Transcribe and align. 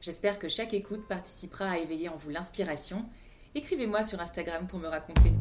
J'espère 0.00 0.38
que 0.38 0.48
chaque 0.48 0.74
écoute 0.74 1.06
participera 1.08 1.70
à 1.70 1.78
éveiller 1.78 2.08
en 2.08 2.16
vous 2.16 2.30
l'inspiration. 2.30 3.04
Écrivez-moi 3.54 4.04
sur 4.04 4.20
Instagram 4.20 4.66
pour 4.66 4.78
me 4.78 4.88
raconter. 4.88 5.32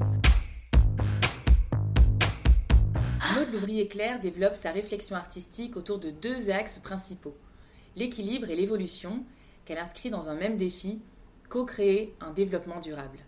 Maud 3.36 3.52
Louvrier 3.52 3.88
Claire 3.88 4.20
développe 4.20 4.56
sa 4.56 4.72
réflexion 4.72 5.16
artistique 5.16 5.76
autour 5.76 6.00
de 6.00 6.10
deux 6.10 6.50
axes 6.50 6.80
principaux 6.80 7.36
l'équilibre 7.96 8.50
et 8.50 8.56
l'évolution, 8.56 9.24
qu'elle 9.66 9.78
inscrit 9.78 10.10
dans 10.10 10.30
un 10.30 10.36
même 10.36 10.58
défi 10.58 11.02
co-créer 11.50 12.16
un 12.22 12.34
développement 12.34 12.80
durable. 12.80 13.20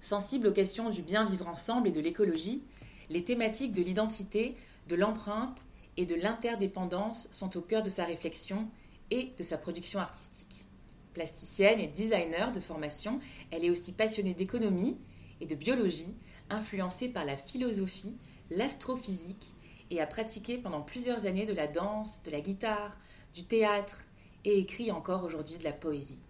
Sensible 0.00 0.48
aux 0.48 0.52
questions 0.52 0.90
du 0.90 1.02
bien 1.02 1.24
vivre 1.24 1.48
ensemble 1.48 1.88
et 1.88 1.92
de 1.92 2.00
l'écologie, 2.00 2.62
les 3.10 3.24
thématiques 3.24 3.72
de 3.72 3.82
l'identité, 3.82 4.56
de 4.88 4.96
l'empreinte 4.96 5.64
et 5.96 6.04
de 6.04 6.14
l'interdépendance 6.14 7.28
sont 7.30 7.56
au 7.56 7.60
cœur 7.60 7.82
de 7.82 7.90
sa 7.90 8.04
réflexion 8.04 8.68
et 9.10 9.32
de 9.36 9.42
sa 9.42 9.58
production 9.58 10.00
artistique. 10.00 10.66
Plasticienne 11.14 11.80
et 11.80 11.86
designer 11.86 12.52
de 12.52 12.60
formation, 12.60 13.20
elle 13.50 13.64
est 13.64 13.70
aussi 13.70 13.92
passionnée 13.92 14.34
d'économie 14.34 14.98
et 15.40 15.46
de 15.46 15.54
biologie, 15.54 16.14
influencée 16.50 17.08
par 17.08 17.24
la 17.24 17.36
philosophie, 17.36 18.16
l'astrophysique 18.50 19.54
et 19.90 20.00
a 20.00 20.06
pratiqué 20.06 20.58
pendant 20.58 20.82
plusieurs 20.82 21.26
années 21.26 21.46
de 21.46 21.52
la 21.52 21.66
danse, 21.66 22.22
de 22.22 22.30
la 22.30 22.40
guitare, 22.40 22.96
du 23.32 23.44
théâtre 23.44 24.04
et 24.44 24.58
écrit 24.58 24.90
encore 24.90 25.24
aujourd'hui 25.24 25.58
de 25.58 25.64
la 25.64 25.72
poésie. 25.72 26.25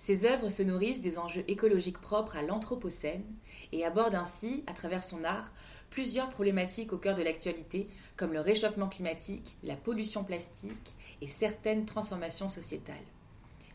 Ses 0.00 0.24
œuvres 0.24 0.48
se 0.48 0.62
nourrissent 0.62 1.02
des 1.02 1.18
enjeux 1.18 1.44
écologiques 1.46 2.00
propres 2.00 2.34
à 2.34 2.40
l'Anthropocène 2.40 3.36
et 3.70 3.84
abordent 3.84 4.14
ainsi, 4.14 4.64
à 4.66 4.72
travers 4.72 5.04
son 5.04 5.22
art, 5.24 5.50
plusieurs 5.90 6.30
problématiques 6.30 6.94
au 6.94 6.98
cœur 6.98 7.14
de 7.14 7.22
l'actualité, 7.22 7.86
comme 8.16 8.32
le 8.32 8.40
réchauffement 8.40 8.88
climatique, 8.88 9.54
la 9.62 9.76
pollution 9.76 10.24
plastique 10.24 10.94
et 11.20 11.26
certaines 11.26 11.84
transformations 11.84 12.48
sociétales. 12.48 12.96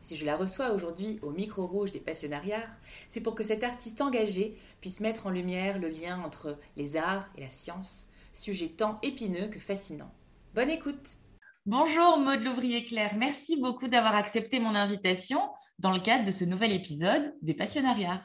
Si 0.01 0.17
je 0.17 0.25
la 0.25 0.35
reçois 0.35 0.71
aujourd'hui 0.71 1.19
au 1.21 1.29
micro 1.29 1.67
rouge 1.67 1.91
des 1.91 1.99
passionnariats, 1.99 2.71
c'est 3.07 3.21
pour 3.21 3.35
que 3.35 3.43
cet 3.43 3.63
artiste 3.63 4.01
engagé 4.01 4.57
puisse 4.81 5.01
mettre 5.01 5.27
en 5.27 5.29
lumière 5.29 5.77
le 5.77 5.89
lien 5.89 6.19
entre 6.25 6.57
les 6.75 6.97
arts 6.97 7.27
et 7.37 7.41
la 7.41 7.49
science, 7.49 8.07
sujet 8.33 8.69
tant 8.69 8.97
épineux 9.03 9.49
que 9.49 9.59
fascinant. 9.59 10.11
Bonne 10.55 10.71
écoute 10.71 11.19
Bonjour 11.67 12.17
Maud 12.17 12.41
Louvrier-Claire, 12.41 13.13
merci 13.15 13.61
beaucoup 13.61 13.87
d'avoir 13.87 14.15
accepté 14.15 14.59
mon 14.59 14.73
invitation 14.73 15.39
dans 15.79 15.91
le 15.91 15.99
cadre 15.99 16.25
de 16.25 16.31
ce 16.31 16.45
nouvel 16.45 16.71
épisode 16.71 17.33
des 17.41 17.53
Passionnariats. 17.53 18.21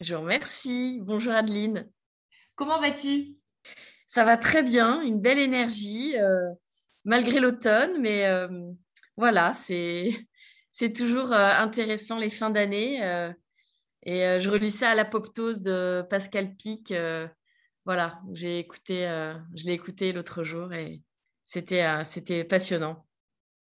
Je 0.00 0.14
vous 0.14 0.22
remercie. 0.22 1.00
Bonjour 1.02 1.32
Adeline. 1.32 1.88
Comment 2.54 2.80
vas-tu? 2.80 3.36
Ça 4.08 4.24
va 4.24 4.36
très 4.36 4.62
bien, 4.62 5.02
une 5.02 5.20
belle 5.20 5.38
énergie, 5.38 6.16
euh, 6.16 6.50
malgré 7.04 7.40
l'automne, 7.40 8.00
mais 8.00 8.26
euh, 8.26 8.48
voilà, 9.16 9.52
c'est, 9.54 10.10
c'est 10.72 10.92
toujours 10.92 11.32
euh, 11.32 11.52
intéressant 11.52 12.18
les 12.18 12.30
fins 12.30 12.50
d'année. 12.50 12.98
et 14.02 14.40
je 14.40 14.50
relis 14.50 14.70
ça 14.70 14.90
à 14.90 14.94
l'apoptose 14.94 15.60
de 15.60 16.02
Pascal 16.08 16.56
Pic. 16.56 16.92
voilà, 17.84 18.20
j'ai 18.32 18.58
écouté, 18.58 19.04
je 19.54 19.66
l'ai 19.66 19.72
écouté 19.72 20.12
l'autre 20.12 20.42
jour 20.42 20.72
et 20.72 21.02
c'était, 21.44 21.84
c'était 22.04 22.44
passionnant. 22.44 23.06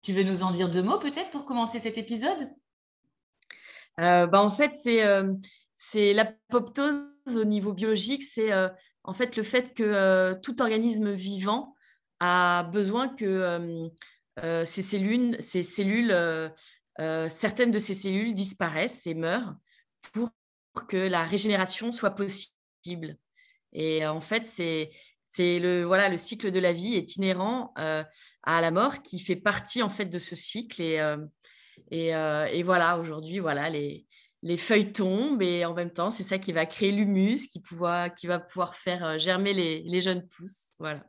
Tu 0.01 0.13
veux 0.13 0.23
nous 0.23 0.43
en 0.43 0.51
dire 0.51 0.69
deux 0.71 0.81
mots 0.81 0.99
peut-être 0.99 1.29
pour 1.29 1.45
commencer 1.45 1.79
cet 1.79 1.97
épisode? 1.97 2.49
Bah, 4.01 4.41
En 4.41 4.49
fait, 4.49 4.73
c'est, 4.73 5.03
c'est 5.75 6.13
l'apoptose 6.13 7.11
au 7.35 7.43
niveau 7.43 7.73
biologique, 7.73 8.23
c'est 8.23 8.51
euh, 8.51 8.69
en 9.03 9.13
fait 9.13 9.35
le 9.35 9.43
fait 9.43 9.73
que 9.73 9.83
euh, 9.83 10.35
tout 10.35 10.61
organisme 10.61 11.11
vivant 11.11 11.75
a 12.19 12.69
besoin 12.71 13.09
que 13.09 13.89
euh, 14.43 14.65
cellules, 14.65 15.37
certaines 17.29 17.71
de 17.71 17.79
ces 17.79 17.93
cellules 17.93 18.35
disparaissent 18.35 19.07
et 19.07 19.15
meurent 19.15 19.55
pour 20.13 20.29
que 20.87 20.97
la 20.97 21.23
régénération 21.23 21.91
soit 21.91 22.11
possible. 22.11 23.17
Et 23.73 24.05
en 24.05 24.21
fait, 24.21 24.45
c'est 24.45 24.91
le 25.39 26.17
cycle 26.17 26.51
de 26.51 26.59
la 26.59 26.73
vie 26.73 26.95
est 26.95 27.15
inhérent 27.15 27.73
à 27.75 28.61
la 28.61 28.71
mort 28.71 29.01
qui 29.01 29.19
fait 29.19 29.35
partie 29.35 29.81
en 29.81 29.89
fait 29.89 30.05
de 30.05 30.19
ce 30.19 30.35
cycle 30.35 30.81
et, 31.89 32.09
et 32.09 32.63
voilà 32.63 32.97
aujourd'hui 32.99 33.39
voilà 33.39 33.69
les 33.69 34.05
les 34.43 34.57
feuilles 34.57 34.91
tombent 34.91 35.41
et 35.41 35.65
en 35.65 35.73
même 35.73 35.91
temps, 35.91 36.11
c'est 36.11 36.23
ça 36.23 36.39
qui 36.39 36.51
va 36.51 36.65
créer 36.65 36.91
l'humus, 36.91 37.47
qui, 37.47 37.61
qui 37.61 38.27
va 38.27 38.39
pouvoir 38.39 38.75
faire 38.75 39.05
euh, 39.05 39.17
germer 39.17 39.53
les, 39.53 40.01
jeunes 40.01 40.27
pousses. 40.27 40.71
Voilà. 40.79 41.03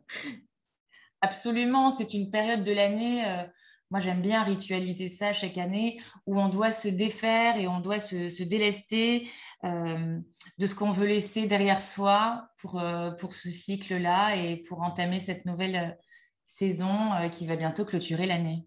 Absolument, 1.21 1.91
c'est 1.91 2.15
une 2.15 2.31
période 2.31 2.65
de 2.65 2.72
l'année. 2.72 3.25
Euh, 3.27 3.44
moi, 3.91 4.00
j'aime 4.00 4.22
bien 4.22 4.43
ritualiser 4.43 5.09
ça 5.09 5.33
chaque 5.33 5.59
année 5.59 6.00
où 6.27 6.41
on 6.41 6.49
doit 6.49 6.72
se 6.72 6.89
défaire 6.89 7.56
et 7.56 7.69
on 7.69 7.81
doit 7.81 8.00
se, 8.00 8.43
délester 8.43 9.31
euh, 9.65 10.19
de 10.59 10.66
ce 10.66 10.75
qu'on 10.75 10.93
veut 10.93 11.06
laisser 11.06 11.47
derrière 11.47 11.83
soi 11.83 12.49
pour, 12.59 12.83
pour 13.19 13.34
ce 13.34 13.50
cycle-là 13.50 14.37
et 14.37 14.56
pour 14.56 14.81
entamer 14.81 15.21
cette 15.21 15.44
nouvelle 15.44 15.99
saison 16.47 17.28
qui 17.31 17.47
va 17.47 17.56
bientôt 17.56 17.84
clôturer 17.84 18.25
l'année. 18.25 18.66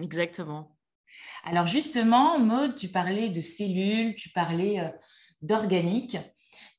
Exactement. 0.00 0.75
Alors 1.44 1.66
justement, 1.66 2.38
Maud, 2.38 2.74
tu 2.74 2.88
parlais 2.88 3.28
de 3.28 3.40
cellules, 3.40 4.16
tu 4.16 4.30
parlais 4.30 4.80
euh, 4.80 4.88
d'organique. 5.42 6.18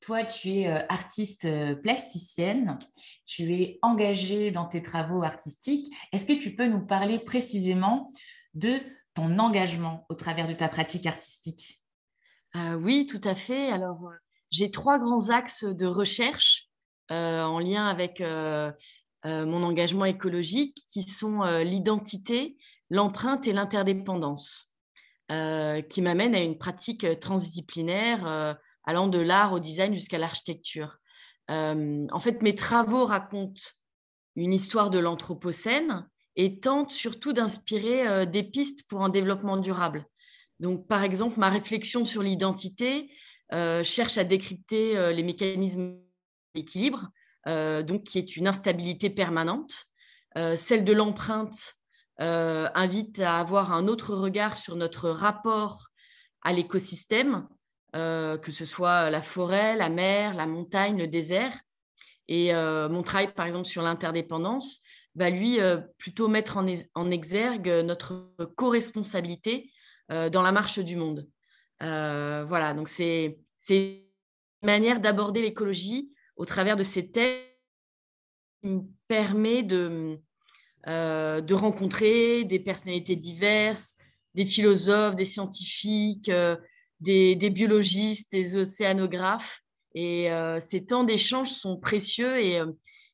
Toi, 0.00 0.24
tu 0.24 0.50
es 0.50 0.68
euh, 0.68 0.84
artiste 0.88 1.46
euh, 1.46 1.74
plasticienne, 1.74 2.78
tu 3.26 3.54
es 3.54 3.78
engagée 3.82 4.50
dans 4.50 4.66
tes 4.66 4.82
travaux 4.82 5.22
artistiques. 5.22 5.92
Est-ce 6.12 6.26
que 6.26 6.38
tu 6.38 6.54
peux 6.54 6.66
nous 6.66 6.84
parler 6.84 7.18
précisément 7.18 8.12
de 8.54 8.78
ton 9.14 9.38
engagement 9.38 10.06
au 10.08 10.14
travers 10.14 10.46
de 10.46 10.52
ta 10.52 10.68
pratique 10.68 11.06
artistique? 11.06 11.82
Oui, 12.80 13.06
tout 13.06 13.20
à 13.24 13.34
fait. 13.34 13.70
Alors, 13.70 14.10
j'ai 14.50 14.70
trois 14.70 14.98
grands 14.98 15.28
axes 15.28 15.64
de 15.64 15.86
recherche 15.86 16.68
en 17.10 17.58
lien 17.58 17.86
avec 17.86 18.20
mon 19.24 19.62
engagement 19.62 20.06
écologique 20.06 20.82
qui 20.88 21.02
sont 21.02 21.42
l'identité, 21.62 22.56
l'empreinte 22.90 23.46
et 23.46 23.52
l'interdépendance, 23.52 24.68
euh, 25.30 25.82
qui 25.82 26.00
m'amène 26.00 26.34
à 26.34 26.40
une 26.40 26.56
pratique 26.56 27.04
euh, 27.04 27.14
transdisciplinaire 27.14 28.26
euh, 28.26 28.54
allant 28.84 29.08
de 29.08 29.18
l'art 29.18 29.52
au 29.52 29.60
design 29.60 29.92
jusqu'à 29.92 30.16
l'architecture. 30.16 30.96
en 31.50 32.18
fait, 32.18 32.40
mes 32.40 32.54
travaux 32.54 33.04
racontent 33.04 33.60
une 34.36 34.54
histoire 34.54 34.88
de 34.88 34.98
l'Anthropocène 34.98 36.08
et 36.36 36.60
tentent 36.60 36.92
surtout 36.92 37.34
d'inspirer 37.34 38.26
des 38.26 38.42
pistes 38.42 38.88
pour 38.88 39.02
un 39.02 39.10
développement 39.10 39.58
durable. 39.58 40.06
Donc, 40.60 40.86
par 40.86 41.02
exemple, 41.02 41.38
ma 41.38 41.50
réflexion 41.50 42.06
sur 42.06 42.22
l'identité 42.22 43.10
cherche 43.50 44.16
à 44.16 44.24
décrypter 44.24 45.12
les 45.12 45.22
mécanismes 45.22 45.98
d'équilibre, 46.54 47.10
qui 47.44 48.18
est 48.18 48.36
une 48.36 48.46
instabilité 48.46 49.10
permanente, 49.10 49.86
celle 50.54 50.84
de 50.84 50.92
l'empreinte 50.92 51.77
euh, 52.20 52.68
invite 52.74 53.20
à 53.20 53.38
avoir 53.38 53.72
un 53.72 53.86
autre 53.86 54.14
regard 54.14 54.56
sur 54.56 54.74
notre 54.74 55.08
rapport 55.10 55.88
à 56.42 56.52
l'écosystème, 56.52 57.48
euh, 57.94 58.36
que 58.38 58.50
ce 58.50 58.64
soit 58.64 59.08
la 59.10 59.22
forêt, 59.22 59.76
la 59.76 59.88
mer, 59.88 60.34
la 60.34 60.46
montagne, 60.46 60.98
le 60.98 61.06
désert. 61.06 61.56
Et 62.26 62.54
euh, 62.54 62.88
mon 62.88 63.02
travail, 63.02 63.32
par 63.32 63.46
exemple, 63.46 63.66
sur 63.66 63.82
l'interdépendance, 63.82 64.80
va 65.14 65.30
lui 65.30 65.58
plutôt 65.96 66.28
mettre 66.28 66.58
en, 66.58 67.10
exergue 67.10 67.68
notre 67.84 68.30
co-responsabilité 68.56 69.72
dans 70.08 70.42
la 70.42 70.52
marche 70.52 70.78
du 70.78 70.94
monde. 70.94 71.26
voilà, 71.80 72.72
donc 72.72 72.88
c'est 72.88 73.36
une 73.70 74.02
manière 74.62 75.00
d'aborder 75.00 75.42
l'écologie 75.42 76.12
au 76.36 76.44
travers 76.44 76.76
de 76.76 76.84
ces 76.84 77.10
thèmes 77.10 77.42
qui 78.62 78.68
me 78.68 78.82
permet 79.08 79.64
de, 79.64 80.20
euh, 80.88 81.42
de 81.42 81.54
rencontrer 81.54 82.44
des 82.44 82.58
personnalités 82.58 83.14
diverses, 83.14 83.96
des 84.34 84.46
philosophes, 84.46 85.16
des 85.16 85.26
scientifiques, 85.26 86.30
euh, 86.30 86.56
des, 87.00 87.50
biologistes, 87.50 88.32
des 88.32 88.56
océanographes. 88.56 89.60
Et 89.94 90.32
euh, 90.32 90.58
ces 90.60 90.86
temps 90.86 91.04
d'échange 91.04 91.50
sont 91.50 91.76
précieux 91.76 92.40
et, 92.40 92.62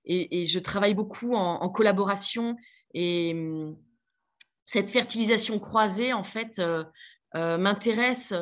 et, 0.05 0.45
je 0.45 0.59
travaille 0.61 0.95
beaucoup 0.95 1.35
en, 1.35 1.69
collaboration. 1.69 2.55
Et 2.93 3.33
hum, 3.35 3.77
cette 4.67 4.91
fertilisation 4.91 5.59
croisée, 5.59 6.13
en 6.13 6.25
fait, 6.25 6.63
m'intéresse 7.35 8.33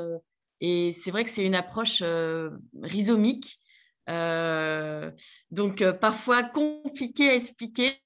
Et 0.60 0.92
c'est 0.92 1.10
vrai 1.10 1.24
que 1.24 1.30
c'est 1.30 1.46
une 1.46 1.54
approche 1.54 2.02
rhizomique, 2.82 3.58
donc 5.50 5.90
parfois 6.00 6.42
compliquée 6.42 7.30
à 7.30 7.34
expliquer. 7.34 8.02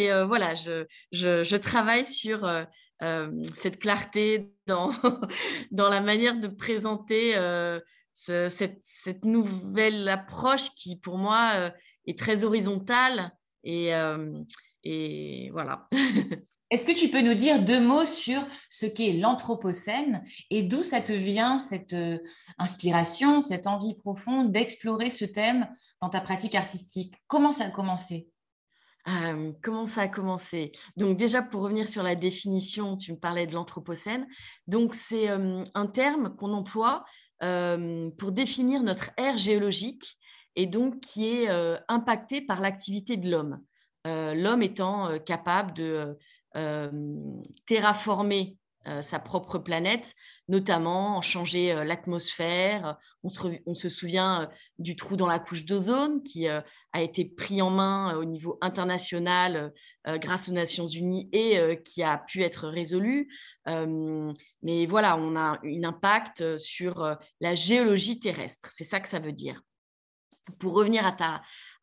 Et 0.00 0.10
voilà, 0.24 0.54
je, 0.54 0.86
je, 1.10 1.56
travaille 1.56 2.04
sur 2.04 2.48
cette 3.54 3.80
clarté 3.80 4.52
dans, 4.66 4.92
dans 5.72 5.88
la 5.88 6.00
manière 6.00 6.38
de 6.38 6.46
présenter 6.46 7.34
cette, 8.12 8.80
cette, 8.82 9.24
nouvelle 9.24 10.08
approche 10.08 10.70
qui, 10.76 10.96
pour 10.96 11.18
moi, 11.18 11.72
est 12.06 12.18
très 12.18 12.44
horizontale. 12.44 13.32
Et, 13.64 13.90
et 14.84 15.50
voilà. 15.50 15.88
Est-ce 16.70 16.84
que 16.84 16.92
tu 16.92 17.08
peux 17.08 17.22
nous 17.22 17.34
dire 17.34 17.62
deux 17.62 17.80
mots 17.80 18.04
sur 18.04 18.46
ce 18.68 18.84
qu'est 18.84 19.14
l'Anthropocène 19.14 20.22
et 20.50 20.62
d'où 20.62 20.82
ça 20.82 21.00
te 21.00 21.12
vient, 21.12 21.58
cette 21.58 21.94
euh, 21.94 22.18
inspiration, 22.58 23.40
cette 23.40 23.66
envie 23.66 23.96
profonde 23.96 24.52
d'explorer 24.52 25.08
ce 25.08 25.24
thème 25.24 25.66
dans 26.02 26.10
ta 26.10 26.20
pratique 26.20 26.54
artistique? 26.54 27.14
Comment 27.26 27.52
ça 27.52 27.64
a 27.64 27.70
commencé? 27.70 28.28
Comment 29.62 29.86
ça 29.86 30.02
a 30.02 30.08
commencé? 30.08 30.72
Donc 30.96 31.16
déjà 31.16 31.42
pour 31.42 31.62
revenir 31.62 31.88
sur 31.88 32.02
la 32.02 32.14
définition, 32.14 32.96
tu 32.96 33.12
me 33.12 33.18
parlais 33.18 33.46
de 33.46 33.54
l'anthropocène. 33.54 34.26
Donc 34.66 34.94
c'est 34.94 35.28
un 35.28 35.86
terme 35.86 36.34
qu'on 36.36 36.52
emploie 36.52 37.04
pour 37.40 38.32
définir 38.32 38.82
notre 38.82 39.10
ère 39.16 39.38
géologique 39.38 40.18
et 40.56 40.66
donc 40.66 41.00
qui 41.00 41.28
est 41.28 41.48
impacté 41.88 42.40
par 42.40 42.60
l'activité 42.60 43.16
de 43.16 43.30
l'homme. 43.30 43.60
l'homme 44.04 44.62
étant 44.62 45.18
capable 45.20 45.72
de 45.74 46.16
terraformer 47.66 48.56
sa 49.00 49.18
propre 49.18 49.58
planète, 49.58 50.14
notamment 50.48 51.16
en 51.16 51.22
changer 51.22 51.72
euh, 51.72 51.84
l'atmosphère. 51.84 52.96
On 53.22 53.28
se, 53.74 53.88
souvient 53.88 54.48
du 54.78 54.96
trou 54.96 55.16
dans 55.16 55.26
la 55.26 55.38
couche 55.38 55.64
d'ozone 55.64 56.22
qui 56.22 56.48
a 56.48 56.64
été 56.96 57.24
pris 57.24 57.60
en 57.60 57.70
main 57.70 58.16
au 58.16 58.24
niveau 58.24 58.58
international 58.62 59.72
grâce 60.06 60.48
aux 60.48 60.52
Nations 60.52 60.86
Unies 60.86 61.28
et 61.32 61.82
qui 61.84 62.02
a 62.02 62.16
pu 62.16 62.42
être 62.42 62.68
résolu. 62.68 63.28
mais 63.66 64.86
voilà, 64.86 65.18
on 65.18 65.36
a 65.36 65.58
un 65.62 65.84
impact 65.84 66.56
sur 66.56 67.18
la 67.40 67.54
géologie 67.54 68.20
terrestre. 68.20 68.68
C'est 68.70 68.84
ça 68.84 69.00
que 69.00 69.08
ça 69.08 69.18
veut 69.18 69.32
dire. 69.32 69.62
Pour 70.58 70.74
revenir 70.74 71.06
à 71.06 71.12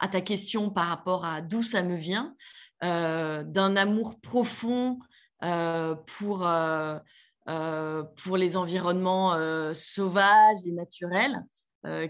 ta, 0.07 0.21
question 0.21 0.71
par 0.71 0.87
rapport 0.87 1.25
à 1.25 1.41
d'où 1.41 1.61
ça 1.61 1.83
me 1.83 1.95
vient, 1.95 2.35
euh, 2.83 3.43
d'un 3.43 3.75
amour 3.77 4.19
profond 4.19 4.99
euh, 4.99 5.14
pour, 5.41 6.47
euh, 6.47 8.03
pour 8.23 8.37
les 8.37 8.57
environnements 8.57 9.33
sauvages 9.73 10.59
et 10.65 10.71
naturels 10.71 11.43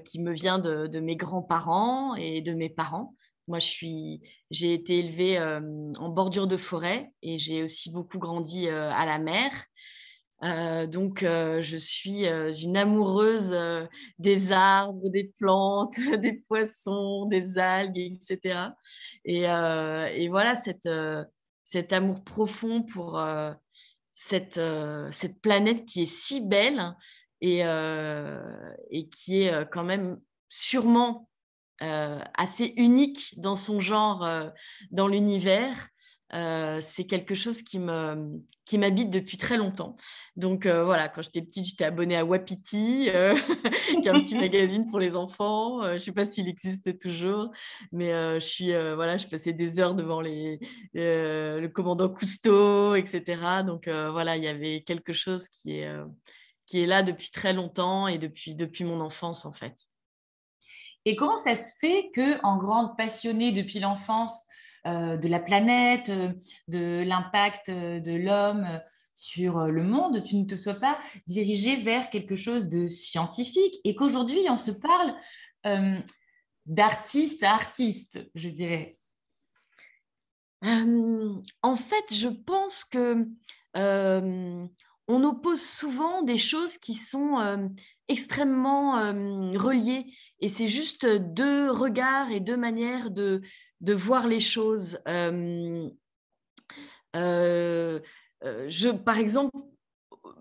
qui 0.06 0.22
me 0.22 0.31
vient 0.31 0.60
de, 0.60 0.88
de 0.88 1.00
mes 1.00 1.16
grands-parents 1.18 2.16
et 2.16 2.42
de 2.42 2.54
mes 2.54 2.69
parents. 2.69 3.13
Moi, 3.48 3.60
j'ai 3.60 4.74
été 4.74 5.00
élevée 5.00 5.39
en 5.39 6.10
bordure 6.10 6.48
de 6.48 6.57
forêt 6.57 7.12
et 7.22 7.38
j'ai 7.38 7.63
aussi 7.63 7.92
beaucoup 7.92 8.19
grandi 8.19 8.69
à 8.69 9.06
la 9.06 9.19
mer. 9.19 9.51
Euh, 10.44 10.86
donc, 10.86 11.24
euh, 11.24 11.62
je 11.62 11.77
suis 11.77 12.27
euh, 12.27 12.51
une 12.51 12.77
amoureuse 12.77 13.56
des 14.19 14.51
arbres, 14.51 15.10
des 15.10 15.31
plantes, 15.39 15.95
des 16.22 16.33
poissons, 16.33 17.25
des 17.25 17.57
algues, 17.57 17.98
etc. 17.98 18.72
Et, 19.24 19.44
et 19.44 20.30
voilà, 20.30 20.56
cette, 20.56 20.89
cet 21.65 21.91
amour 21.91 22.23
profond 22.23 22.83
pour 22.83 23.21
cette, 24.13 24.62
cette 25.12 25.41
planète 25.41 25.85
qui 25.85 26.03
est 26.03 26.06
si 26.06 26.39
belle 26.39 26.95
et, 27.41 27.62
et 27.62 29.09
qui 29.09 29.41
est 29.41 29.69
quand 29.71 29.83
même 29.83 30.19
sûrement 30.47 31.27
assez 31.79 32.73
unique 32.77 33.33
dans 33.38 33.56
son 33.56 33.79
genre 33.79 34.25
dans 34.91 35.07
l'univers. 35.07 35.89
Euh, 36.33 36.81
c'est 36.81 37.06
quelque 37.06 37.36
chose 37.36 37.62
qui 37.62 37.77
me 37.77 38.42
qui 38.66 38.80
m'habite 38.80 39.12
depuis 39.12 39.38
très 39.38 39.57
longtemps. 39.57 39.95
Donc 40.36 40.66
euh, 40.66 40.83
voilà, 40.83 41.07
quand 41.07 41.22
j'étais 41.22 41.44
petite, 41.44 41.66
j'étais 41.66 41.83
abonnée 41.83 42.18
à 42.18 42.25
Wapiti, 42.25 43.10
euh, 43.10 43.36
qui 44.01 44.07
est 44.07 44.10
un 44.10 44.19
petit 44.19 44.36
magazine 44.36 44.88
pour 44.89 45.00
les 45.00 45.16
enfants. 45.16 45.83
je 45.83 45.94
ne 45.94 45.98
sais 46.00 46.12
pas 46.12 46.25
s'il 46.25 46.50
existe 46.50 46.98
toujours, 46.98 47.51
mais 47.92 48.10
je 48.39 48.45
suis 48.45 48.72
voilà, 48.72 49.18
je 49.18 49.27
passais 49.27 49.54
des 49.54 49.80
heures 49.80 49.94
devant 49.94 50.22
les 50.22 50.60
le 50.94 51.68
commandant 51.68 52.10
Cousteau, 52.10 52.95
etc. 52.95 53.63
Donc 53.66 53.88
voilà, 53.88 54.36
il 54.36 54.44
y 54.44 54.48
avait 54.48 54.81
quelque 54.81 55.13
chose 55.13 55.48
qui 55.48 55.77
est 55.80 55.95
qui 56.66 56.81
est 56.81 56.88
là 56.88 57.04
depuis 57.04 57.30
très 57.30 57.54
longtemps 57.54 58.07
et 58.07 58.18
depuis 58.18 58.56
depuis 58.56 58.83
mon 58.83 59.00
enfance 59.00 59.45
en 59.45 59.54
fait. 59.54 59.88
Et 61.07 61.16
comment 61.16 61.38
ça 61.38 61.56
se 61.56 61.77
fait 61.80 62.10
que, 62.16 62.44
en 62.44 62.57
grande 62.57 62.98
passionnée 62.98 63.51
depuis 63.51 63.80
l'enfance 63.80 64.39
euh, 64.39 64.54
de 64.85 65.27
la 65.27 65.39
planète, 65.39 66.09
euh, 66.09 66.31
de 66.67 67.03
l'impact 67.03 67.69
euh, 67.69 67.99
de 67.99 68.13
l'homme 68.13 68.81
sur 69.13 69.59
le 69.67 69.83
monde, 69.83 70.23
tu 70.23 70.35
ne 70.35 70.45
te 70.45 70.55
sois 70.55 70.75
pas 70.75 70.99
dirigé 71.25 71.77
vers 71.77 72.09
quelque 72.09 72.35
chose 72.35 72.67
de 72.67 72.87
scientifique 72.89 73.75
et 73.85 73.95
qu'aujourd'hui 73.95 74.45
on 74.49 74.57
se 74.57 74.71
parle 74.71 75.15
d'artiste 76.65 77.41
à 77.43 77.53
artiste, 77.53 78.29
je 78.35 78.49
dirais. 78.49 78.99
en 80.61 81.75
fait, 81.77 82.13
je 82.13 82.27
pense 82.27 82.83
que 82.83 83.25
on 83.73 85.23
oppose 85.23 85.61
souvent 85.61 86.21
des 86.23 86.38
choses 86.38 86.77
qui 86.77 86.95
sont 86.95 87.69
extrêmement 88.09 88.99
reliées 89.57 90.13
et 90.45 90.47
c'est 90.47 90.68
juste 90.68 91.07
deux 91.07 91.71
regards 91.71 92.30
et 92.30 92.39
deux 92.39 92.56
manières 92.56 93.09
de, 93.09 93.42
de 93.81 93.94
voir 93.94 94.27
les 94.27 94.39
choses. 94.39 95.00
Euh, 95.07 95.89
euh, 97.15 98.00
euh, 98.44 98.65
je, 98.69 98.89
par 98.89 99.18
exemple, 99.18 99.57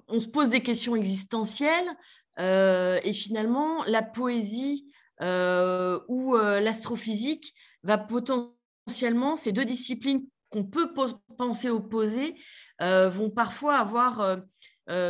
on 0.08 0.20
se 0.20 0.28
pose 0.28 0.50
des 0.50 0.62
questions 0.62 0.94
existentielles 0.94 1.88
et 2.36 3.12
finalement, 3.14 3.82
la 3.84 4.02
poésie 4.02 4.92
ou 5.22 6.36
l'astrophysique 6.36 7.54
va 7.82 7.96
potentiellement, 7.96 9.36
ces 9.36 9.52
deux 9.52 9.64
disciplines 9.64 10.26
qu'on 10.50 10.64
peut 10.64 10.92
penser 11.38 11.70
opposées, 11.70 12.34
vont 12.78 13.30
parfois 13.30 13.78
avoir 13.78 14.36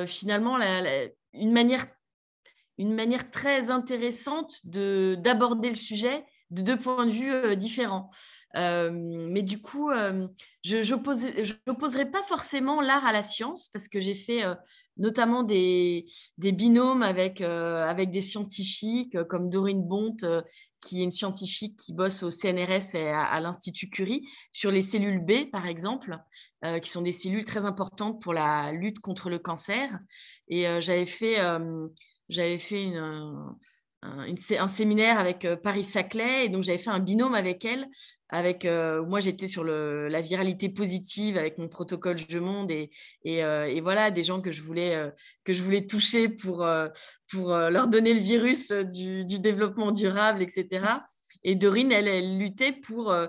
finalement 0.06 0.56
une, 1.32 1.52
manière, 1.52 1.88
une 2.78 2.94
manière 2.94 3.30
très 3.30 3.70
intéressante 3.70 4.60
d'aborder 4.66 5.68
le 5.68 5.76
sujet 5.76 6.24
de 6.50 6.62
deux 6.62 6.78
points 6.78 7.06
de 7.06 7.10
vue 7.10 7.32
euh, 7.32 7.54
différents. 7.54 8.10
Euh, 8.56 8.90
mais 8.92 9.42
du 9.42 9.60
coup, 9.60 9.90
euh, 9.90 10.28
je 10.62 10.94
n'opposerai 11.66 12.10
pas 12.10 12.22
forcément 12.22 12.80
l'art 12.80 13.04
à 13.04 13.12
la 13.12 13.22
science 13.22 13.68
parce 13.72 13.88
que 13.88 14.00
j'ai 14.00 14.14
fait 14.14 14.42
notamment 14.96 15.42
des, 15.42 16.06
des, 16.38 16.52
binômes 16.52 17.02
avec, 17.02 17.40
avec 17.40 18.10
des 18.10 18.20
scientifiques 18.20 19.20
comme 19.24 19.50
Dorine 19.50 19.82
Bonte, 19.82 20.24
qui 20.80 21.00
est 21.00 21.04
une 21.04 21.10
scientifique 21.10 21.76
qui 21.78 21.92
bosse 21.92 22.22
au 22.22 22.30
CNRS 22.30 22.94
et 22.94 23.10
à, 23.10 23.40
l'Institut 23.40 23.90
Curie, 23.90 24.22
sur 24.52 24.70
les 24.70 24.82
cellules 24.82 25.18
B, 25.18 25.50
par 25.50 25.66
exemple, 25.66 26.16
qui 26.80 26.88
sont 26.88 27.02
des 27.02 27.12
cellules 27.12 27.44
très 27.44 27.64
importantes 27.64 28.22
pour 28.22 28.32
la 28.32 28.70
lutte 28.70 29.00
contre 29.00 29.30
le 29.30 29.40
cancer. 29.40 29.98
Et 30.48 30.64
j'avais 30.80 31.06
fait, 31.06 31.38
j'avais 32.28 32.58
fait 32.58 32.92
un, 32.96 34.68
séminaire 34.68 35.18
avec 35.18 35.44
euh, 35.44 35.56
Paris 35.56 35.84
Saclay 35.84 36.46
et 36.46 36.48
donc 36.48 36.62
j'avais 36.62 36.78
fait 36.78 36.90
un 36.90 36.98
binôme 36.98 37.34
avec 37.34 37.64
elle. 37.64 37.88
Avec 38.28 38.64
euh, 38.64 39.04
moi, 39.04 39.20
j'étais 39.20 39.46
sur 39.46 39.62
la 39.64 40.20
viralité 40.20 40.68
positive 40.68 41.38
avec 41.38 41.56
mon 41.58 41.68
protocole 41.68 42.18
Je 42.18 42.38
Monde 42.38 42.70
et, 42.70 42.90
et, 43.22 43.44
euh, 43.44 43.80
voilà 43.82 44.10
des 44.10 44.24
gens 44.24 44.40
que 44.40 44.50
je 44.50 44.62
voulais 44.62 45.12
que 45.44 45.54
je 45.54 45.62
voulais 45.62 45.86
toucher 45.86 46.28
pour 46.28 46.66
pour 47.30 47.48
leur 47.50 47.86
donner 47.86 48.12
le 48.12 48.20
virus 48.20 48.72
du 48.72 49.24
développement 49.24 49.92
durable, 49.92 50.42
etc. 50.42 51.04
Et 51.46 51.56
Dorine, 51.56 51.92
elle, 51.92 52.08
elle 52.08 52.38
luttait 52.38 52.72
pour, 52.72 53.10
euh, 53.10 53.26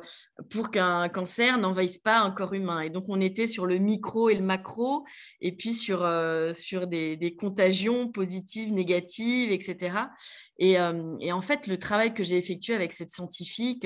pour 0.50 0.72
qu'un 0.72 1.10
cancer 1.10 1.58
n'envahisse 1.58 1.98
pas 1.98 2.20
un 2.22 2.32
corps 2.32 2.54
humain. 2.54 2.80
Et 2.80 2.90
donc, 2.90 3.04
on 3.10 3.20
était 3.20 3.46
sur 3.46 3.66
le 3.66 3.78
micro 3.78 4.30
et 4.30 4.36
le 4.36 4.42
macro, 4.42 5.06
et 5.42 5.52
puis 5.52 5.76
sur, 5.76 6.04
euh, 6.04 6.54
sur 6.54 6.88
des, 6.88 7.36
contagions 7.38 8.10
positives, 8.10 8.72
négatives, 8.72 9.52
etc. 9.52 9.98
Et, 10.60 10.80
euh, 10.80 11.18
et, 11.20 11.34
en 11.34 11.42
fait, 11.42 11.68
le 11.68 11.78
travail 11.78 12.14
que 12.14 12.24
j'ai 12.24 12.38
effectué 12.38 12.74
avec 12.74 12.94
cette 12.94 13.10
scientifique 13.10 13.86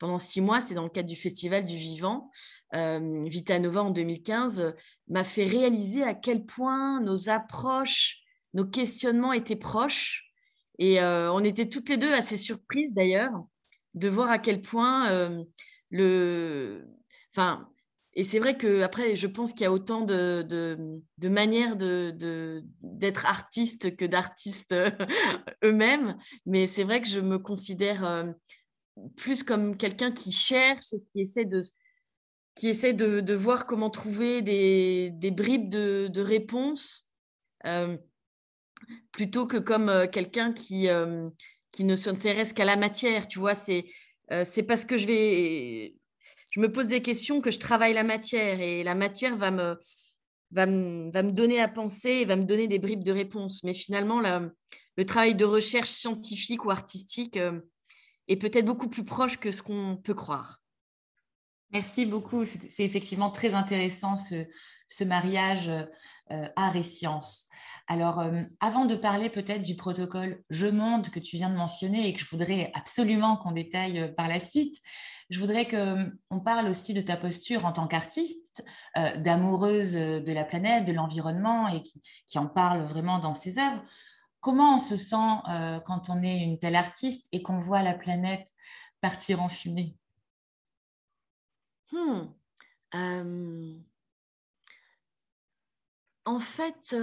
pendant 0.00 0.18
six 0.18 0.40
mois, 0.40 0.60
c'est 0.60 0.74
dans 0.74 0.82
le 0.82 0.90
cadre 0.90 1.08
du 1.08 1.16
Festival 1.16 1.64
du 1.64 1.76
Vivant, 1.76 2.30
Vitanova 2.72 3.84
en 3.84 3.90
2015, 3.90 4.74
m'a 5.08 5.24
fait 5.24 5.44
réaliser 5.44 6.02
à 6.02 6.14
quel 6.14 6.44
point 6.44 7.00
nos 7.00 7.28
approches, 7.28 8.18
nos 8.54 8.64
questionnements 8.64 9.32
étaient 9.32 9.56
proches. 9.56 10.26
Et 10.78 11.00
on 11.00 11.44
était 11.44 11.68
toutes 11.68 11.88
les 11.88 11.96
deux 11.96 12.12
assez 12.12 12.36
surprises 12.36 12.94
d'ailleurs 12.94 13.30
de 13.94 14.08
voir 14.08 14.30
à 14.30 14.38
quel 14.38 14.62
point 14.62 15.10
euh, 15.10 15.42
le, 15.90 16.86
enfin, 17.34 17.68
et 18.14 18.24
c'est 18.24 18.40
vrai 18.40 18.56
que 18.56 18.82
après, 18.82 19.14
je 19.14 19.26
pense 19.26 19.52
qu'il 19.52 19.62
y 19.62 19.66
a 19.66 19.72
autant 19.72 20.00
de, 20.00 20.42
de, 20.42 21.28
manières 21.28 21.76
d'être 21.76 22.18
de, 22.18 23.26
artiste 23.26 23.96
que 23.96 24.04
d'artistes 24.04 24.74
eux-mêmes. 25.64 26.16
Mais 26.44 26.66
c'est 26.66 26.82
vrai 26.82 27.00
que 27.00 27.08
je 27.08 27.20
me 27.20 27.38
considère 27.38 28.04
euh, 28.04 28.32
plus 29.16 29.42
comme 29.42 29.76
quelqu'un 29.76 30.10
qui 30.10 30.32
cherche 30.32 30.92
et 30.92 31.00
qui 31.12 31.20
essaie 31.20 31.44
de, 31.44 31.62
qui 32.56 32.68
essaie 32.68 32.94
de, 32.94 33.34
voir 33.34 33.66
comment 33.66 33.90
trouver 33.90 34.42
des, 34.42 35.10
des 35.14 35.30
bribes 35.30 35.70
de, 35.70 36.20
réponses, 36.20 37.10
euh, 37.64 37.96
plutôt 39.12 39.46
que 39.46 39.56
comme 39.56 39.88
euh, 39.88 40.06
quelqu'un 40.08 40.52
qui, 40.52 40.88
qui 41.72 41.84
ne 41.84 41.96
s'intéresse 41.96 42.52
qu'à 42.52 42.64
la 42.64 42.76
matière. 42.76 43.26
Tu 43.26 43.38
vois, 43.38 43.54
c'est 43.54 43.86
c'est 44.44 44.62
parce 44.62 44.84
que 44.84 44.96
je 44.96 45.06
vais 45.08 45.94
je 46.50 46.60
me 46.60 46.70
pose 46.70 46.86
des 46.86 47.02
questions 47.02 47.40
que 47.40 47.50
je 47.50 47.58
travaille 47.58 47.94
la 47.94 48.02
matière 48.02 48.60
et 48.60 48.82
la 48.82 48.94
matière 48.94 49.36
va 49.36 49.50
me, 49.50 49.78
va 50.50 50.66
me, 50.66 51.10
va 51.12 51.22
me 51.22 51.32
donner 51.32 51.60
à 51.60 51.68
penser 51.68 52.10
et 52.10 52.24
va 52.24 52.36
me 52.36 52.44
donner 52.44 52.68
des 52.68 52.78
bribes 52.78 53.04
de 53.04 53.12
réponse. 53.12 53.62
Mais 53.62 53.74
finalement, 53.74 54.20
le 54.20 55.06
travail 55.06 55.34
de 55.34 55.44
recherche 55.44 55.90
scientifique 55.90 56.64
ou 56.64 56.70
artistique 56.70 57.36
euh, 57.36 57.60
est 58.28 58.36
peut-être 58.36 58.66
beaucoup 58.66 58.88
plus 58.88 59.04
proche 59.04 59.38
que 59.38 59.52
ce 59.52 59.62
qu'on 59.62 59.96
peut 59.96 60.14
croire. 60.14 60.60
Merci 61.70 62.04
beaucoup. 62.04 62.44
C'est 62.44 62.84
effectivement 62.84 63.30
très 63.30 63.54
intéressant 63.54 64.16
ce, 64.16 64.44
ce 64.88 65.04
mariage 65.04 65.68
euh, 65.68 66.48
art 66.56 66.74
et 66.74 66.82
science. 66.82 67.48
Alors, 67.90 68.20
euh, 68.20 68.44
avant 68.60 68.84
de 68.84 68.94
parler 68.94 69.30
peut-être 69.30 69.62
du 69.62 69.74
protocole 69.74 70.44
Je 70.48 70.68
Monde 70.68 71.08
que 71.08 71.18
tu 71.18 71.34
viens 71.36 71.50
de 71.50 71.56
mentionner 71.56 72.06
et 72.06 72.14
que 72.14 72.20
je 72.20 72.30
voudrais 72.30 72.70
absolument 72.74 73.36
qu'on 73.36 73.50
détaille 73.50 74.14
par 74.14 74.28
la 74.28 74.38
suite, 74.38 74.76
je 75.28 75.40
voudrais 75.40 75.66
qu'on 75.66 76.12
hum, 76.30 76.44
parle 76.44 76.68
aussi 76.68 76.94
de 76.94 77.00
ta 77.00 77.16
posture 77.16 77.66
en 77.66 77.72
tant 77.72 77.88
qu'artiste, 77.88 78.64
euh, 78.96 79.16
d'amoureuse 79.16 79.96
euh, 79.96 80.20
de 80.20 80.32
la 80.32 80.44
planète, 80.44 80.84
de 80.84 80.92
l'environnement 80.92 81.66
et 81.66 81.82
qui, 81.82 82.38
en 82.38 82.46
parle 82.46 82.84
vraiment 82.84 83.18
dans 83.18 83.34
ses 83.34 83.58
œuvres. 83.58 83.82
Comment 84.38 84.76
on 84.76 84.78
se 84.78 84.96
sent 84.96 85.16
euh, 85.48 85.80
quand 85.80 86.10
on 86.10 86.22
est 86.22 86.38
une 86.44 86.60
telle 86.60 86.76
artiste 86.76 87.26
et 87.32 87.42
qu'on 87.42 87.58
voit 87.58 87.82
la 87.82 87.94
planète 87.94 88.48
partir 89.00 89.42
en 89.42 89.48
fumée? 89.48 89.96
Hmm. 91.90 92.26
En 96.24 96.38
fait, 96.38 96.94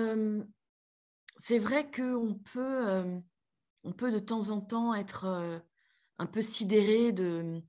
c'est 1.37 1.59
vrai 1.59 1.89
qu'on 1.89 2.39
peut, 2.53 3.03
on 3.83 3.91
peut 3.93 4.11
de 4.11 4.19
temps 4.19 4.49
en 4.49 4.61
temps 4.61 4.93
être 4.93 5.61
un 6.19 6.25
peu 6.25 6.41
sidéré 6.41 7.11
de, 7.11 7.61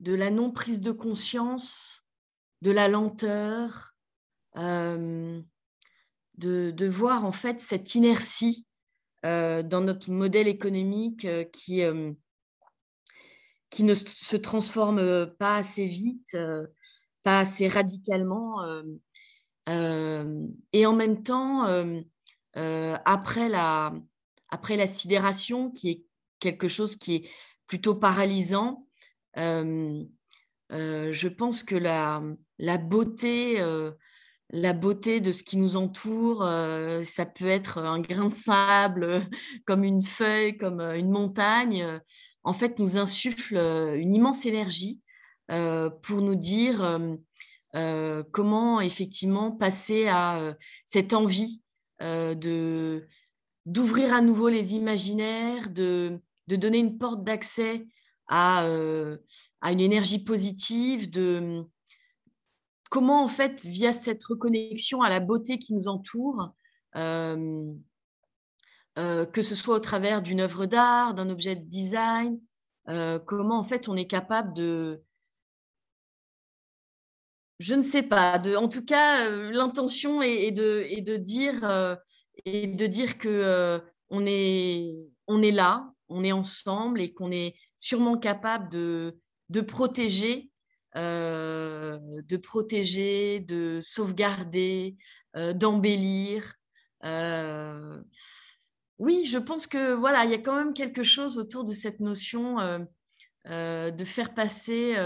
de 0.00 0.14
la 0.14 0.30
non-prise 0.30 0.80
de 0.80 0.92
conscience, 0.92 2.06
de 2.62 2.70
la 2.70 2.88
lenteur, 2.88 3.94
euh, 4.56 5.40
de, 6.36 6.88
voir 6.88 7.24
en 7.24 7.32
fait 7.32 7.60
cette 7.60 7.94
inertie 7.94 8.66
euh, 9.24 9.62
dans 9.62 9.80
notre 9.80 10.10
modèle 10.10 10.48
économique 10.48 11.24
euh, 11.24 11.44
qui, 11.44 11.82
qui 13.70 13.82
ne 13.82 13.94
se 13.94 14.36
transforme 14.36 15.26
pas 15.38 15.56
assez 15.56 15.86
vite, 15.86 16.36
pas 17.22 17.40
assez 17.40 17.68
radicalement. 17.68 18.62
et 19.66 20.86
en 20.86 20.92
même 20.94 21.22
temps, 21.22 21.94
après, 22.54 23.48
la, 23.48 23.92
après 24.48 24.76
la 24.76 24.86
sidération, 24.86 25.70
qui 25.70 25.90
est 25.90 26.04
quelque 26.40 26.68
chose 26.68 26.96
qui 26.96 27.16
est 27.16 27.28
plutôt 27.66 27.94
paralysant, 27.94 28.86
je 29.36 31.28
pense 31.28 31.62
que 31.62 31.76
la, 31.76 32.22
la 32.58 32.78
beauté, 32.78 33.62
la 34.50 34.72
beauté 34.72 35.20
de 35.20 35.32
ce 35.32 35.42
qui 35.42 35.58
nous 35.58 35.76
entoure, 35.76 36.42
ça 37.04 37.26
peut 37.26 37.46
être 37.46 37.78
un 37.78 38.00
grain 38.00 38.26
de 38.28 38.34
sable, 38.34 39.28
comme 39.66 39.84
une 39.84 40.02
feuille, 40.02 40.56
comme 40.56 40.80
une 40.80 41.10
montagne, 41.10 42.00
en 42.44 42.52
fait, 42.52 42.78
nous 42.78 42.96
insuffle 42.96 43.56
une 43.56 44.14
immense 44.14 44.46
énergie 44.46 45.00
pour 45.48 46.20
nous 46.22 46.34
dire 46.34 46.98
comment 48.32 48.80
effectivement 48.80 49.52
passer 49.52 50.08
à 50.08 50.54
cette 50.86 51.12
envie 51.12 51.62
de 52.00 53.06
d'ouvrir 53.68 54.14
à 54.14 54.22
nouveau 54.22 54.48
les 54.48 54.74
imaginaires, 54.74 55.70
de, 55.70 56.20
donner 56.46 56.78
une 56.78 56.96
porte 56.96 57.22
d'accès 57.22 57.86
euh, 58.32 59.18
à, 59.60 59.72
une 59.72 59.80
énergie 59.80 60.24
positive, 60.24 61.10
de 61.10 61.62
comment 62.90 63.22
en 63.22 63.28
fait, 63.28 63.64
via 63.66 63.92
cette 63.92 64.24
reconnexion 64.24 65.02
à 65.02 65.10
la 65.10 65.20
beauté 65.20 65.58
qui 65.58 65.74
nous 65.74 65.86
entoure, 65.86 66.54
euh, 66.96 67.70
euh, 68.98 69.26
que 69.26 69.42
ce 69.42 69.54
soit 69.54 69.76
au 69.76 69.80
travers 69.80 70.22
d'une 70.22 70.40
œuvre 70.40 70.64
d'art, 70.64 71.12
d'un 71.12 71.28
objet 71.28 71.54
de 71.54 71.64
design, 71.64 72.40
comment 73.26 73.58
en 73.58 73.64
fait 73.64 73.86
on 73.90 73.96
est 73.96 74.06
capable 74.06 74.54
de, 74.54 75.02
je 77.58 77.74
ne 77.74 77.82
sais 77.82 78.02
pas. 78.02 78.40
En 78.56 78.68
tout 78.68 78.84
cas, 78.84 79.28
l'intention 79.28 80.22
est, 80.22 80.50
de, 80.50 81.16
dire, 81.16 81.98
et 82.44 82.66
de 82.66 82.86
dire 82.86 83.18
que 83.18 83.80
est, 84.26 84.94
on 85.26 85.42
est 85.42 85.52
là, 85.52 85.92
on 86.08 86.24
est 86.24 86.32
ensemble 86.32 87.00
et 87.00 87.12
qu'on 87.12 87.30
est 87.30 87.54
sûrement 87.76 88.18
capable 88.18 88.70
de, 88.70 89.60
protéger, 89.60 90.50
euh, 90.96 91.98
de 92.28 92.36
protéger, 92.36 93.40
de 93.40 93.80
sauvegarder, 93.82 94.96
euh, 95.36 95.52
d'embellir. 95.52 96.54
Euh, 97.04 98.02
oui, 98.98 99.24
je 99.26 99.38
pense 99.38 99.66
que 99.66 99.92
voilà, 99.92 100.24
il 100.24 100.30
y 100.30 100.34
a 100.34 100.38
quand 100.38 100.56
même 100.56 100.74
quelque 100.74 101.02
chose 101.02 101.38
autour 101.38 101.64
de 101.64 101.72
cette 101.72 102.00
notion 102.00 102.56
de 103.46 104.04
faire 104.04 104.34
passer 104.34 104.96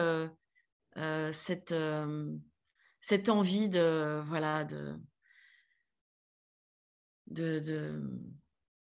cette, 1.32 1.74
cette 3.00 3.28
envie 3.28 3.68
de 3.68 4.20
voilà 4.26 4.64
de, 4.64 4.98
de, 7.28 8.02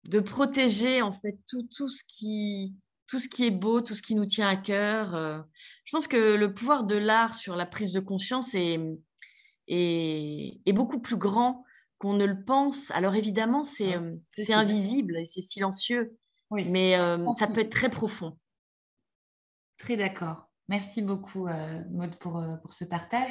de, 0.04 0.20
protéger 0.20 1.02
en 1.02 1.12
fait 1.12 1.38
tout, 1.48 1.68
tout 1.70 1.88
ce 1.88 2.02
qui 2.06 2.74
tout 3.10 3.18
ce 3.18 3.28
qui 3.28 3.44
est 3.44 3.50
beau, 3.50 3.80
tout 3.80 3.96
ce 3.96 4.02
qui 4.02 4.14
nous 4.14 4.24
tient 4.24 4.48
à 4.48 4.56
cœur. 4.56 5.16
Euh, 5.16 5.40
je 5.84 5.90
pense 5.90 6.06
que 6.06 6.36
le 6.36 6.54
pouvoir 6.54 6.84
de 6.84 6.94
l'art 6.94 7.34
sur 7.34 7.56
la 7.56 7.66
prise 7.66 7.92
de 7.92 7.98
conscience 7.98 8.54
est, 8.54 8.78
est, 9.66 10.72
beaucoup 10.72 11.00
plus 11.00 11.16
grand 11.16 11.64
qu'on 11.98 12.12
ne 12.12 12.24
le 12.24 12.44
pense. 12.44 12.92
Alors 12.92 13.16
évidemment, 13.16 13.64
c'est 13.64 13.96
euh, 13.96 14.14
invisible 14.50 15.18
et 15.18 15.24
c'est 15.24 15.40
silencieux, 15.40 16.16
oui. 16.50 16.64
mais 16.70 16.96
euh, 16.96 17.32
ça 17.32 17.48
peut 17.48 17.60
être 17.60 17.72
très 17.72 17.90
profond. 17.90 18.38
Très 19.76 19.96
d'accord. 19.96 20.49
Merci 20.70 21.02
beaucoup, 21.02 21.48
Maud, 21.90 22.16
pour, 22.16 22.42
pour 22.62 22.72
ce 22.72 22.84
partage. 22.84 23.30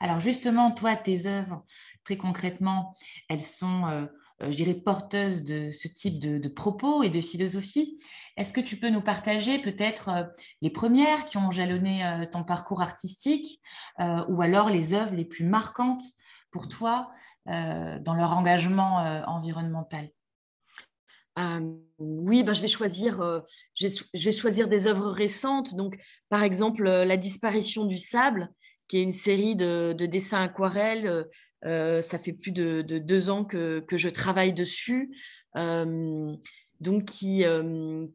Alors 0.00 0.18
justement, 0.18 0.72
toi, 0.72 0.96
tes 0.96 1.26
œuvres, 1.26 1.64
très 2.04 2.16
concrètement, 2.16 2.96
elles 3.28 3.42
sont 3.42 4.08
euh, 4.42 4.50
je 4.50 4.56
dirais, 4.56 4.74
porteuse 4.74 5.44
de 5.44 5.70
ce 5.70 5.88
type 5.88 6.18
de, 6.18 6.48
propos 6.48 7.02
et 7.02 7.10
de 7.10 7.20
philosophie. 7.20 7.98
Est-ce 8.36 8.52
que 8.52 8.60
tu 8.60 8.76
peux 8.76 8.90
nous 8.90 9.02
partager 9.02 9.58
peut-être 9.58 10.08
euh, 10.08 10.24
les 10.62 10.70
premières 10.70 11.26
qui 11.26 11.36
ont 11.36 11.50
jalonné 11.50 12.04
euh, 12.06 12.26
ton 12.26 12.44
parcours 12.44 12.82
artistique 12.82 13.60
ou 14.28 14.40
alors 14.40 14.70
les 14.70 14.94
œuvres 14.94 15.14
les 15.14 15.24
plus 15.24 15.44
marquantes 15.44 16.02
pour 16.50 16.68
toi 16.68 17.10
dans 17.46 18.14
leur 18.14 18.32
engagement 18.36 18.98
environnemental? 19.26 20.08
Oui, 21.98 22.42
ben 22.42 22.52
je, 22.52 22.60
vais 22.60 22.68
choisir, 22.68 23.42
je 23.74 24.24
vais 24.24 24.32
choisir 24.32 24.68
des 24.68 24.86
œuvres 24.86 25.10
récentes. 25.10 25.74
Donc, 25.74 25.96
par 26.28 26.42
exemple, 26.42 26.84
La 26.84 27.16
disparition 27.16 27.84
du 27.84 27.98
sable, 27.98 28.48
qui 28.88 28.98
est 28.98 29.02
une 29.02 29.12
série 29.12 29.54
de, 29.54 29.94
de 29.96 30.06
dessins 30.06 30.42
aquarelles 30.42 31.26
ça 31.62 32.18
fait 32.18 32.32
plus 32.32 32.52
de, 32.52 32.82
deux 32.82 33.30
ans 33.30 33.44
que, 33.44 33.84
je 33.92 34.08
travaille 34.08 34.52
dessus. 34.52 35.10
Donc, 35.54 37.04
qui, 37.04 37.44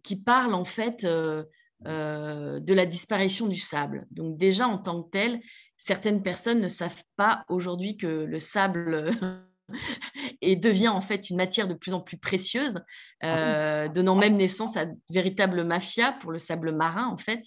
qui 0.04 0.16
parle 0.16 0.54
en 0.54 0.66
fait 0.66 1.06
de 1.06 2.74
la 2.74 2.86
disparition 2.86 3.48
du 3.48 3.60
sable. 3.60 4.08
Donc, 4.12 4.38
déjà 4.38 4.68
en 4.68 4.78
tant 4.78 5.04
que 5.04 5.10
tel, 5.12 5.42
certaines 5.78 6.24
personnes 6.24 6.62
ne 6.62 6.68
savent 6.68 7.04
pas 7.16 7.46
aujourd'hui 7.50 7.98
que 7.98 8.08
le 8.08 8.40
sable 8.40 9.12
et 10.42 10.56
devient 10.56 10.90
en 10.90 11.02
fait 11.02 11.30
une 11.30 11.38
matière 11.38 11.68
de 11.68 11.74
plus 11.74 11.94
en 11.94 12.02
plus 12.02 12.18
précieuse, 12.18 12.80
ah 13.22 13.88
donnant 13.88 14.16
même 14.16 14.36
naissance 14.36 14.78
à 14.78 14.86
de 14.86 14.96
véritables 15.10 15.64
mafias 15.64 16.14
pour 16.14 16.32
le 16.32 16.40
sable 16.40 16.72
marin 16.72 17.08
en 17.08 17.18
fait, 17.18 17.44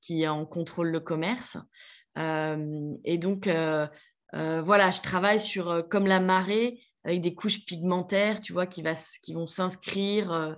qui 0.00 0.26
en 0.26 0.46
contrôle 0.46 0.88
le 0.90 1.00
commerce. 1.00 1.56
et 2.16 3.18
donc, 3.18 3.48
euh, 4.34 4.62
voilà, 4.62 4.90
je 4.90 5.00
travaille 5.00 5.40
sur 5.40 5.70
euh, 5.70 5.82
comme 5.82 6.06
la 6.06 6.20
marée 6.20 6.80
avec 7.04 7.20
des 7.20 7.34
couches 7.34 7.64
pigmentaires, 7.64 8.40
tu 8.40 8.52
vois, 8.52 8.66
qui, 8.66 8.82
va, 8.82 8.94
qui 9.22 9.34
vont 9.34 9.46
s'inscrire 9.46 10.32
euh, 10.32 10.54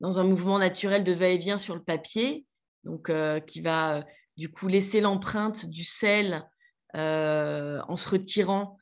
dans 0.00 0.18
un 0.18 0.24
mouvement 0.24 0.58
naturel 0.58 1.02
de 1.02 1.12
va-et-vient 1.12 1.58
sur 1.58 1.74
le 1.74 1.82
papier, 1.82 2.44
donc 2.84 3.12
qui 3.46 3.60
va 3.60 4.04
du 4.36 4.50
coup 4.50 4.66
laisser 4.66 5.00
l'empreinte 5.00 5.66
du 5.66 5.84
sel 5.84 6.44
en 6.92 7.96
se 7.96 8.08
retirant, 8.08 8.76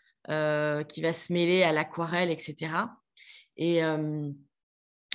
qui 0.88 1.02
va 1.02 1.12
se 1.12 1.32
mêler 1.32 1.62
à 1.62 1.72
l'aquarelle, 1.72 2.30
etc. 2.30 2.72
Et, 3.56 3.80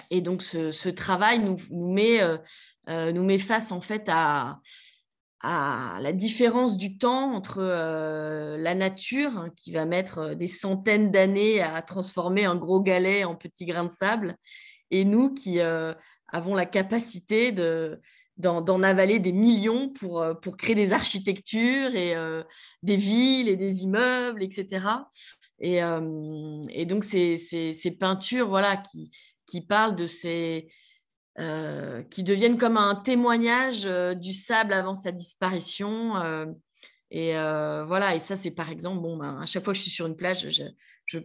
et 0.10 0.22
donc, 0.22 0.42
ce, 0.42 0.90
travail 0.90 1.40
nous, 1.40 1.58
met, 1.72 2.20
nous 2.88 3.24
met 3.24 3.40
face 3.40 3.72
en 3.72 3.82
fait 3.82 4.04
à, 4.08 4.60
à 5.42 6.00
la 6.02 6.12
différence 6.12 6.76
du 6.76 6.98
temps 6.98 7.34
entre 7.34 7.62
la 7.62 8.76
nature, 8.76 9.38
hein, 9.38 9.50
qui 9.56 9.72
va 9.72 9.86
mettre 9.86 10.34
des 10.34 10.48
centaines 10.48 11.12
d'années 11.12 11.62
à 11.62 11.82
transformer 11.82 12.46
un 12.46 12.56
gros 12.56 12.82
galet 12.82 13.24
en 13.24 13.36
petit 13.36 13.66
grain 13.66 13.86
de 13.86 13.92
sable, 13.92 14.36
et 14.92 15.06
nous 15.06 15.34
qui 15.34 15.60
avons 15.62 16.56
la 16.56 16.66
capacité 16.66 17.52
de, 17.52 18.02
d'en 18.38 18.84
avaler 18.84 19.20
des 19.20 19.32
millions 19.32 19.90
pour, 19.90 20.26
pour 20.42 20.58
créer 20.58 20.76
des 20.76 20.92
architectures 20.92 21.96
et 21.96 22.16
des 22.84 22.98
villes 22.98 23.48
et 23.48 23.56
des 23.56 23.84
immeubles, 23.84 24.44
etc. 24.44 24.86
Et, 25.60 25.80
et 26.70 26.86
donc, 26.86 27.06
ces, 27.06 27.38
ces, 27.38 27.92
peintures 27.92 28.50
voilà, 28.50 28.76
qui, 28.76 29.10
qui 29.46 29.62
parlent 29.62 29.96
de 29.96 30.06
ces, 30.06 30.68
euh, 31.38 32.02
qui 32.04 32.24
deviennent 32.24 32.58
comme 32.58 32.78
un 32.78 32.96
témoignage 32.96 33.82
euh, 33.84 34.14
du 34.14 34.32
sable 34.32 34.72
avant 34.72 34.96
sa 34.96 35.12
disparition. 35.12 36.16
Euh, 36.16 36.46
et 37.12 37.34
voilà, 37.34 38.16
et 38.16 38.20
ça, 38.20 38.36
c'est 38.36 38.52
par 38.52 38.70
exemple, 38.70 39.02
bon, 39.02 39.16
ben, 39.16 39.40
à 39.42 39.46
chaque 39.46 39.64
fois 39.64 39.74
que 39.74 39.78
je 39.78 39.84
suis 39.84 39.92
sur 39.92 40.06
une 40.06 40.18
plage, 40.18 40.50
je, 40.50 40.64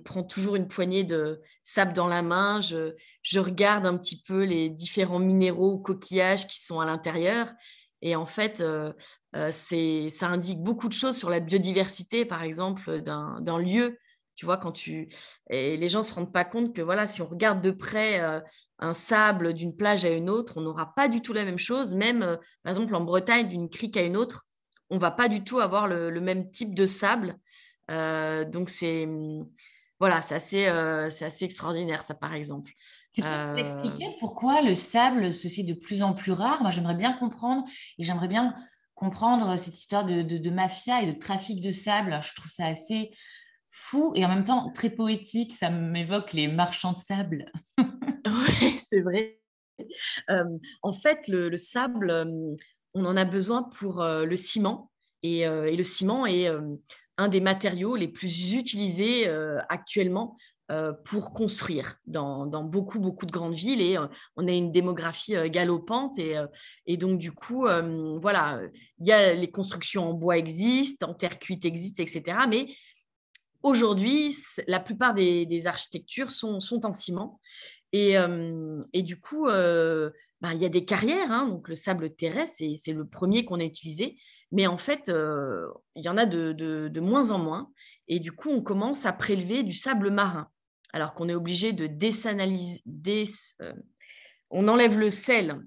prends 0.05 0.23
toujours 0.23 0.57
une 0.57 0.69
poignée 0.69 1.05
de 1.05 1.41
sable 1.63 1.93
dans 1.93 2.07
la 2.07 2.23
main, 2.23 2.61
je, 2.61 2.95
je, 3.23 3.41
regarde 3.41 3.87
un 3.87 3.97
petit 3.97 4.23
peu 4.23 4.45
les 4.45 4.71
différents 4.71 5.19
minéraux 5.19 5.75
ou 5.75 5.79
coquillages 5.79 6.47
qui 6.47 6.61
sont 6.61 6.81
à 6.81 6.87
l'intérieur. 6.87 7.53
Et 8.03 8.17
en 8.17 8.27
fait, 8.27 8.63
c'est, 9.51 10.09
ça 10.09 10.27
indique 10.29 10.63
beaucoup 10.63 10.89
de 10.89 10.95
choses 10.95 11.19
sur 11.19 11.29
la 11.29 11.41
biodiversité, 11.41 12.25
par 12.25 12.43
exemple, 12.43 13.03
d'un 13.03 13.59
lieu. 13.59 13.99
Tu 14.41 14.47
vois, 14.47 14.57
quand. 14.57 14.73
Et 15.51 15.77
les 15.77 15.89
gens 15.91 15.99
ne 15.99 16.05
se 16.05 16.15
rendent 16.15 16.33
pas 16.33 16.47
compte 16.47 16.75
que 16.75 16.81
voilà, 16.81 17.07
si 17.07 17.21
on 17.21 17.27
regarde 17.27 17.61
de 17.61 17.71
près 17.71 18.21
euh, 18.21 18.41
un 18.79 18.95
sable 18.95 19.53
d'une 19.53 19.77
plage 19.77 20.07
à 20.07 20.09
une 20.09 20.31
autre, 20.31 20.55
on 20.57 20.63
n'aura 20.63 20.95
pas 20.95 21.09
du 21.09 21.21
tout 21.21 21.35
la 21.35 21.45
même 21.45 21.59
chose. 21.59 21.95
Même, 21.95 22.23
euh, 22.23 22.37
par 22.63 22.73
exemple, 22.73 22.95
en 22.95 23.03
Bretagne, 23.03 23.51
d'une 23.51 23.69
crique 23.69 23.99
à 23.99 24.01
une 24.01 24.17
autre, 24.17 24.47
on 24.89 24.95
ne 24.95 25.01
va 25.01 25.11
pas 25.11 25.29
du 25.29 25.45
tout 25.45 25.61
avoir 25.61 25.87
le, 25.89 26.11
même 26.23 26.51
type 26.51 26.75
de 26.75 26.87
sable. 26.87 27.37
Euh, 27.91 28.45
donc, 28.45 28.71
c'est. 28.71 29.09
Voilà, 29.99 30.23
c'est 30.23 30.35
assez, 30.35 30.65
c'est 31.11 31.27
assez 31.27 31.45
extraordinaire, 31.45 32.03
ça, 32.03 32.15
par 32.15 32.33
exemple. 32.33 32.73
Tu 33.13 33.23
peux 33.23 33.59
expliquer 33.59 34.17
pourquoi 34.19 34.63
le 34.63 34.75
sable 34.75 35.31
se 35.31 35.49
fait 35.49 35.63
de 35.63 35.75
plus 35.75 36.03
en 36.03 36.15
plus 36.15 36.33
rare? 36.33 36.63
Moi, 36.63 36.71
j'aimerais 36.71 36.95
bien 36.95 37.13
comprendre 37.13 37.65
et 37.99 38.05
j'aimerais 38.05 38.29
bien 38.29 38.55
comprendre 38.95 39.59
cette 39.59 39.77
histoire 39.77 40.07
de, 40.07 40.23
de, 40.23 40.39
de, 40.39 40.51
mafia 40.51 41.03
et 41.03 41.13
de 41.13 41.19
trafic 41.19 41.61
de 41.61 41.71
sable. 41.71 42.19
Je 42.23 42.35
trouve 42.35 42.51
ça 42.51 42.67
assez 42.67 43.11
fou 43.69 44.13
et 44.15 44.25
en 44.25 44.29
même 44.29 44.45
temps 44.45 44.71
très 44.73 44.89
poétique. 44.89 45.53
Ça 45.53 45.69
m'évoque 45.69 46.33
les 46.33 46.49
marchands 46.49 46.93
de 46.93 46.99
sable. 46.99 47.53
oui, 48.27 48.81
c'est 48.91 49.01
vrai. 49.01 49.41
Euh, 50.31 50.59
en 50.83 50.93
fait, 50.93 51.27
le, 51.29 51.57
sable, 51.57 52.11
euh, 52.11 52.55
on 52.95 53.05
en 53.05 53.17
a 53.17 53.25
besoin 53.25 53.63
pour 53.63 54.03
euh, 54.03 54.25
le 54.25 54.37
ciment. 54.37 54.91
Et, 55.23 55.45
le 55.47 55.83
ciment 55.83 56.25
est 56.25 56.49
un 57.21 57.29
des 57.29 57.41
matériaux 57.41 57.97
les 57.97 58.09
plus 58.09 58.55
utilisés 58.55 59.29
actuellement 59.69 60.37
pour 61.05 61.33
construire 61.33 61.97
dans, 62.07 62.47
beaucoup, 62.65 62.99
beaucoup 63.01 63.27
de 63.27 63.33
grandes 63.33 63.55
villes. 63.55 63.81
Et 63.81 63.99
on 64.37 64.49
a 64.49 64.53
une 64.53 64.73
démographie 64.73 65.35
galopante. 65.51 66.19
Et, 66.19 66.35
et, 66.87 66.97
donc, 66.97 67.19
du 67.19 67.33
coup, 67.33 67.67
voilà, 68.21 68.61
il 69.01 69.07
y 69.07 69.13
a 69.13 69.35
les 69.35 69.51
constructions 69.51 70.11
en 70.11 70.15
bois 70.15 70.39
existent, 70.39 71.11
en 71.11 71.15
terre 71.15 71.39
cuite 71.39 71.65
existent, 71.65 72.03
etc. 72.03 72.39
Mais 72.49 72.69
Aujourd'hui, 73.63 74.35
la 74.67 74.81
plupart 74.81 75.13
des, 75.15 75.67
architectures 75.67 76.31
sont, 76.31 76.59
en 76.85 76.93
ciment. 76.93 77.41
Et, 77.93 78.17
euh, 78.17 78.81
du 78.95 79.19
coup, 79.19 79.49
euh, 79.49 80.11
ben, 80.41 80.53
il 80.53 80.63
y 80.63 80.65
a 80.65 80.71
des 80.71 80.85
carrières. 80.85 81.31
Hein. 81.31 81.47
donc, 81.47 81.69
le 81.69 81.75
sable 81.75 82.15
terrestre, 82.15 82.63
c'est 82.75 82.93
le 82.93 83.07
premier 83.07 83.45
qu'on 83.45 83.61
a 83.61 83.65
utilisé. 83.65 84.17
Mais 84.53 84.67
en 84.67 84.79
fait, 84.79 85.09
euh, 85.09 85.69
il 85.95 86.05
y 86.05 86.09
en 86.09 86.17
a 86.17 86.27
de, 86.27 87.01
moins 87.01 87.31
en 87.31 87.39
moins. 87.39 87.71
Et 88.09 88.19
du 88.19 88.33
coup, 88.33 88.51
on 88.51 88.63
commence 88.63 89.07
à 89.07 89.13
prélever 89.13 89.63
du 89.63 89.73
sable 89.73 90.11
marin. 90.11 90.49
Alors 90.93 91.15
qu'on 91.15 91.29
est 91.29 91.35
obligé 91.35 91.73
de 91.73 91.87
désanaliser. 91.87 92.83
on 94.51 94.67
enlève 94.67 94.99
le 94.99 95.11
sel 95.11 95.61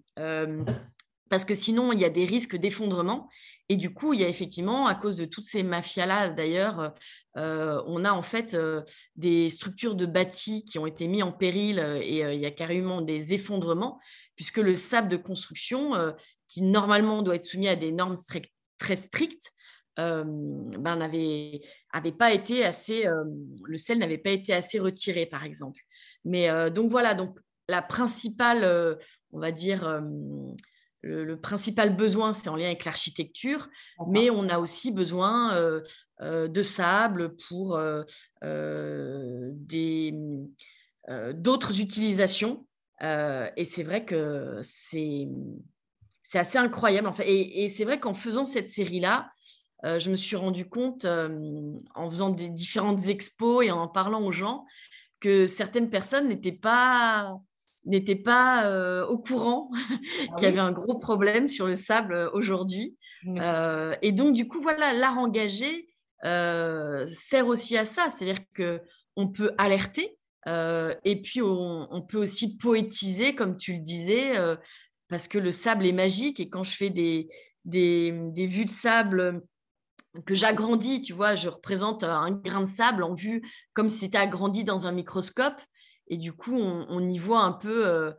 parce 1.34 1.46
que 1.46 1.56
sinon, 1.56 1.92
il 1.92 2.00
y 2.00 2.06
a 2.06 2.12
des 2.12 2.26
risques 2.26 2.58
d'effondrement. 2.58 3.28
Et 3.68 3.76
du 3.76 3.92
coup, 3.92 4.14
il 4.14 4.20
y 4.20 4.24
a 4.24 4.28
effectivement, 4.28 4.86
à 4.86 4.94
cause 4.94 5.16
de 5.16 5.26
toutes 5.26 5.46
ces 5.46 5.64
mafias-là, 5.64 6.30
d'ailleurs, 6.30 6.94
euh, 7.38 7.82
on 7.88 8.06
a 8.06 8.12
en 8.12 8.22
fait 8.22 8.54
euh, 8.54 8.84
des 9.16 9.50
structures 9.50 9.96
de 9.96 10.06
bâtis 10.06 10.64
qui 10.64 10.78
ont 10.78 10.86
été 10.86 11.08
mis 11.08 11.24
en 11.24 11.32
péril 11.32 11.80
euh, 11.80 12.00
et 12.00 12.20
il 12.20 12.40
y 12.40 12.46
a 12.46 12.52
carrément 12.52 13.02
des 13.02 13.34
effondrements, 13.34 14.00
puisque 14.36 14.58
le 14.58 14.76
sable 14.76 15.10
de 15.10 15.18
construction, 15.18 15.94
qui 16.50 16.62
normalement 16.62 17.24
doit 17.24 17.34
être 17.34 17.46
soumis 17.46 17.68
à 17.68 17.76
des 17.76 17.92
normes 17.92 18.16
très 18.84 18.96
strictes, 18.96 19.52
ben, 19.98 20.96
n'avait 20.96 21.62
pas 22.18 22.34
été 22.34 22.66
assez, 22.66 23.06
le 23.64 23.78
sel 23.78 24.00
n'avait 24.00 24.18
pas 24.18 24.32
été 24.32 24.54
assez 24.54 24.80
retiré, 24.80 25.26
par 25.26 25.44
exemple. 25.44 25.82
Mais 26.26 26.50
donc 26.72 26.92
voilà, 26.92 27.14
donc 27.14 27.38
la 27.70 27.82
principale, 27.82 28.98
on 29.32 29.40
va 29.40 29.52
dire, 29.52 30.02
le, 31.04 31.38
principal 31.38 31.96
besoin, 31.96 32.34
c'est 32.34 32.50
en 32.50 32.56
lien 32.56 32.68
avec 32.68 32.86
l'architecture, 32.86 33.68
mais 34.08 34.30
on 34.30 34.48
a 34.50 34.58
aussi 34.60 34.92
besoin 34.92 35.54
euh, 35.56 35.82
euh, 36.22 36.48
de 36.48 36.64
sable 36.64 37.36
pour 37.50 37.78
euh, 37.78 38.04
d'autres 41.34 41.82
utilisations. 41.82 42.66
et 43.02 43.66
c'est 43.66 43.84
vrai 43.84 44.06
que 44.06 44.60
c'est 44.64 45.28
assez 46.40 46.58
incroyable. 46.58 47.08
En 47.08 47.14
fait. 47.14 47.28
Et, 47.28 47.66
et 47.66 47.70
c'est 47.70 47.86
vrai 47.86 48.00
qu'en 48.00 48.14
faisant 48.14 48.46
cette 48.46 48.70
série-là, 48.70 49.32
je 49.86 50.10
me 50.10 50.16
suis 50.16 50.38
rendu 50.38 50.66
compte, 50.70 51.06
en 51.06 52.10
faisant 52.10 52.30
des 52.30 52.48
différentes 52.48 53.08
expos 53.08 53.66
et 53.66 53.72
en 53.72 53.90
parlant 53.90 54.24
aux 54.24 54.32
gens, 54.32 54.64
que 55.20 55.46
certaines 55.46 55.90
personnes 55.90 56.30
n'étaient 56.30 56.54
pas 56.54 57.38
n'était 57.86 58.16
pas 58.16 58.66
euh, 58.66 59.06
au 59.06 59.18
courant 59.18 59.70
ah 60.30 60.36
qu'il 60.36 60.46
y 60.46 60.52
avait 60.52 60.60
un 60.60 60.72
gros 60.72 60.98
problème 60.98 61.48
sur 61.48 61.68
le 61.68 61.76
sable 61.76 62.14
euh, 62.14 62.30
aujourd'hui. 62.34 62.98
Euh, 63.28 63.96
et 64.02 64.12
donc, 64.12 64.34
du 64.34 64.48
coup, 64.48 64.62
voilà, 64.62 64.94
l'art 64.94 65.18
engagé 65.18 65.88
sert 66.24 67.48
aussi 67.48 67.78
à 67.78 67.86
ça. 67.86 68.10
C'est-à-dire 68.10 68.44
qu'on 68.56 69.28
peut 69.28 69.52
alerter 69.58 70.18
et 70.46 71.22
puis 71.22 71.42
on, 71.42 72.06
peut 72.08 72.18
aussi 72.18 72.58
poétiser, 72.58 73.36
comme 73.36 73.58
tu 73.58 73.74
le 73.74 73.80
disais, 73.80 74.34
parce 75.14 75.28
que 75.28 75.38
le 75.38 75.52
sable 75.52 75.86
est 75.86 75.92
magique. 75.92 76.40
Et 76.40 76.50
quand 76.50 76.64
je 76.64 76.76
fais 76.76 76.90
des, 76.90 77.30
des, 77.66 78.48
vues 78.48 78.66
de 78.66 78.70
sable 78.72 79.44
que 80.26 80.34
j'agrandis, 80.34 81.04
tu 81.04 81.14
vois, 81.14 81.36
je 81.36 81.50
représente 81.50 82.04
un 82.04 82.32
grain 82.32 82.62
de 82.62 82.66
sable 82.66 83.04
en 83.04 83.14
vue 83.14 83.44
comme 83.74 83.90
si 83.90 84.00
c'était 84.00 84.18
agrandi 84.18 84.64
dans 84.64 84.88
un 84.88 84.92
microscope. 84.92 85.62
Et 86.08 86.18
du 86.18 86.34
coup, 86.34 86.56
on, 86.56 87.08
y 87.08 87.20
voit 87.20 87.44
un 87.44 87.52
peu 87.52 87.86
euh, 87.86 88.12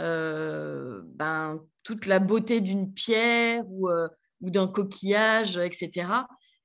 euh, 0.00 1.02
ben, 1.04 1.60
toute 1.84 2.06
la 2.06 2.18
beauté 2.18 2.60
d'une 2.60 2.92
pierre 2.92 3.62
ou, 3.68 3.88
euh, 3.88 4.08
d'un 4.40 4.66
coquillage, 4.66 5.56
etc. 5.56 6.08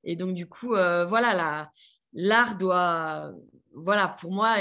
Et 0.04 0.16
donc, 0.16 0.34
du 0.34 0.50
coup, 0.50 0.70
voilà, 0.70 1.70
l'art 2.12 2.58
doit, 2.58 3.32
voilà, 3.76 4.08
pour 4.08 4.32
moi, 4.32 4.56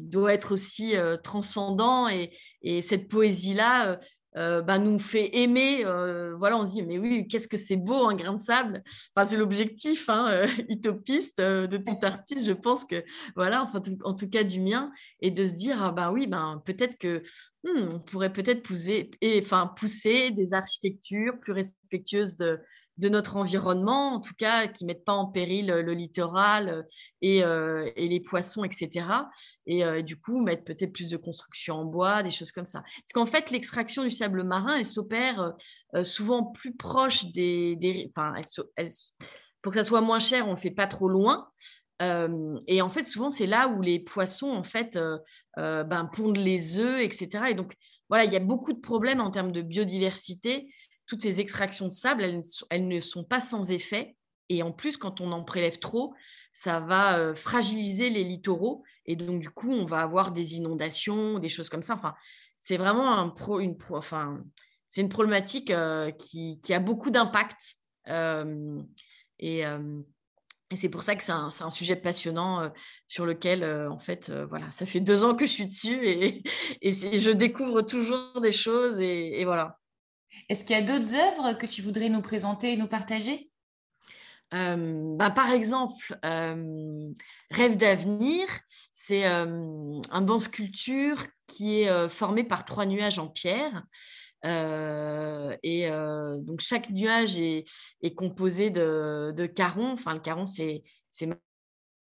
doit 0.00 0.34
être 0.34 0.50
aussi 0.50 0.94
transcendant. 1.22 2.08
Et 2.08 2.82
cette 2.82 3.06
poésie-là, 3.06 4.00
euh, 4.36 4.62
bah, 4.62 4.78
nous 4.78 4.98
fait 4.98 5.36
aimer. 5.38 5.84
Euh, 5.84 6.36
voilà, 6.36 6.58
on 6.58 6.64
se 6.64 6.72
dit, 6.72 6.82
mais 6.82 6.98
oui, 6.98 7.26
qu'est-ce 7.26 7.48
que 7.48 7.56
c'est 7.56 7.76
beau 7.76 8.06
un 8.06 8.14
grain 8.14 8.34
de 8.34 8.40
sable. 8.40 8.82
Enfin, 9.14 9.24
c'est 9.24 9.36
l'objectif 9.36 10.08
hein, 10.08 10.26
euh, 10.30 10.48
utopiste 10.68 11.40
de 11.40 11.76
tout 11.76 11.98
artiste. 12.02 12.44
Je 12.44 12.52
pense 12.52 12.84
que, 12.84 13.02
voilà, 13.36 13.62
enfin, 13.62 13.80
en 14.04 14.14
tout 14.14 14.28
cas 14.28 14.44
du 14.44 14.60
mien, 14.60 14.92
et 15.20 15.30
de 15.30 15.46
se 15.46 15.52
dire, 15.52 15.82
ah, 15.82 15.92
bah 15.92 16.12
oui, 16.12 16.26
ben, 16.26 16.62
peut-être 16.64 16.98
que 16.98 17.22
hmm, 17.64 17.88
on 17.94 18.00
pourrait 18.00 18.32
peut-être 18.32 18.62
pousser, 18.62 19.10
et, 19.20 19.40
enfin, 19.42 19.72
pousser 19.76 20.30
des 20.30 20.52
architectures 20.54 21.38
plus 21.40 21.52
respectueuses 21.52 22.36
de, 22.36 22.60
de 22.98 23.08
notre 23.08 23.36
environnement, 23.36 24.14
en 24.14 24.20
tout 24.20 24.34
cas, 24.34 24.66
qui 24.66 24.84
ne 24.84 24.88
mettent 24.88 25.04
pas 25.04 25.12
en 25.12 25.26
péril 25.26 25.70
euh, 25.70 25.82
le 25.82 25.92
littoral 25.92 26.68
euh, 26.68 26.82
euh, 27.44 27.90
et, 27.96 28.08
les 28.08 28.20
poissons, 28.20 28.64
etc. 28.64 29.06
Et 29.66 30.02
du 30.02 30.18
coup, 30.18 30.42
mettre 30.42 30.64
peut-être 30.64 30.92
plus 30.92 31.10
de 31.10 31.16
construction 31.16 31.76
en 31.76 31.84
bois, 31.84 32.22
des 32.22 32.30
choses 32.30 32.52
comme 32.52 32.64
ça. 32.64 32.82
Parce 32.82 33.12
qu'en 33.14 33.26
fait, 33.26 33.50
l'extraction 33.50 34.02
du 34.02 34.10
sable 34.10 34.42
marin, 34.42 34.76
elle 34.76 34.84
s'opère 34.84 35.52
souvent 36.02 36.44
plus 36.44 36.74
proche 36.74 37.26
des... 37.26 38.10
enfin, 38.16 38.34
pour 39.62 39.72
que 39.72 39.78
ça 39.78 39.84
soit 39.84 40.00
moins 40.00 40.20
cher, 40.20 40.46
on 40.46 40.50
ne 40.50 40.54
le 40.56 40.60
fait 40.60 40.70
pas 40.70 40.86
trop 40.86 41.08
loin. 41.08 41.48
et 42.00 42.82
en 42.82 42.88
fait, 42.88 43.04
souvent, 43.04 43.30
c'est 43.30 43.46
là 43.46 43.68
où 43.68 43.82
les 43.82 44.00
poissons, 44.00 44.50
en 44.50 44.64
fait, 44.64 44.98
ben, 45.56 46.10
pondent 46.12 46.38
les 46.38 46.78
œufs, 46.78 47.00
etc. 47.00 47.44
Et 47.50 47.54
donc, 47.54 47.74
voilà, 48.08 48.24
il 48.24 48.32
y 48.32 48.36
a 48.36 48.40
beaucoup 48.40 48.72
de 48.72 48.80
problèmes 48.80 49.20
en 49.20 49.30
termes 49.30 49.52
de 49.52 49.62
biodiversité 49.62 50.72
toutes 51.08 51.22
ces 51.22 51.40
extractions 51.40 51.86
de 51.86 51.92
sable, 51.92 52.22
elles, 52.22 52.86
ne 52.86 53.00
sont 53.00 53.24
pas 53.24 53.40
sans 53.40 53.70
effet. 53.72 54.14
Et 54.50 54.62
en 54.62 54.72
plus, 54.72 54.96
quand 54.96 55.20
on 55.20 55.32
en 55.32 55.42
prélève 55.42 55.78
trop, 55.78 56.14
ça 56.52 56.80
va 56.80 57.34
fragiliser 57.34 58.10
les 58.10 58.24
littoraux. 58.24 58.84
Et 59.06 59.16
donc, 59.16 59.40
du 59.40 59.50
coup, 59.50 59.72
on 59.72 59.86
va 59.86 60.00
avoir 60.00 60.32
des 60.32 60.54
inondations, 60.54 61.38
des 61.38 61.48
choses 61.48 61.70
comme 61.70 61.82
ça. 61.82 61.98
C'est 62.60 62.76
vraiment 62.76 63.34
une, 63.58 63.76
problématique 65.08 65.72
qui, 66.18 66.60
qui, 66.60 66.74
a 66.74 66.80
beaucoup 66.80 67.10
d'impact. 67.10 67.76
et, 68.06 69.64
et 70.70 70.76
c'est 70.76 70.90
pour 70.90 71.02
ça 71.02 71.16
que 71.16 71.24
c'est 71.24 71.32
un, 71.32 71.70
sujet 71.70 71.96
passionnant 71.96 72.70
sur 73.06 73.24
lequel, 73.24 73.64
en 73.64 73.98
fait, 73.98 74.30
voilà, 74.30 74.70
ça 74.72 74.84
fait 74.84 75.00
deux 75.00 75.24
ans 75.24 75.34
que 75.34 75.46
je 75.46 75.52
suis 75.52 75.66
dessus 75.66 76.06
et, 76.06 76.42
et 76.82 77.18
je 77.18 77.30
découvre 77.30 77.80
toujours 77.80 78.40
des 78.42 78.52
choses. 78.52 79.00
Et, 79.00 79.44
voilà. 79.46 79.78
Est-ce 80.48 80.64
qu'il 80.64 80.76
y 80.76 80.78
a 80.78 80.82
d'autres 80.82 81.14
œuvres 81.14 81.58
que 81.58 81.66
tu 81.66 81.82
voudrais 81.82 82.08
nous 82.08 82.22
présenter 82.22 82.72
et 82.72 82.76
nous 82.76 82.86
partager? 82.86 83.50
Bah, 84.50 85.30
par 85.30 85.50
exemple, 85.50 86.18
Rêve 87.50 87.76
d'avenir, 87.76 88.46
c'est 88.92 89.24
un 89.24 90.20
banc 90.22 90.38
sculpture 90.38 91.26
qui 91.46 91.80
est 91.80 92.08
formé 92.08 92.44
par 92.44 92.64
trois 92.64 92.86
nuages 92.86 93.18
en 93.18 93.28
pierre. 93.28 93.84
et 94.44 95.90
donc 95.90 96.60
chaque 96.60 96.90
nuage 96.90 97.38
est, 97.38 97.64
composé 98.16 98.70
de, 98.70 99.32
de, 99.36 99.46
carons. 99.46 99.92
Enfin, 99.92 100.14
le 100.14 100.20
caron, 100.20 100.46
c'est 100.46 100.82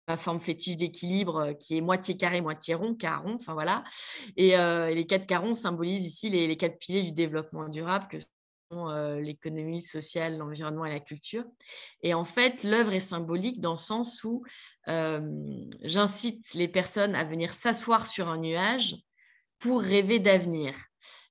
ma 0.08 0.17
forme 0.17 0.39
fétiche 0.39 0.78
d'équilibre 0.78 1.54
qui 1.60 1.78
est 1.78 1.82
moitié 1.82 2.15
carré, 2.17 2.41
moitié 2.41 2.76
rond, 2.76 2.96
caron. 2.96 3.36
Enfin 3.36 3.54
voilà. 3.54 3.84
Et, 4.38 4.56
les 4.93 5.06
quatre 5.06 5.26
carons 5.26 5.56
symbolisent 5.56 6.06
ici 6.06 6.30
les, 6.30 6.58
quatre 6.58 6.80
piliers 6.80 7.04
du 7.04 7.12
développement 7.12 7.67
durable 7.67 8.08
que 8.08 8.17
l'économie 9.20 9.82
sociale, 9.82 10.38
l'environnement 10.38 10.86
et 10.86 10.93
la 10.93 11.00
culture. 11.00 11.46
Et 12.02 12.13
en 12.13 12.26
fait, 12.26 12.63
l'œuvre 12.63 12.93
est 12.93 13.00
symbolique 13.00 13.60
dans 13.60 13.72
le 13.72 13.78
sens 13.78 14.24
où 14.24 14.43
j'incite 15.84 16.54
les 16.54 16.67
personnes 16.67 17.15
à 17.15 17.26
venir 17.26 17.54
s'asseoir 17.54 18.08
sur 18.08 18.30
un 18.30 18.38
nuage 18.38 18.96
pour 19.60 19.82
rêver 19.82 20.20
d'avenir. 20.20 20.74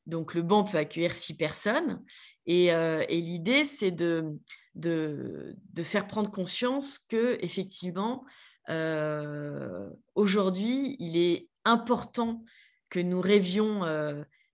Donc, 0.07 0.35
le 0.35 0.43
banc 0.43 0.65
peut 0.65 0.79
accueillir 0.79 1.15
six 1.15 1.37
personnes. 1.37 2.03
Et, 2.47 2.71
l'idée, 3.11 3.65
c'est 3.65 3.91
de, 3.91 4.39
de, 4.75 5.57
de, 5.73 5.83
faire 5.83 6.07
prendre 6.07 6.31
conscience 6.31 6.99
que, 6.99 7.39
effectivement, 7.41 8.25
aujourd'hui, 10.15 10.97
il 10.99 11.17
est 11.17 11.49
important 11.65 12.45
que 12.91 13.01
nous 13.01 13.21
rêvions 13.21 13.83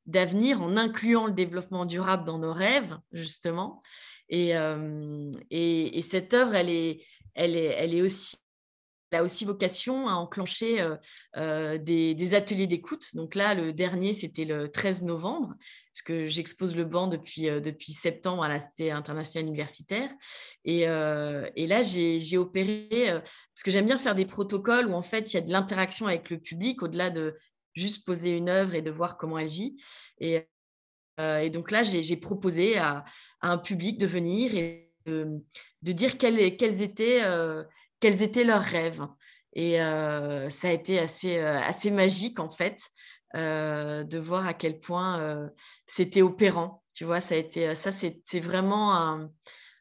d'avenir 0.07 0.61
en 0.63 0.77
incluant 0.77 1.27
le 1.27 1.33
développement 1.33 1.85
durable 1.85 2.25
dans 2.25 2.39
nos 2.39 2.53
rêves, 2.53 2.99
justement. 3.13 3.81
Et, 4.29 4.57
euh, 4.57 5.31
et, 5.51 6.01
cette 6.03 6.35
œuvre, 6.35 6.55
elle 6.55 6.71
est, 6.71 7.05
elle 7.35 7.57
est, 7.57 7.75
elle 7.79 7.95
est 7.95 8.03
aussi 8.03 8.37
a 9.15 9.23
aussi 9.23 9.45
vocation 9.45 10.09
à 10.09 10.15
enclencher 10.15 10.81
euh, 10.81 10.97
euh, 11.37 11.79
des, 11.79 12.35
ateliers 12.35 12.67
d'écoute. 12.67 13.15
Donc 13.15 13.35
là, 13.35 13.55
le 13.55 13.73
dernier, 13.73 14.13
c'était 14.13 14.45
le 14.45 14.69
13 14.69 15.03
novembre, 15.03 15.55
parce 15.93 16.03
que 16.03 16.27
j'expose 16.27 16.77
le 16.77 16.85
banc 16.85 17.07
depuis, 17.07 17.43
depuis 17.61 17.93
septembre 17.93 18.43
à 18.43 18.49
la 18.49 18.61
Cité 18.61 18.91
internationale 18.91 19.49
universitaire. 19.49 20.11
Et, 20.65 20.87
là, 20.87 21.83
j'ai 21.83 22.39
opéré, 22.39 22.89
parce 23.13 23.63
que 23.63 23.71
j'aime 23.71 23.87
bien 23.87 23.99
faire 23.99 24.15
des 24.15 24.25
protocoles 24.25 24.87
où 24.87 24.95
en 24.95 25.03
fait, 25.03 25.33
il 25.33 25.35
y 25.35 25.39
a 25.39 25.43
de 25.43 25.51
l'interaction 25.53 26.07
avec 26.07 26.31
le 26.31 26.39
public, 26.39 26.83
au-delà 26.83 27.11
de 27.11 27.37
juste 27.75 28.05
poser 28.05 28.31
une 28.31 28.49
œuvre 28.49 28.75
et 28.75 28.83
de 28.83 28.91
voir 28.91 29.17
comment 29.17 29.39
elle 29.39 29.49
vit. 29.49 29.77
Et, 30.19 30.47
euh, 31.21 31.49
donc 31.49 31.71
là, 31.71 31.83
j'ai 31.83 32.17
proposé 32.17 32.79
à, 32.79 33.05
un 33.41 33.59
public 33.59 33.99
de 33.99 34.07
venir 34.07 34.55
et 34.55 34.93
de, 35.07 35.43
dire 35.83 36.17
quels, 36.17 36.39
étaient, 36.39 37.23
euh, 37.25 37.65
quels 38.03 38.23
étaient 38.23 38.45
leurs 38.45 38.63
rêves. 38.63 39.07
Et 39.55 39.81
euh, 39.81 40.51
ça 40.51 40.69
a 40.69 40.73
été 40.73 40.99
assez, 40.99 41.39
assez 41.39 41.91
magique, 41.91 42.41
en 42.41 42.51
fait, 42.51 42.91
de 43.35 44.19
voir 44.19 44.47
à 44.47 44.53
quel 44.55 44.79
point 44.79 45.49
c'était 45.87 46.23
opérant. 46.23 46.83
Tu 46.95 47.05
vois, 47.05 47.21
ça 47.21 47.35
a 47.35 47.39
été, 47.39 47.75
ça, 47.75 47.93
c'est 47.93 48.41
vraiment 48.41 49.29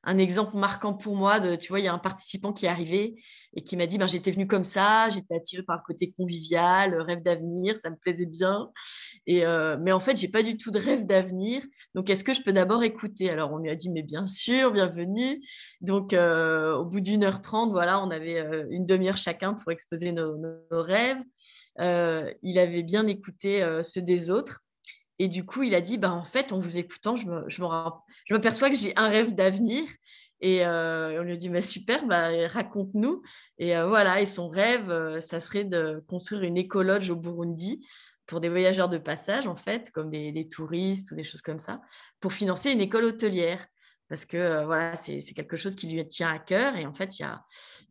un, 0.04 0.18
exemple 0.18 0.58
marquant 0.58 0.94
pour 0.94 1.16
moi. 1.16 1.40
De, 1.40 1.56
tu 1.56 1.74
il 1.78 1.84
y 1.84 1.88
a 1.88 1.94
un 1.94 2.00
participant 2.00 2.54
qui 2.54 2.66
est 2.66 2.70
arrivé 2.70 3.22
et 3.54 3.64
qui 3.64 3.76
m'a 3.76 3.86
dit 3.86 3.98
ben, 3.98 4.08
j'étais 4.08 4.32
venue 4.32 4.48
comme 4.48 4.64
ça, 4.64 5.10
j'étais 5.10 5.36
attirée 5.36 5.64
par 5.64 5.78
le 5.78 5.82
côté 5.86 6.14
convivial, 6.18 7.00
rêve 7.02 7.22
d'avenir, 7.22 7.76
ça 7.76 7.90
me 7.90 7.96
plaisait 7.96 8.26
bien. 8.26 8.70
Euh, 9.30 9.78
mais 9.80 9.92
en 9.92 10.00
fait, 10.00 10.18
j'ai 10.18 10.30
pas 10.30 10.44
du 10.44 10.58
tout 10.58 10.72
de 10.72 10.80
rêve 10.80 11.06
d'avenir. 11.06 11.62
Donc, 11.96 12.10
est-ce 12.10 12.24
que 12.24 12.34
je 12.34 12.42
peux 12.42 12.54
d'abord 12.54 12.84
écouter? 12.84 13.30
Alors, 13.30 13.52
on 13.52 13.58
lui 13.58 13.70
a 13.70 13.76
dit 13.76 13.90
mais 13.90 14.04
bien 14.04 14.26
sûr, 14.26 14.72
bienvenue. 14.72 15.42
Donc, 15.82 16.14
euh, 16.14 16.76
au 16.76 16.86
bout 16.86 17.02
d'une 17.02 17.24
heure 17.24 17.42
trente, 17.42 17.72
voilà, 17.72 18.02
on 18.02 18.12
avait 18.12 18.40
euh, 18.40 18.66
une 18.70 18.86
demi-heure 18.86 19.18
chacun 19.18 19.54
pour 19.54 19.72
exposer 19.72 20.12
nos, 20.12 20.38
rêves. 20.72 21.22
il 21.80 22.60
avait 22.60 22.84
bien 22.84 23.08
écouté 23.08 23.66
ceux 23.84 24.02
des 24.02 24.32
autres. 24.32 24.64
Et 25.22 25.28
du 25.28 25.46
coup, 25.46 25.62
il 25.62 25.76
a 25.76 25.82
dit, 25.82 26.00
bah, 26.00 26.12
en 26.12 26.24
fait, 26.24 26.52
en 26.52 26.58
vous 26.58 26.80
écoutant, 26.80 27.16
je 27.16 28.34
m'aperçois 28.34 28.72
que 28.72 28.76
j'ai 28.76 28.92
un 28.98 29.08
rêve 29.08 29.36
d'avenir 29.36 29.84
et 30.40 30.66
euh, 30.66 31.22
on 31.22 31.24
lui 31.24 31.34
a 31.34 31.36
dit, 31.36 31.52
mais 31.52 31.62
super, 31.62 32.08
bah, 32.08 32.30
raconte-nous. 32.48 33.22
Et 33.60 33.78
euh, 33.78 33.86
voilà, 33.86 34.20
et 34.20 34.26
son 34.26 34.50
rêve, 34.50 34.90
euh, 34.90 35.20
ça 35.20 35.40
serait 35.40 35.64
de 35.64 36.04
construire 36.08 36.42
une 36.42 36.58
écologe 36.58 37.12
au 37.12 37.16
Burundi 37.16 37.86
pour 38.26 38.40
des 38.40 38.50
voyageurs 38.50 38.90
de 38.90 38.98
passage, 38.98 39.46
en 39.46 39.56
fait, 39.56 39.92
comme 39.92 40.10
des, 40.10 40.50
touristes 40.50 41.12
ou 41.12 41.16
des 41.16 41.24
choses 41.24 41.44
comme 41.44 41.60
ça, 41.60 41.82
pour 42.20 42.34
financer 42.34 42.72
une 42.72 42.82
école 42.82 43.04
hôtelière. 43.04 43.64
Parce 44.12 44.26
que 44.26 44.66
voilà, 44.66 44.96
c'est 44.96 45.22
quelque 45.34 45.56
chose 45.56 45.76
qui 45.76 45.88
lui 45.88 46.06
tient 46.06 46.30
à 46.30 46.38
cœur. 46.38 46.76
Et 46.76 46.86
en 46.86 46.94
fait, 46.94 47.18
il 47.20 47.24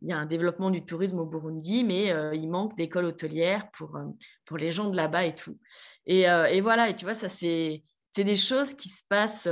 y 0.03 0.11
a, 0.11 0.17
un 0.17 0.27
développement 0.27 0.69
du 0.69 0.85
tourisme 0.85 1.17
au 1.17 1.25
Burundi, 1.25 1.83
mais 1.83 2.13
il 2.33 2.47
manque 2.47 2.77
d'écoles 2.77 3.05
hôtelières 3.05 3.71
pour, 3.71 3.99
pour 4.45 4.57
les 4.57 4.71
gens 4.71 4.91
de 4.91 4.95
là-bas 4.95 5.25
et 5.25 5.33
tout. 5.33 5.57
Et, 6.05 6.21
et, 6.21 6.61
voilà, 6.61 6.89
et 6.89 6.95
tu 6.95 7.05
vois, 7.05 7.15
ça, 7.15 7.27
c'est 7.27 7.83
des 8.15 8.35
choses 8.35 8.75
qui 8.75 8.89
se 8.89 9.01
passent 9.09 9.49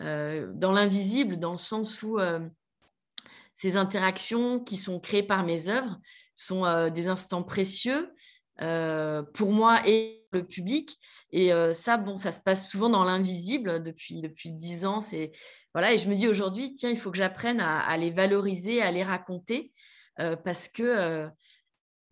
euh, 0.00 0.52
dans 0.52 0.72
l'invisible, 0.72 1.38
dans 1.38 1.52
le 1.52 1.56
sens 1.56 2.02
où 2.02 2.18
euh, 2.18 2.40
ces 3.54 3.76
interactions 3.76 4.60
qui 4.60 4.76
sont 4.76 5.00
créées 5.00 5.22
par 5.22 5.44
mes 5.44 5.68
œuvres 5.68 5.98
sont 6.34 6.66
euh, 6.66 6.90
des 6.90 7.08
instants 7.08 7.42
précieux 7.42 8.12
pour 8.58 9.52
moi 9.52 9.82
et 9.86 10.26
le 10.32 10.44
public. 10.46 10.98
Et 11.30 11.50
ça, 11.72 11.96
bon, 11.96 12.16
ça 12.16 12.32
se 12.32 12.40
passe 12.40 12.70
souvent 12.70 12.88
dans 12.88 13.04
l'invisible 13.04 13.82
depuis 13.82 14.20
depuis 14.20 14.52
dix 14.52 14.84
ans. 14.84 15.00
C'est 15.00 15.32
voilà, 15.74 15.92
et 15.92 15.98
je 15.98 16.08
me 16.08 16.14
dis 16.14 16.26
aujourd'hui, 16.26 16.72
tiens, 16.74 16.90
il 16.90 16.98
faut 16.98 17.10
que 17.10 17.18
j'apprenne 17.18 17.60
à, 17.60 17.96
les 17.98 18.10
valoriser, 18.10 18.80
à 18.80 18.90
les 18.90 19.02
raconter, 19.02 19.72
parce 20.16 20.68
que 20.68 21.28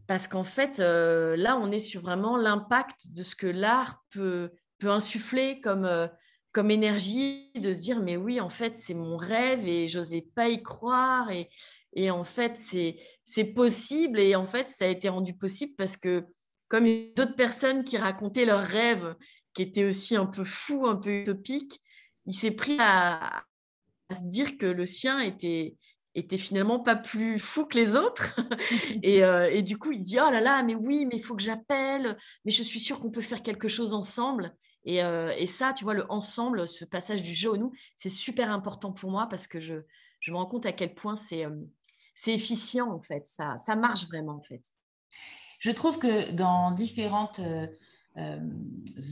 parce 0.06 0.28
qu'en 0.28 0.44
fait, 0.44 0.78
là, 0.78 1.56
on 1.56 1.72
est 1.72 1.78
sur 1.78 2.02
vraiment 2.02 2.36
l'impact 2.36 3.10
de 3.10 3.22
ce 3.22 3.34
que 3.34 3.46
l'art 3.46 4.02
peut 4.10 4.50
peut 4.78 4.90
insuffler 4.90 5.60
comme 5.60 6.08
comme 6.54 6.70
énergie 6.70 7.50
de 7.56 7.72
se 7.72 7.80
dire 7.80 8.00
mais 8.00 8.16
oui 8.16 8.40
en 8.40 8.48
fait 8.48 8.76
c'est 8.76 8.94
mon 8.94 9.16
rêve 9.16 9.66
et 9.66 9.88
j'osais 9.88 10.24
pas 10.34 10.48
y 10.48 10.62
croire 10.62 11.30
et, 11.30 11.50
et 11.94 12.10
en 12.10 12.22
fait 12.22 12.56
c'est 12.56 12.96
c'est 13.24 13.44
possible 13.44 14.20
et 14.20 14.34
en 14.34 14.46
fait 14.46 14.68
ça 14.68 14.84
a 14.84 14.88
été 14.88 15.08
rendu 15.08 15.34
possible 15.34 15.74
parce 15.76 15.96
que 15.96 16.24
comme 16.68 16.86
d'autres 17.16 17.36
personnes 17.36 17.84
qui 17.84 17.96
racontaient 17.96 18.44
leurs 18.44 18.66
rêves 18.66 19.14
qui 19.54 19.62
étaient 19.62 19.84
aussi 19.84 20.16
un 20.16 20.26
peu 20.26 20.44
fous 20.44 20.86
un 20.86 20.96
peu 20.96 21.20
utopiques 21.20 21.80
il 22.26 22.34
s'est 22.34 22.50
pris 22.50 22.76
à, 22.80 23.44
à, 24.08 24.14
se 24.14 24.24
dire 24.24 24.58
que 24.58 24.66
le 24.66 24.86
sien 24.86 25.20
était 25.20 25.76
était 26.16 26.38
finalement 26.38 26.78
pas 26.78 26.94
plus 26.94 27.40
fou 27.40 27.64
que 27.64 27.76
les 27.76 27.96
autres. 27.96 28.38
Et, 29.02 29.24
euh, 29.24 29.50
et, 29.50 29.62
du 29.62 29.78
coup 29.78 29.90
il 29.90 30.00
dit 30.00 30.18
oh 30.20 30.30
là 30.30 30.40
là 30.40 30.62
mais 30.62 30.76
oui 30.76 31.06
mais 31.06 31.16
il 31.16 31.22
faut 31.24 31.34
que 31.34 31.42
j'appelle 31.42 32.16
mais 32.44 32.52
je 32.52 32.62
suis 32.62 32.78
sûre 32.78 33.00
qu'on 33.00 33.10
peut 33.10 33.20
faire 33.20 33.42
quelque 33.42 33.66
chose 33.66 33.92
ensemble. 33.94 34.54
Euh, 34.86 35.32
et, 35.36 35.46
ça, 35.46 35.72
tu 35.72 35.84
vois, 35.84 35.94
le 35.94 36.10
ensemble, 36.10 36.68
ce 36.68 36.84
passage 36.84 37.22
du 37.22 37.34
jeu 37.34 37.50
au 37.50 37.56
nous, 37.56 37.72
c'est 37.94 38.10
super 38.10 38.50
important 38.50 38.92
pour 38.92 39.10
moi 39.10 39.26
parce 39.28 39.46
que 39.46 39.58
je, 39.58 39.76
je 40.20 40.30
me 40.30 40.36
rends 40.36 40.46
compte 40.46 40.66
à 40.66 40.72
quel 40.72 40.94
point 40.94 41.16
c'est 41.16 41.44
euh, 41.44 41.50
efficient, 42.26 42.90
en 42.90 43.00
fait. 43.00 43.26
Ça, 43.26 43.56
ça 43.56 43.76
marche 43.76 44.06
vraiment, 44.06 44.36
en 44.36 44.42
fait. 44.42 44.62
Je 45.58 45.70
trouve 45.70 45.98
que 45.98 46.32
dans 46.32 46.72
différentes 46.72 47.40
euh, 47.40 48.38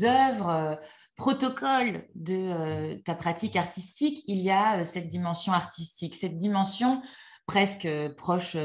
œuvres, 0.02 0.78
protocoles 1.16 2.08
de 2.14 2.94
ta 3.04 3.14
pratique 3.14 3.56
artistique, 3.56 4.24
il 4.26 4.38
y 4.38 4.50
a 4.50 4.84
cette 4.84 5.08
dimension 5.08 5.52
artistique, 5.52 6.14
cette 6.14 6.36
dimension 6.36 7.02
presque 7.46 7.88
proche 8.16 8.56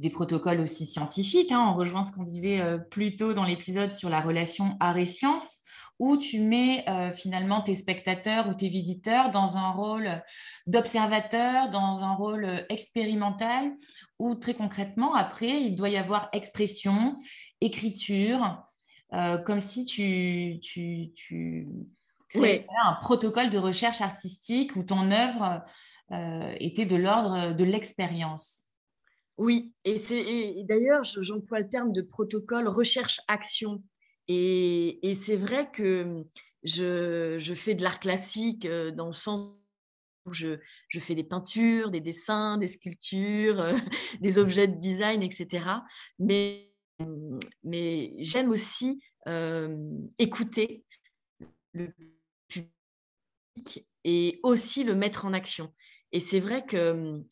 des 0.00 0.10
protocoles 0.10 0.60
aussi 0.60 0.86
scientifiques. 0.86 1.52
Hein. 1.52 1.66
On 1.70 1.74
rejoint 1.74 2.04
ce 2.04 2.12
qu'on 2.12 2.24
disait 2.24 2.60
plus 2.90 3.16
tôt 3.16 3.32
dans 3.32 3.44
l'épisode 3.44 3.92
sur 3.92 4.10
la 4.10 4.20
relation 4.20 4.76
art 4.80 4.98
et 4.98 5.06
science 5.06 5.63
où 5.98 6.16
tu 6.16 6.40
mets 6.40 6.84
euh, 6.88 7.12
finalement 7.12 7.62
tes 7.62 7.76
spectateurs 7.76 8.48
ou 8.48 8.54
tes 8.54 8.68
visiteurs 8.68 9.30
dans 9.30 9.56
un 9.56 9.70
rôle 9.70 10.22
d'observateur, 10.66 11.70
dans 11.70 12.02
un 12.02 12.14
rôle 12.14 12.44
euh, 12.44 12.62
expérimental, 12.68 13.72
où 14.18 14.34
très 14.34 14.54
concrètement, 14.54 15.14
après, 15.14 15.62
il 15.62 15.76
doit 15.76 15.90
y 15.90 15.96
avoir 15.96 16.28
expression, 16.32 17.14
écriture, 17.60 18.64
euh, 19.12 19.38
comme 19.38 19.60
si 19.60 19.84
tu, 19.84 20.58
tu, 20.60 21.12
tu 21.14 21.68
créais 22.28 22.66
un 22.84 22.94
protocole 22.94 23.48
de 23.48 23.58
recherche 23.58 24.00
artistique 24.00 24.74
où 24.76 24.82
ton 24.82 25.10
œuvre 25.10 25.64
était 26.60 26.84
de 26.84 26.96
l'ordre 26.96 27.54
de 27.54 27.64
l'expérience. 27.64 28.64
Oui, 29.36 29.72
et, 29.84 30.64
d'ailleurs, 30.64 31.02
j'emploie 31.02 31.60
le 31.60 31.68
terme 31.68 31.92
de 31.92 32.02
protocole 32.02 32.68
recherche-action. 32.68 33.82
Et, 34.28 35.18
c'est 35.20 35.36
vrai 35.36 35.70
que 35.70 36.24
je, 36.62 37.54
fais 37.54 37.74
de 37.74 37.82
l'art 37.82 38.00
classique 38.00 38.66
dans 38.66 39.06
le 39.06 39.12
sens 39.12 39.52
où 40.26 40.32
je, 40.32 40.56
fais 40.98 41.14
des 41.14 41.24
peintures, 41.24 41.90
des 41.90 42.00
dessins, 42.00 42.56
des 42.56 42.68
sculptures, 42.68 43.66
des 44.20 44.38
objets 44.38 44.68
de 44.68 44.78
design, 44.78 45.22
etc. 45.22 45.66
Mais, 46.18 46.72
mais 47.62 48.14
j'aime 48.18 48.50
aussi 48.50 49.02
écouter 50.18 50.84
le 51.72 51.92
public 52.48 53.86
et 54.04 54.40
aussi 54.42 54.84
le 54.84 54.94
mettre 54.94 55.26
en 55.26 55.32
action. 55.32 55.72
Et 56.12 56.20
c'est 56.20 56.40
vrai 56.40 56.64
que 56.64 57.22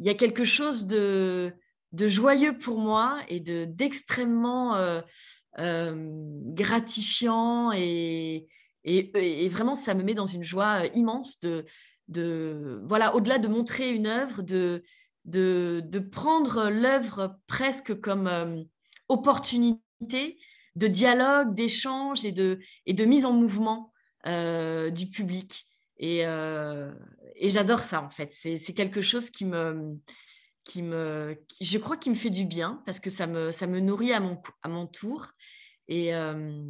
il 0.00 0.06
y 0.06 0.08
a 0.08 0.14
quelque 0.14 0.44
chose 0.44 0.86
de, 0.86 1.52
joyeux 1.98 2.56
pour 2.56 2.78
moi 2.78 3.20
et 3.28 3.40
d'extrêmement 3.40 4.76
euh, 4.76 5.00
euh, 5.58 6.08
gratifiant 6.54 7.72
et, 7.72 8.48
vraiment 9.50 9.74
ça 9.74 9.94
me 9.94 10.02
met 10.02 10.14
dans 10.14 10.26
une 10.26 10.42
joie 10.42 10.84
euh, 10.84 10.88
immense 10.94 11.40
de, 11.40 11.66
voilà 12.84 13.14
au-delà 13.14 13.38
de 13.38 13.48
montrer 13.48 13.90
une 13.90 14.06
œuvre 14.06 14.42
de, 14.42 14.82
de, 15.24 15.98
prendre 15.98 16.70
l'œuvre 16.70 17.38
presque 17.46 18.00
comme 18.00 18.66
opportunité 19.08 20.38
de 20.76 20.86
dialogue, 20.86 21.54
d'échange 21.54 22.24
et 22.24 22.32
de, 22.32 22.58
et 22.86 22.94
de 22.94 23.04
mise 23.04 23.26
en 23.26 23.32
mouvement 23.32 23.92
du 24.26 25.06
public. 25.08 25.66
Et, 25.98 26.22
et 26.22 27.48
j'adore 27.48 27.82
ça 27.82 28.02
en 28.02 28.10
fait. 28.10 28.32
C'est 28.32 28.74
quelque 28.74 29.02
chose 29.02 29.30
qui 29.30 29.44
me, 29.44 29.96
qui 30.64 30.82
me, 30.82 31.36
je 31.60 31.78
crois, 31.78 31.96
qui 31.96 32.10
me 32.10 32.14
fait 32.14 32.30
du 32.30 32.44
bien 32.44 32.82
parce 32.86 33.00
que 33.00 33.10
ça 33.10 33.26
me, 33.26 33.50
ça 33.52 33.66
me 33.66 33.80
nourrit 33.80 34.12
à 34.12 34.20
mon, 34.20 34.40
à 34.62 34.68
mon 34.68 34.86
tour. 34.86 35.26
Et, 35.88 36.14
euh, 36.14 36.62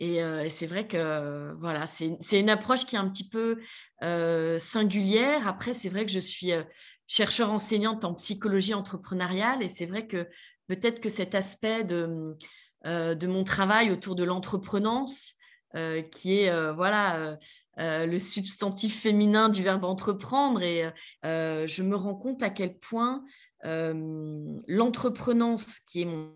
euh, 0.00 0.42
et, 0.42 0.50
c'est 0.50 0.66
vrai 0.66 0.86
que 0.86 1.52
voilà, 1.54 1.86
c'est 1.86 2.40
une 2.40 2.50
approche 2.50 2.86
qui 2.86 2.96
est 2.96 2.98
un 2.98 3.08
petit 3.08 3.28
peu 3.28 3.58
euh, 4.02 4.58
singulière. 4.58 5.48
Après, 5.48 5.74
c'est 5.74 5.88
vrai 5.88 6.06
que 6.06 6.12
je 6.12 6.20
suis 6.20 6.52
chercheur 7.06 7.50
enseignante 7.50 8.04
en 8.04 8.14
psychologie 8.14 8.74
entrepreneuriale 8.74 9.62
et 9.62 9.68
c'est 9.68 9.86
vrai 9.86 10.06
que 10.06 10.28
peut-être 10.68 11.00
que 11.00 11.08
cet 11.08 11.34
aspect 11.34 11.82
de, 11.82 12.36
de 12.84 13.26
mon 13.26 13.44
travail 13.44 13.90
autour 13.90 14.14
de 14.14 14.24
l'entreprenance, 14.24 15.32
qui 16.12 16.40
est 16.40 16.72
voilà 16.72 17.38
euh, 17.78 18.06
le 18.06 18.18
substantif 18.18 19.02
féminin 19.02 19.48
du 19.48 19.62
verbe 19.62 19.84
entreprendre 19.84 20.62
et 20.62 20.90
euh, 21.24 21.66
je 21.68 21.84
me 21.84 21.94
rends 21.94 22.16
compte 22.16 22.42
à 22.42 22.50
quel 22.50 22.76
point 22.76 23.24
euh, 23.64 24.58
l'entreprenance, 24.66 25.78
qui 25.78 26.02
est 26.02 26.04
mon 26.04 26.34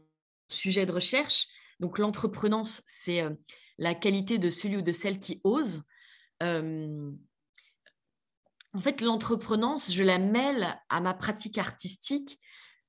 sujet 0.48 0.86
de 0.86 0.92
recherche, 0.92 1.48
donc 1.80 1.98
l'entreprenance, 1.98 2.82
c'est 2.86 3.24
la 3.78 3.94
qualité 3.94 4.38
de 4.38 4.50
celui 4.50 4.76
ou 4.76 4.82
de 4.82 4.92
celle 4.92 5.18
qui 5.18 5.40
ose. 5.42 5.82
en 6.40 7.16
fait, 8.78 9.00
l'entreprenance, 9.00 9.92
je 9.92 10.04
la 10.04 10.18
mêle 10.18 10.78
à 10.90 11.00
ma 11.00 11.14
pratique 11.14 11.58
artistique 11.58 12.38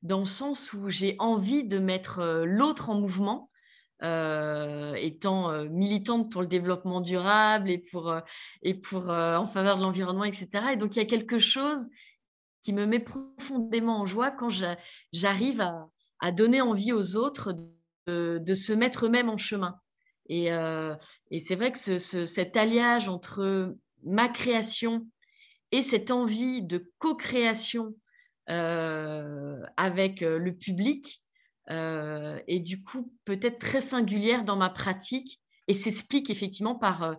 dans 0.03 0.19
le 0.19 0.25
sens 0.25 0.73
où 0.73 0.91
j'ai 0.91 1.15
envie 1.17 1.63
de 1.63 1.79
mettre 1.79 2.43
l'autre 2.45 2.89
en 2.89 2.99
mouvement 2.99 3.49
euh, 4.03 4.95
étant 4.95 5.49
euh, 5.49 5.69
militante 5.69 6.29
pour 6.29 6.41
le 6.41 6.47
développement 6.47 6.99
durable 6.99 7.69
et 7.69 7.77
pour, 7.77 8.11
euh, 8.11 8.19
et 8.61 8.73
pour 8.73 9.07
en 9.07 9.45
faveur 9.45 9.77
de 9.77 9.81
l'environnement, 9.81 10.25
etc. 10.25 10.49
Et 10.73 10.75
donc, 10.75 10.95
il 10.95 10.99
y 10.99 11.01
a 11.01 11.05
quelque 11.05 11.39
chose 11.39 11.89
qui 12.63 12.73
me 12.73 12.85
met 12.85 12.99
profondément 12.99 14.01
en 14.01 14.05
joie 14.05 14.31
quand 14.31 14.49
j'arrive 15.13 15.61
à, 15.61 16.31
donner 16.31 16.61
envie 16.61 16.91
aux 16.91 17.15
autres 17.15 17.53
de, 18.07 18.39
de 18.41 18.53
se 18.53 18.73
mettre 18.73 19.05
eux-mêmes 19.05 19.29
en 19.29 19.37
chemin. 19.37 19.79
Et, 20.27 20.47
et 21.31 21.39
c'est 21.41 21.55
vrai 21.55 21.73
que 21.73 21.77
ce, 21.77 22.25
cet 22.25 22.55
alliage 22.55 23.09
entre 23.09 23.75
ma 24.03 24.29
création 24.29 25.05
et 25.73 25.83
cette 25.83 26.11
envie 26.11 26.61
de 26.61 26.89
co-création 26.99 27.93
avec 28.47 30.21
le 30.21 30.51
public, 30.51 31.22
euh, 31.69 32.39
et 32.47 32.59
du 32.59 32.81
coup 32.81 33.13
peut-être 33.23 33.59
très 33.59 33.79
singulière 33.79 34.43
dans 34.43 34.57
ma 34.57 34.69
pratique 34.69 35.41
et 35.69 35.73
s'explique 35.73 36.29
effectivement 36.29 36.75
par, 36.75 37.03
euh, 37.03 37.13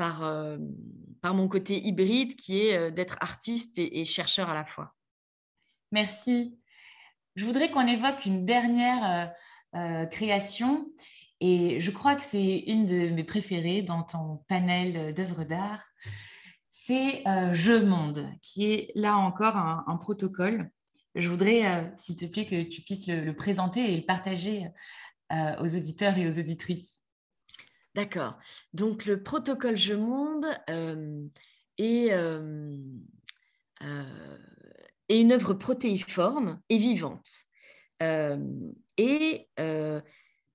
euh, 0.00 0.58
par 1.20 1.34
mon 1.34 1.46
côté 1.46 1.78
hybride 1.78 2.34
qui 2.36 2.60
est 2.60 2.90
d'être 2.90 3.18
artiste 3.20 3.78
et, 3.78 4.04
chercheur 4.04 4.48
à 4.48 4.54
la 4.54 4.64
fois. 4.64 4.94
Merci. 5.90 6.58
Je 7.36 7.44
voudrais 7.44 7.70
qu'on 7.70 7.86
évoque 7.86 8.24
une 8.24 8.44
dernière 8.44 9.32
création 10.10 10.86
et 11.40 11.80
je 11.80 11.90
crois 11.90 12.14
que 12.14 12.22
c'est 12.22 12.64
une 12.66 12.86
de 12.86 13.08
mes 13.08 13.24
préférées 13.24 13.82
dans 13.82 14.02
ton 14.02 14.42
panel 14.48 15.14
d'œuvres 15.14 15.44
d'art. 15.44 15.84
C'est 16.68 17.22
Je 17.24 17.82
Monde, 17.82 18.26
qui 18.42 18.72
est 18.72 18.92
là 18.94 19.16
encore 19.16 19.56
un 19.56 19.96
protocole 19.96 20.70
je 21.14 21.28
voudrais, 21.28 21.66
euh, 21.66 21.82
s'il 21.96 22.16
te 22.16 22.26
plaît, 22.26 22.46
que 22.46 22.62
tu 22.62 22.82
puisses 22.82 23.06
le, 23.06 23.34
présenter 23.34 23.92
et 23.92 23.96
le 23.96 24.06
partager 24.06 24.66
euh, 25.32 25.56
aux 25.60 25.76
auditeurs 25.76 26.16
et 26.16 26.26
aux 26.26 26.38
auditrices. 26.38 27.00
D'accord. 27.94 28.38
Donc, 28.72 29.04
le 29.04 29.22
protocole 29.22 29.76
Je 29.76 29.94
Monde 29.94 30.46
euh, 30.70 31.26
est, 31.76 32.08
est, 35.08 35.20
une 35.20 35.32
œuvre 35.32 35.54
protéiforme 35.54 36.60
et 36.70 36.78
vivante. 36.78 37.28
et 38.00 39.48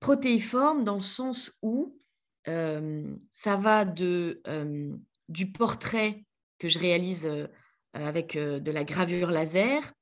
protéiforme 0.00 0.84
dans 0.84 0.94
le 0.94 1.00
sens 1.00 1.58
où 1.62 1.96
ça 2.44 3.56
va 3.56 3.84
de, 3.84 4.42
du 5.28 5.52
portrait 5.52 6.24
que 6.58 6.68
je 6.68 6.78
réalise 6.80 7.30
avec 7.92 8.36
de 8.36 8.70
la 8.70 8.82
gravure 8.82 9.30
laser 9.30 9.92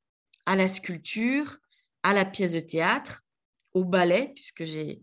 à 0.46 0.56
la 0.56 0.68
sculpture, 0.68 1.58
à 2.02 2.14
la 2.14 2.24
pièce 2.24 2.52
de 2.52 2.60
théâtre, 2.60 3.24
au 3.74 3.84
ballet, 3.84 4.32
puisque 4.34 4.64
j'ai, 4.64 5.02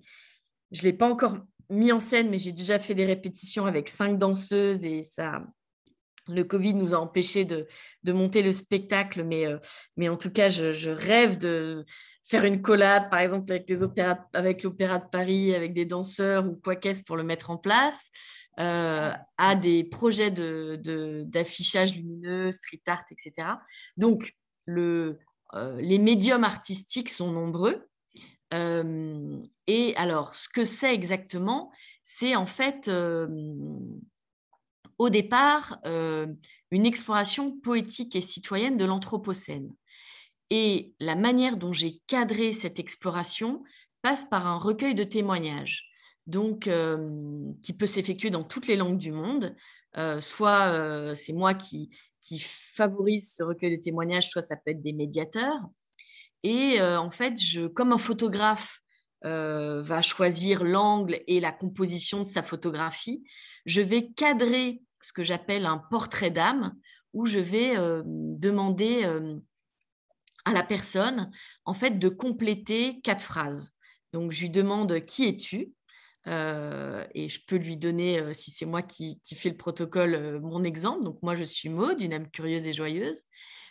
je 0.71 0.81
ne 0.81 0.85
l'ai 0.85 0.93
pas 0.93 1.09
encore 1.09 1.37
mis 1.69 1.91
en 1.91 1.99
scène, 1.99 2.29
mais 2.29 2.39
j'ai 2.39 2.51
déjà 2.51 2.79
fait 2.79 2.95
des 2.95 3.05
répétitions 3.05 3.65
avec 3.65 3.89
cinq 3.89 4.17
danseuses 4.17 4.85
et 4.85 5.03
ça, 5.03 5.43
le 6.27 6.43
Covid 6.43 6.73
nous 6.73 6.93
a 6.93 6.97
empêché 6.97 7.45
de, 7.45 7.67
monter 8.07 8.41
le 8.41 8.51
spectacle, 8.51 9.23
mais, 9.23 9.45
euh, 9.45 9.57
mais 9.97 10.09
en 10.09 10.15
tout 10.15 10.31
cas, 10.31 10.49
je, 10.49 10.89
rêve 10.89 11.37
de 11.37 11.83
faire 12.23 12.45
une 12.45 12.61
collab, 12.61 13.09
par 13.09 13.19
exemple, 13.19 13.51
avec, 13.51 13.69
les 13.69 13.83
opéras, 13.83 14.19
avec 14.33 14.63
l'Opéra 14.63 14.99
de 14.99 15.09
Paris, 15.09 15.53
avec 15.53 15.73
des 15.73 15.85
danseurs 15.85 16.45
ou 16.47 16.55
quoi 16.55 16.75
qu'est-ce 16.75 17.03
pour 17.03 17.17
le 17.17 17.23
mettre 17.23 17.49
en 17.49 17.57
place, 17.57 18.09
euh, 18.59 19.11
à 19.37 19.55
des 19.55 19.83
projets 19.83 20.31
de, 20.31 21.23
d'affichage 21.25 21.95
lumineux, 21.95 22.51
street 22.51 22.81
art, 22.87 23.03
etc. 23.11 23.47
Donc, 23.97 24.33
le, 24.65 25.19
les 25.79 25.99
médiums 25.99 26.43
artistiques 26.43 27.09
sont 27.09 27.31
nombreux. 27.31 27.87
Euh, 28.53 29.39
et 29.67 29.95
alors, 29.95 30.35
ce 30.35 30.47
que 30.47 30.63
c'est 30.63 30.93
exactement, 30.93 31.71
c'est 32.03 32.35
en 32.35 32.45
fait 32.45 32.87
euh, 32.87 33.27
au 34.97 35.09
départ 35.09 35.79
une 35.85 36.85
exploration 36.85 37.51
poétique 37.59 38.15
et 38.15 38.21
citoyenne 38.21 38.77
de 38.77 38.85
l'Anthropocène. 38.85 39.73
Et 40.49 40.93
la 40.99 41.15
manière 41.15 41.57
dont 41.57 41.73
j'ai 41.73 42.01
cadré 42.05 42.53
cette 42.53 42.79
exploration 42.79 43.63
passe 44.01 44.25
par 44.25 44.45
un 44.45 44.57
recueil 44.57 44.93
de 44.93 45.03
témoignages, 45.03 45.89
donc 46.27 46.69
qui 47.63 47.73
peut 47.73 47.87
s'effectuer 47.87 48.29
dans 48.29 48.43
toutes 48.43 48.67
les 48.67 48.75
langues 48.75 48.99
du 48.99 49.11
monde. 49.11 49.55
soit 50.19 51.15
c'est 51.15 51.33
moi 51.33 51.53
qui, 51.53 51.89
qui 52.23 52.39
favorisent 52.39 53.35
ce 53.35 53.43
recueil 53.43 53.77
de 53.77 53.81
témoignages, 53.81 54.29
soit 54.29 54.41
ça 54.41 54.55
peut 54.55 54.71
être 54.71 54.81
des 54.81 54.93
médiateurs. 54.93 55.59
Et 56.43 56.81
euh, 56.81 56.99
en 56.99 57.11
fait, 57.11 57.39
je, 57.39 57.67
comme 57.67 57.91
un 57.91 57.97
photographe 57.97 58.79
euh, 59.25 59.81
va 59.81 60.01
choisir 60.01 60.63
l'angle 60.63 61.21
et 61.27 61.39
la 61.39 61.51
composition 61.51 62.23
de 62.23 62.27
sa 62.27 62.43
photographie, 62.43 63.23
je 63.65 63.81
vais 63.81 64.11
cadrer 64.11 64.81
ce 65.01 65.13
que 65.13 65.23
j'appelle 65.23 65.65
un 65.65 65.77
portrait 65.77 66.31
d'âme, 66.31 66.73
où 67.13 67.25
je 67.25 67.39
vais 67.39 67.77
euh, 67.77 68.01
demander 68.05 69.05
à 70.45 70.51
la 70.51 70.63
personne 70.63 71.31
en 71.65 71.73
fait 71.73 71.99
de 71.99 72.09
compléter 72.09 72.99
quatre 73.01 73.23
phrases. 73.23 73.73
Donc 74.13 74.31
je 74.31 74.41
lui 74.41 74.49
demande 74.49 75.05
qui 75.05 75.27
es-tu? 75.27 75.73
Et 76.25 77.27
je 77.29 77.39
peux 77.45 77.57
lui 77.57 77.77
donner, 77.77 78.33
si 78.33 78.51
c'est 78.51 78.65
moi 78.65 78.81
qui, 78.81 79.19
fais 79.35 79.49
le 79.49 79.57
protocole, 79.57 80.39
mon 80.41 80.63
exemple. 80.63 81.03
Donc 81.03 81.21
moi, 81.21 81.35
je 81.35 81.43
suis 81.43 81.69
Maud, 81.69 82.01
une 82.01 82.13
âme 82.13 82.29
curieuse 82.29 82.65
et 82.65 82.73
joyeuse. 82.73 83.23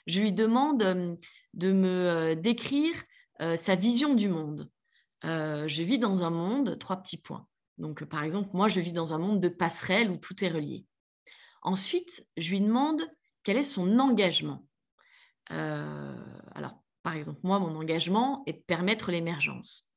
Je 0.07 0.21
lui 0.21 0.33
demande 0.33 1.19
de 1.55 1.73
me 1.73 2.35
décrire 2.35 2.95
sa 3.57 3.75
vision 3.75 4.15
du 4.15 4.29
monde. 4.29 4.69
je 5.23 5.83
vis 5.83 5.99
dans 5.99 6.25
un 6.25 6.31
monde, 6.31 6.79
trois 6.79 6.97
petits 6.97 7.21
points. 7.21 7.47
Donc 7.79 8.05
par 8.05 8.23
exemple, 8.23 8.51
moi, 8.53 8.69
je 8.69 8.81
vis 8.81 8.93
dans 8.93 9.15
un 9.15 9.19
monde 9.19 9.41
de 9.41 9.49
passerelles 9.49 10.11
où 10.11 10.17
tout 10.17 10.45
est 10.45 10.51
relié. 10.51 10.85
Ensuite, 11.63 12.27
je 12.37 12.51
lui 12.51 12.61
demande 12.61 13.03
quel 13.43 13.57
est 13.57 13.65
son 13.65 13.99
engagement. 13.99 14.65
alors, 15.49 16.83
par 17.03 17.17
exemple, 17.17 17.41
moi, 17.43 17.59
mon 17.59 17.75
engagement 17.77 18.43
est 18.47 18.53
de 18.53 18.63
permettre 18.67 19.11
l'émergence. 19.11 19.92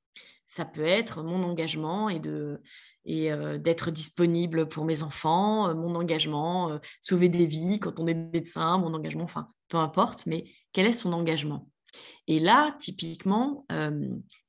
Ça 0.48 0.66
peut 0.66 0.86
être 0.86 1.24
mon 1.24 1.44
engagement 1.44 2.10
et 2.10 2.20
de 2.20 2.62
et 3.08 3.30
d'être 3.60 3.92
disponible 3.92 4.68
pour 4.68 4.84
mes 4.84 5.04
enfants, 5.04 5.76
mon 5.76 5.94
engagement, 5.94 6.80
sauver 7.02 7.30
des 7.30 7.46
vies 7.46 7.80
quand 7.80 8.00
on 8.00 8.08
est 8.08 8.16
médecin, 8.16 8.80
mon 8.80 8.96
engagement, 8.96 9.26
enfin, 9.26 9.50
peu 9.70 9.78
importe, 9.78 10.26
mais 10.26 10.46
quel 10.74 10.88
est 10.88 10.92
son 10.92 11.14
engagement? 11.14 11.70
Et 12.28 12.40
là, 12.40 12.76
typiquement, 12.80 13.66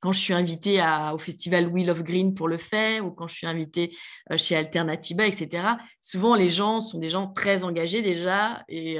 quand 0.00 0.12
je 0.12 0.18
suis 0.18 0.32
invitée 0.32 0.82
au 1.12 1.18
festival 1.18 1.68
Wheel 1.68 1.90
of 1.90 2.02
Green 2.02 2.32
pour 2.32 2.48
le 2.48 2.56
faire, 2.56 3.04
ou 3.04 3.10
quand 3.10 3.28
je 3.28 3.34
suis 3.34 3.46
invitée 3.46 3.94
chez 4.36 4.56
Alternatiba, 4.56 5.26
etc., 5.26 5.74
souvent 6.00 6.34
les 6.34 6.48
gens 6.48 6.80
sont 6.80 6.98
des 6.98 7.10
gens 7.10 7.28
très 7.28 7.64
engagés 7.64 8.00
déjà, 8.00 8.64
et, 8.68 8.98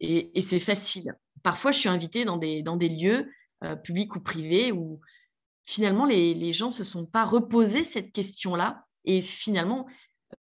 et, 0.00 0.42
c'est 0.42 0.58
facile. 0.58 1.14
Parfois, 1.42 1.72
je 1.72 1.78
suis 1.78 1.88
invitée 1.88 2.24
dans 2.26 2.36
des, 2.36 2.62
dans 2.62 2.76
des 2.76 2.90
lieux 2.90 3.30
publics 3.82 4.14
ou 4.16 4.20
privés 4.20 4.72
où 4.72 5.00
finalement, 5.72 6.04
les, 6.04 6.52
gens 6.52 6.66
ne 6.68 6.72
se 6.72 6.84
sont 6.84 7.06
pas 7.06 7.24
reposés 7.24 7.84
cette 7.84 8.12
question-là. 8.12 8.84
Et 9.04 9.22
finalement, 9.22 9.86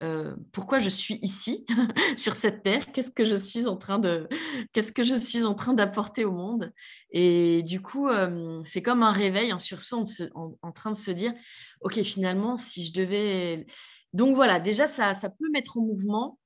euh, 0.04 0.36
pourquoi 0.52 0.80
je 0.80 0.90
suis 0.90 1.20
ici, 1.22 1.66
sur 2.18 2.34
cette 2.34 2.64
terre? 2.64 2.92
Qu'est-ce 2.92 3.12
que 3.12 3.26
je 3.26 3.36
suis 3.36 3.68
en 3.68 3.78
train 3.78 4.00
de, 4.00 4.28
qu'est-ce 4.74 4.92
que 4.92 5.04
je 5.04 5.16
suis 5.16 5.44
en 5.44 5.54
train 5.54 5.74
d'apporter 5.74 6.26
au 6.26 6.32
monde? 6.32 6.74
Et 7.12 7.62
du 7.64 7.80
coup, 7.82 8.10
euh, 8.10 8.60
c'est 8.66 8.82
comme 8.82 9.04
un 9.04 9.12
réveil, 9.12 9.52
un 9.52 9.60
sursaut, 9.60 10.04
en, 10.34 10.72
train 10.72 10.92
de 10.92 10.96
se 10.96 11.12
dire, 11.12 11.34
ok, 11.82 12.02
finalement, 12.02 12.58
si 12.58 12.86
je 12.86 12.94
devais, 12.94 13.68
donc 14.14 14.36
voilà, 14.36 14.60
déjà 14.60 14.88
ça, 14.88 15.14
ça 15.14 15.30
peut 15.30 15.50
mettre 15.52 15.78
en 15.78 15.82
mouvement 15.82 16.40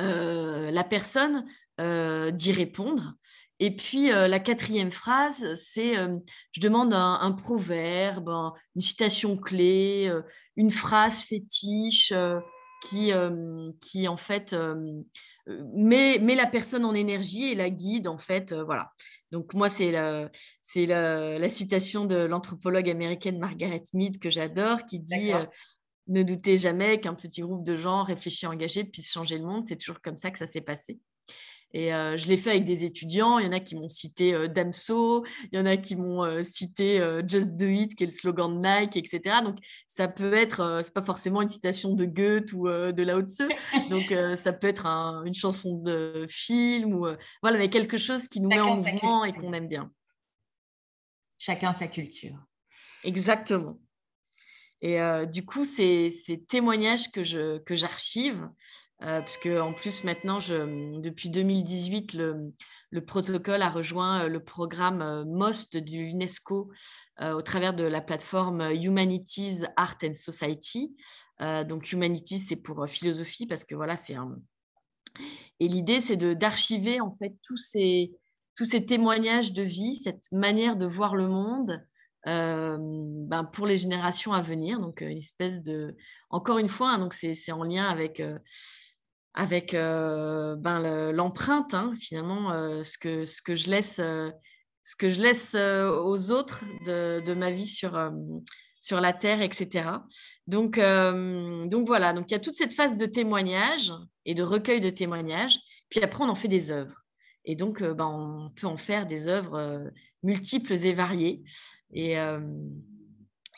euh, 0.00 0.70
la 0.70 0.84
personne 0.84 1.44
d'y 1.80 2.50
répondre. 2.50 3.14
Et 3.60 3.74
puis, 3.74 4.12
euh, 4.12 4.28
la 4.28 4.38
quatrième 4.38 4.92
phrase, 4.92 5.54
c'est 5.56 5.96
euh, 5.98 6.18
je 6.52 6.60
demande 6.60 6.92
un, 6.94 7.32
proverbe, 7.32 8.30
une 8.76 8.82
citation 8.82 9.36
clé, 9.36 10.06
euh, 10.08 10.22
une 10.56 10.70
phrase 10.70 11.22
fétiche 11.22 12.12
qui, 12.88 13.10
qui, 13.80 14.06
en 14.06 14.16
fait, 14.16 14.54
met, 15.74 16.18
met, 16.20 16.34
la 16.36 16.46
personne 16.46 16.84
en 16.84 16.94
énergie 16.94 17.46
et 17.46 17.54
la 17.56 17.70
guide, 17.70 18.06
en 18.06 18.18
fait. 18.18 18.52
voilà. 18.52 18.92
Donc, 19.32 19.54
moi, 19.54 19.68
c'est 19.68 19.90
la, 19.90 20.30
c'est 20.62 20.86
la, 20.86 21.38
la, 21.38 21.48
citation 21.48 22.04
de 22.04 22.16
l'anthropologue 22.16 22.88
américaine 22.88 23.38
Margaret 23.40 23.82
Mead 23.92 24.20
que 24.20 24.30
j'adore, 24.30 24.86
qui 24.86 25.00
dit 25.00 25.32
Ne 26.06 26.22
doutez 26.22 26.56
jamais 26.56 27.00
qu'un 27.00 27.14
petit 27.14 27.40
groupe 27.40 27.64
de 27.64 27.74
gens 27.74 28.04
réfléchis, 28.04 28.46
engagés 28.46 28.84
puisse 28.84 29.12
changer 29.12 29.38
le 29.38 29.44
monde. 29.44 29.64
C'est 29.66 29.76
toujours 29.76 30.00
comme 30.00 30.16
ça 30.16 30.30
que 30.30 30.38
ça 30.38 30.46
s'est 30.46 30.60
passé. 30.60 31.00
Et 31.74 31.88
je 31.90 32.28
l'ai 32.28 32.36
fait 32.38 32.50
avec 32.50 32.64
des 32.64 32.84
étudiants. 32.84 33.38
Il 33.38 33.46
y 33.46 33.48
en 33.48 33.52
a 33.52 33.60
qui 33.60 33.74
m'ont 33.74 33.88
cité 33.88 34.48
Damso, 34.48 35.24
il 35.52 35.58
y 35.58 35.60
en 35.60 35.66
a 35.66 35.76
qui 35.76 35.96
m'ont 35.96 36.42
cité 36.42 36.98
Just 37.26 37.56
Do 37.56 37.66
It, 37.66 37.94
qui 37.94 38.04
est 38.04 38.06
le 38.06 38.12
slogan 38.12 38.58
de 38.58 38.66
Nike, 38.66 38.96
etc. 38.96 39.36
Donc, 39.44 39.58
ça 39.86 40.08
peut 40.08 40.32
être, 40.32 40.80
c'est 40.82 40.94
pas 40.94 41.04
forcément 41.04 41.42
une 41.42 41.48
citation 41.48 41.92
de 41.92 42.06
Goethe 42.06 42.52
ou 42.54 42.68
de 42.68 43.02
Lao 43.02 43.20
Tzu. 43.20 43.48
Donc, 43.90 44.14
ça 44.36 44.52
peut 44.54 44.66
être 44.66 44.86
une 44.86 45.34
chanson 45.34 45.74
de 45.76 46.26
film 46.30 46.94
ou 46.94 47.06
voilà, 47.42 47.58
mais 47.58 47.68
quelque 47.68 47.98
chose 47.98 48.28
qui 48.28 48.40
nous 48.40 48.48
met 48.48 48.60
en 48.60 48.76
mouvement 48.76 49.26
et 49.26 49.34
qu'on 49.34 49.52
aime 49.52 49.68
bien. 49.68 49.92
Chacun 51.38 51.74
sa 51.74 51.86
culture. 51.86 52.38
Exactement. 53.04 53.78
Et 54.80 54.98
du 55.30 55.44
coup, 55.44 55.64
ces, 55.64 56.08
ces 56.08 56.40
témoignages 56.40 57.10
que 57.12 57.22
j'archive, 57.24 58.40
que 58.40 58.54
euh, 59.02 59.20
parce 59.20 59.38
que 59.38 59.60
en 59.60 59.72
plus 59.72 60.02
maintenant, 60.02 60.38
depuis 60.38 61.30
2018, 61.30 62.14
le, 62.14 62.52
le, 62.90 63.04
protocole 63.04 63.62
a 63.62 63.70
rejoint 63.70 64.24
euh, 64.24 64.28
le 64.28 64.42
programme 64.42 65.02
euh, 65.02 65.24
MOST 65.24 65.76
de 65.76 65.90
l'UNESCO 65.90 66.72
au 67.20 67.42
travers 67.42 67.74
de 67.74 67.82
la 67.82 68.00
plateforme 68.00 68.60
Humanities, 68.70 69.64
Art 69.76 69.96
and 70.04 70.14
Society. 70.14 70.94
donc 71.40 71.90
Humanities, 71.90 72.38
c'est 72.38 72.56
pour 72.56 72.88
philosophie 72.88 73.44
parce 73.44 73.64
que 73.64 73.74
voilà, 73.74 73.96
c'est 73.96 74.14
un... 74.14 74.36
Et 75.58 75.66
l'idée, 75.66 75.98
c'est 75.98 76.16
d'archiver 76.16 77.00
en 77.00 77.10
fait 77.16 77.34
tous 77.42 77.56
ces, 77.56 78.12
tous 78.54 78.66
ces 78.66 78.86
témoignages 78.86 79.52
de 79.52 79.64
vie, 79.64 79.96
cette 79.96 80.30
manière 80.30 80.76
de 80.76 80.86
voir 80.86 81.16
le 81.16 81.26
monde, 81.26 81.84
ben, 82.24 83.42
pour 83.52 83.66
les 83.66 83.78
générations 83.78 84.32
à 84.32 84.42
venir. 84.42 84.78
Donc, 84.78 85.00
une 85.00 85.18
espèce 85.18 85.60
de. 85.60 85.96
Encore 86.30 86.58
une 86.58 86.68
fois, 86.68 86.90
hein, 86.90 86.98
donc 86.98 87.14
c'est 87.14 87.50
en 87.50 87.64
lien 87.64 87.88
avec 87.88 88.22
avec 89.34 89.72
ben, 89.72 91.12
l'empreinte, 91.12 91.74
hein, 91.74 91.92
finalement, 92.00 92.50
ce, 92.82 92.98
que, 92.98 93.24
ce, 93.24 93.40
que 93.42 93.54
je 93.54 93.70
laisse, 93.70 93.96
ce 93.96 94.96
que 94.98 95.10
je 95.10 95.20
laisse 95.20 95.54
aux 95.54 96.30
autres 96.32 96.64
de, 96.86 97.22
de, 97.24 97.34
ma 97.34 97.50
vie 97.50 97.66
sur, 97.66 98.10
sur 98.80 99.00
la 99.00 99.12
Terre, 99.12 99.42
etc. 99.42 99.90
Donc, 100.46 100.78
donc 100.78 101.86
voilà, 101.86 102.12
donc 102.12 102.30
il 102.30 102.34
y 102.34 102.36
a 102.36 102.40
toute 102.40 102.56
cette 102.56 102.72
phase 102.72 102.96
de 102.96 103.06
témoignage 103.06 103.92
et 104.24 104.34
de 104.34 104.42
recueil 104.42 104.80
de 104.80 104.90
témoignages, 104.90 105.58
puis 105.88 106.00
après 106.00 106.24
on 106.24 106.28
en 106.28 106.34
fait 106.34 106.48
des 106.48 106.70
œuvres. 106.70 107.04
Et 107.44 107.54
donc, 107.54 107.82
ben, 107.82 108.06
on 108.06 108.50
peut 108.50 108.66
en 108.66 108.76
faire 108.76 109.06
des 109.06 109.28
œuvres 109.28 109.90
multiples 110.22 110.74
et 110.74 110.92
variées. 110.92 111.42
Et, 111.92 112.16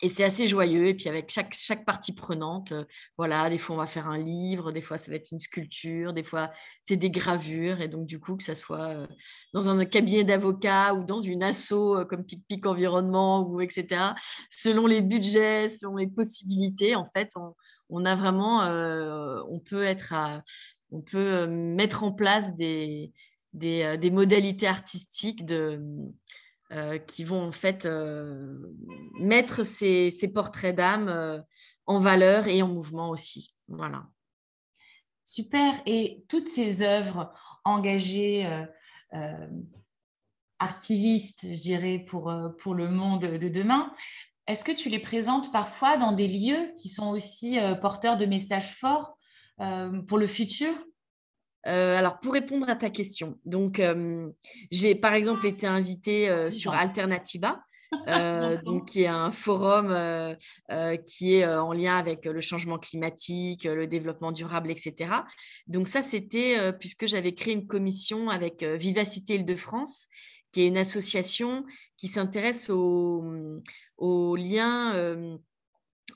et 0.01 0.09
c'est 0.09 0.23
assez 0.23 0.47
joyeux. 0.47 0.87
Et 0.87 0.93
puis 0.93 1.09
avec 1.09 1.31
chaque, 1.31 1.53
chaque 1.53 1.85
partie 1.85 2.13
prenante, 2.13 2.71
euh, 2.71 2.85
voilà, 3.17 3.49
des 3.49 3.57
fois 3.57 3.75
on 3.75 3.79
va 3.79 3.87
faire 3.87 4.07
un 4.07 4.17
livre, 4.17 4.71
des 4.71 4.81
fois 4.81 4.97
ça 4.97 5.11
va 5.11 5.17
être 5.17 5.31
une 5.31 5.39
sculpture, 5.39 6.13
des 6.13 6.23
fois 6.23 6.51
c'est 6.87 6.95
des 6.95 7.11
gravures. 7.11 7.81
Et 7.81 7.87
donc 7.87 8.07
du 8.07 8.19
coup, 8.19 8.35
que 8.35 8.43
ça 8.43 8.55
soit 8.55 8.89
euh, 8.89 9.07
dans 9.53 9.69
un 9.69 9.85
cabinet 9.85 10.23
d'avocat 10.23 10.93
ou 10.95 11.03
dans 11.03 11.19
une 11.19 11.43
asso 11.43 11.73
euh, 11.73 12.05
comme 12.05 12.25
Pic 12.25 12.43
Pic 12.47 12.65
Environnement 12.65 13.47
ou 13.47 13.61
etc. 13.61 14.13
Selon 14.49 14.87
les 14.87 15.01
budgets, 15.01 15.69
selon 15.69 15.95
les 15.95 16.07
possibilités, 16.07 16.95
en 16.95 17.07
fait, 17.15 17.31
on, 17.89 18.05
a 18.05 18.15
vraiment, 18.15 18.61
on 19.49 19.59
peut 19.59 19.83
être, 19.83 20.13
on 20.91 21.01
peut 21.01 21.45
mettre 21.47 22.03
en 22.03 22.11
place 22.13 22.55
des, 22.55 23.11
des, 23.53 23.97
des 23.97 24.11
modalités 24.11 24.67
artistiques 24.67 25.45
de 25.45 25.79
euh, 26.71 26.99
qui 26.99 27.25
vont 27.25 27.47
en 27.47 27.51
fait 27.51 27.85
euh, 27.85 28.57
mettre 29.19 29.63
ces, 29.63 30.09
portraits 30.33 30.73
d'âme 30.73 31.09
euh, 31.09 31.41
en 31.85 31.99
valeur 31.99 32.47
et 32.47 32.61
en 32.61 32.69
mouvement 32.69 33.09
aussi. 33.09 33.53
Voilà. 33.67 34.07
Super. 35.25 35.73
Et 35.85 36.23
toutes 36.29 36.47
ces 36.47 36.81
œuvres 36.81 37.33
engagées, 37.65 38.49
artivistes, 40.59 41.41
je 41.53 41.61
dirais, 41.61 41.99
pour, 42.07 42.33
pour 42.57 42.73
le 42.73 42.89
monde 42.89 43.25
de 43.25 43.49
demain, 43.49 43.93
est-ce 44.47 44.63
que 44.63 44.71
tu 44.71 44.87
les 44.87 44.99
présentes 44.99 45.51
parfois 45.51 45.97
dans 45.97 46.13
des 46.13 46.27
lieux 46.27 46.73
qui 46.81 46.87
sont 46.87 47.09
aussi 47.09 47.59
porteurs 47.81 48.17
de 48.17 48.25
messages 48.25 48.73
forts 48.75 49.17
pour 50.07 50.17
le 50.17 50.27
futur? 50.27 50.73
Euh, 51.67 51.95
alors, 51.95 52.19
pour 52.19 52.33
répondre 52.33 52.67
à 52.69 52.75
ta 52.75 52.89
question, 52.89 53.37
donc 53.45 53.79
euh, 53.79 54.29
j'ai 54.71 54.95
par 54.95 55.13
exemple 55.13 55.45
été 55.45 55.67
invitée 55.67 56.29
euh, 56.29 56.49
sur 56.49 56.73
Alternatiba, 56.73 57.61
donc 58.65 58.87
qui 58.87 59.01
est 59.01 59.07
un 59.07 59.31
forum 59.31 59.93
qui 61.05 61.35
est 61.35 61.45
en 61.45 61.73
lien 61.73 61.97
avec 61.97 62.25
le 62.25 62.39
changement 62.39 62.77
climatique, 62.77 63.65
le 63.65 63.85
développement 63.85 64.31
durable, 64.31 64.71
etc. 64.71 65.11
Donc 65.67 65.89
ça, 65.89 66.01
c'était 66.01 66.71
puisque 66.79 67.05
j'avais 67.05 67.33
créé 67.33 67.53
une 67.53 67.67
commission 67.67 68.29
avec 68.29 68.63
Vivacité 68.63 69.35
Île-de-France, 69.35 70.07
qui 70.53 70.61
est 70.61 70.67
une 70.67 70.77
association 70.77 71.65
qui 71.97 72.07
s'intéresse 72.07 72.69
aux, 72.69 73.25
aux 73.97 74.37
liens 74.37 75.37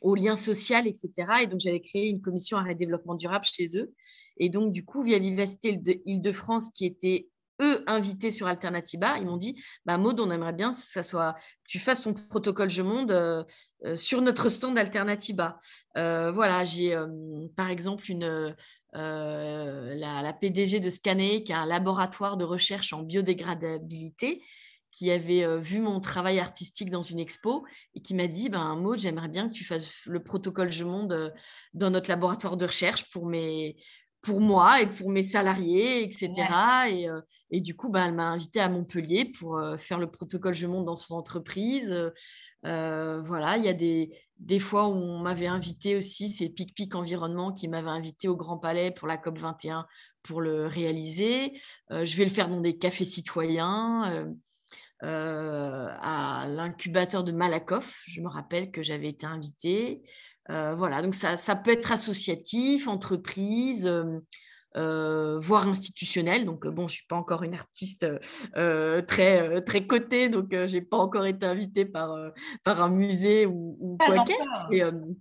au 0.01 0.15
lien 0.15 0.37
social, 0.37 0.87
etc. 0.87 1.09
Et 1.41 1.47
donc, 1.47 1.59
j'avais 1.59 1.81
créé 1.81 2.07
une 2.07 2.21
commission 2.21 2.57
arrêt 2.57 2.75
développement 2.75 3.15
durable 3.15 3.45
chez 3.45 3.77
eux. 3.77 3.93
Et 4.37 4.49
donc, 4.49 4.71
du 4.71 4.85
coup, 4.85 5.03
via 5.03 5.19
Vivacité 5.19 5.79
Île-de-France, 6.05 6.69
qui 6.69 6.85
était 6.85 7.29
eux 7.61 7.83
invités 7.87 8.31
sur 8.31 8.47
Alternativa, 8.47 9.17
ils 9.17 9.25
m'ont 9.25 9.37
dit 9.37 9.61
bah, 9.85 9.97
Maud, 9.97 10.19
on 10.19 10.31
aimerait 10.31 10.53
bien 10.53 10.71
que 10.71 10.75
ça 10.75 11.03
soit, 11.03 11.35
tu 11.67 11.79
fasses 11.79 12.03
ton 12.03 12.13
protocole 12.13 12.69
Je 12.69 12.81
Monde 12.81 13.11
euh, 13.11 13.43
euh, 13.85 13.95
sur 13.95 14.21
notre 14.21 14.49
stand 14.49 14.77
Alternativa. 14.77 15.57
Euh, 15.97 16.31
voilà, 16.31 16.63
j'ai 16.63 16.97
par 17.55 17.69
exemple 17.69 18.09
une, 18.11 18.55
la, 18.93 20.33
PDG 20.33 20.79
de 20.79 20.89
Scanner, 20.89 21.43
qui 21.43 21.51
est 21.51 21.55
un 21.55 21.65
laboratoire 21.65 22.37
de 22.37 22.45
recherche 22.45 22.93
en 22.93 23.03
biodégradabilité, 23.03 24.41
qui 24.95 25.11
avait 25.11 25.43
euh, 25.43 25.57
vu 25.57 25.81
mon 25.81 25.99
travail 25.99 26.39
artistique 26.39 26.89
dans 26.89 27.01
une 27.01 27.19
expo 27.19 27.65
et 27.95 28.01
qui 28.01 28.15
m'a 28.15 28.27
dit 28.27 28.47
ben, 28.47 28.75
mot, 28.77 28.95
j'aimerais 28.95 29.27
bien 29.27 29.49
que 29.49 29.53
tu 29.53 29.65
fasses 29.65 29.91
le 30.05 30.23
protocole 30.23 30.71
Je 30.71 30.85
Monde 30.85 31.11
euh, 31.11 31.29
dans 31.73 31.89
notre 31.89 32.09
laboratoire 32.09 32.55
de 32.55 32.65
recherche 32.65 33.11
pour 33.11 33.25
mes, 33.25 33.75
pour 34.21 34.39
moi 34.39 34.81
et 34.81 34.87
pour 34.87 35.09
mes 35.09 35.23
salariés, 35.23 36.03
etc. 36.03 36.31
Et, 36.89 37.07
et, 37.51 37.59
du 37.59 37.75
coup, 37.75 37.89
ben, 37.89 38.05
elle 38.05 38.13
m'a 38.13 38.29
invitée 38.29 38.61
à 38.61 38.69
Montpellier 38.69 39.25
pour 39.25 39.61
faire 39.77 39.99
le 39.99 40.09
protocole 40.09 40.53
Je 40.53 40.65
monte 40.65 40.85
dans 40.85 40.95
son 40.95 41.15
entreprise. 41.15 41.93
voilà, 42.63 43.57
il 43.57 43.65
y 43.65 43.67
a 43.67 43.73
des, 43.73 44.17
des 44.39 44.59
fois 44.59 44.87
où 44.87 44.93
on 44.93 45.19
m'avait 45.19 45.45
invité 45.45 45.95
aussi, 45.95 46.31
c'est 46.31 46.49
Pic 46.49 46.73
Pic 46.73 46.95
Environnement 46.95 47.51
qui 47.51 47.67
m'avait 47.67 47.89
invité 47.89 48.27
au 48.27 48.35
Grand 48.35 48.57
Palais 48.57 48.91
pour 48.91 49.07
la 49.07 49.17
COP 49.17 49.37
21 49.37 49.85
pour 50.23 50.41
le 50.41 50.65
réaliser. 50.65 51.53
je 51.91 52.17
vais 52.17 52.23
le 52.23 52.31
faire 52.31 52.49
dans 52.49 52.61
des 52.61 52.77
cafés 52.77 53.05
citoyens. 53.05 54.11
Euh, 54.11 54.33
à 55.01 56.45
l'incubateur 56.47 57.23
de 57.23 57.31
Malakoff. 57.31 58.01
Je 58.07 58.21
me 58.21 58.27
rappelle 58.27 58.71
que 58.71 58.83
j'avais 58.83 59.09
été 59.09 59.25
invitée. 59.25 60.01
Euh, 60.51 60.75
voilà, 60.75 61.01
donc 61.01 61.15
ça, 61.15 61.35
ça, 61.35 61.55
peut 61.55 61.71
être 61.71 61.91
associatif, 61.91 62.87
entreprise, 62.87 63.91
euh, 64.75 65.35
euh, 65.35 65.39
voire 65.39 65.67
institutionnelle. 65.67 66.45
Donc, 66.45 66.65
euh, 66.65 66.71
bon, 66.71 66.83
je 66.87 66.93
ne 66.93 66.97
suis 66.97 67.07
pas 67.07 67.15
encore 67.15 67.43
une 67.43 67.53
artiste 67.53 68.05
euh, 68.55 69.01
très, 69.01 69.61
très 69.63 69.85
cotée, 69.85 70.29
donc 70.29 70.47
je 70.51 70.73
n'ai 70.73 70.81
pas 70.81 70.97
encore 70.97 71.25
été 71.25 71.45
invitée 71.45 71.85
par, 71.85 72.15
par 72.63 72.81
un 72.81 72.89
musée 72.89 73.45
ou, 73.45 73.77
ou 73.79 73.97
quoi 73.97 74.25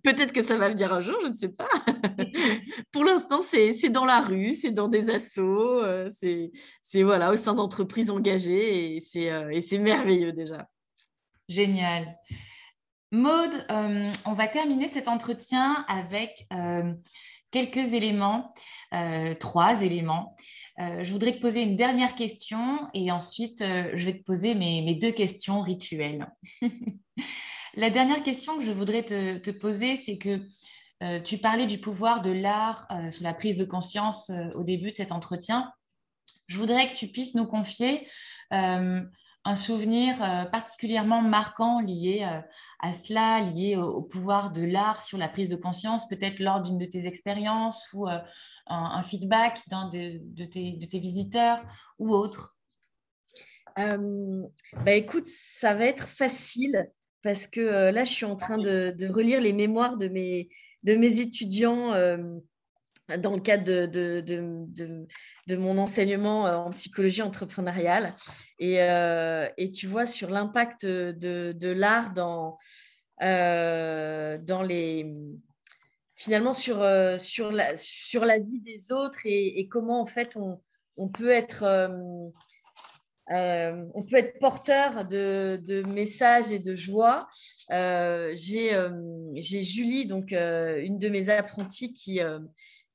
Peut-être 0.02 0.32
que 0.32 0.42
ça 0.42 0.56
va 0.56 0.68
venir 0.68 0.92
un 0.92 1.00
jour, 1.00 1.16
je 1.22 1.28
ne 1.28 1.34
sais 1.34 1.48
pas. 1.48 1.68
Pour 2.92 3.04
l'instant, 3.04 3.40
c'est 3.40 3.88
dans 3.88 4.04
la 4.04 4.20
rue, 4.20 4.54
c'est 4.54 4.70
dans 4.70 4.88
des 4.88 5.10
assos, 5.10 5.82
c'est 6.08 7.02
voilà, 7.02 7.32
au 7.32 7.36
sein 7.36 7.54
d'entreprises 7.54 8.10
engagées 8.10 8.96
et 8.96 9.00
c'est 9.00 9.78
merveilleux 9.78 10.32
déjà. 10.32 10.68
Génial. 11.48 12.16
Maude, 13.10 13.54
on 13.68 14.32
va 14.32 14.48
terminer 14.48 14.88
cet 14.88 15.08
entretien 15.08 15.84
avec 15.88 16.46
quelques 17.54 17.94
éléments, 17.94 18.52
euh, 18.94 19.34
trois 19.34 19.82
éléments. 19.82 20.36
Euh, 20.78 21.04
je 21.04 21.12
voudrais 21.12 21.32
te 21.32 21.40
poser 21.40 21.62
une 21.62 21.76
dernière 21.76 22.14
question 22.14 22.88
et 22.94 23.10
ensuite 23.10 23.62
euh, 23.62 23.90
je 23.94 24.04
vais 24.04 24.18
te 24.18 24.24
poser 24.24 24.54
mes, 24.54 24.94
deux 24.94 25.12
questions 25.12 25.60
rituelles. 25.60 26.26
la 27.74 27.90
dernière 27.90 28.22
question 28.22 28.58
que 28.58 28.64
je 28.64 28.72
voudrais 28.72 29.04
te, 29.04 29.50
poser, 29.50 29.96
c'est 29.96 30.18
que 30.18 30.40
tu 31.24 31.36
parlais 31.36 31.66
du 31.66 31.78
pouvoir 31.78 32.22
de 32.22 32.30
l'art 32.30 32.88
sur 33.10 33.24
la 33.24 33.34
prise 33.34 33.56
de 33.56 33.64
conscience 33.66 34.32
au 34.54 34.64
début 34.64 34.90
de 34.90 34.96
cet 34.96 35.12
entretien. 35.12 35.70
Je 36.46 36.56
voudrais 36.56 36.90
que 36.90 36.96
tu 36.96 37.08
puisses 37.08 37.34
nous 37.34 37.44
confier 37.44 38.08
un 39.44 39.56
souvenir 39.56 40.22
euh, 40.22 40.44
particulièrement 40.44 41.20
marquant 41.20 41.80
lié 41.80 42.22
euh, 42.24 42.40
à 42.80 42.92
cela, 42.92 43.40
lié 43.40 43.76
au, 43.76 44.02
pouvoir 44.02 44.50
de 44.50 44.62
l'art 44.62 45.02
sur 45.02 45.18
la 45.18 45.28
prise 45.28 45.48
de 45.48 45.56
conscience, 45.56 46.08
peut-être 46.08 46.40
lors 46.40 46.62
d'une 46.62 46.78
de 46.78 46.86
tes 46.86 47.06
expériences 47.06 47.92
ou 47.92 48.08
euh, 48.08 48.18
un, 48.66 49.02
feedback 49.02 49.60
d'un 49.68 49.88
de, 49.88 50.44
tes, 50.44 50.98
visiteurs 50.98 51.62
ou 51.98 52.14
autre 52.14 52.52
bah 53.76 54.92
écoute, 54.92 55.24
ça 55.26 55.74
va 55.74 55.86
être 55.86 56.06
facile 56.06 56.88
parce 57.22 57.48
que 57.48 57.90
là, 57.90 58.04
je 58.04 58.12
suis 58.12 58.24
en 58.24 58.36
train 58.36 58.56
de, 58.56 59.12
relire 59.12 59.40
les 59.40 59.52
mémoires 59.52 59.96
de 59.96 60.06
mes, 60.06 60.48
de 60.84 60.94
mes 60.94 61.18
étudiants 61.18 61.92
dans 63.18 63.34
le 63.34 63.40
cadre 63.40 63.64
de, 63.64 63.86
de, 63.86 65.06
de, 65.46 65.56
mon 65.56 65.78
enseignement 65.78 66.44
en 66.44 66.70
psychologie 66.70 67.22
entrepreneuriale. 67.22 68.14
Et, 68.58 68.80
euh, 68.82 69.48
et 69.56 69.70
tu 69.70 69.86
vois, 69.86 70.06
sur 70.06 70.30
l'impact 70.30 70.86
de, 70.86 71.72
l'art 71.72 72.12
dans, 72.12 72.58
euh, 73.22 74.38
dans 74.38 74.62
les. 74.62 75.12
Finalement, 76.16 76.52
sur, 76.52 76.80
euh, 76.80 77.18
sur, 77.18 77.50
la, 77.50 77.76
sur 77.76 78.24
la 78.24 78.38
vie 78.38 78.60
des 78.60 78.92
autres 78.92 79.18
et, 79.24 79.66
comment, 79.68 80.00
en 80.00 80.06
fait, 80.06 80.36
on, 80.36 80.60
on 80.96 81.08
peut 81.08 81.30
être. 81.30 81.64
on 83.28 84.02
peut 84.04 84.16
être 84.16 84.38
porteur 84.38 85.04
de, 85.04 85.60
de, 85.62 85.82
messages 85.92 86.50
et 86.50 86.58
de 86.58 86.74
joie. 86.74 87.28
J'ai 87.68 88.72
Julie, 89.42 90.06
donc 90.06 90.32
une 90.32 90.98
de 90.98 91.08
mes 91.10 91.28
apprenties, 91.28 91.92
qui, 91.92 92.20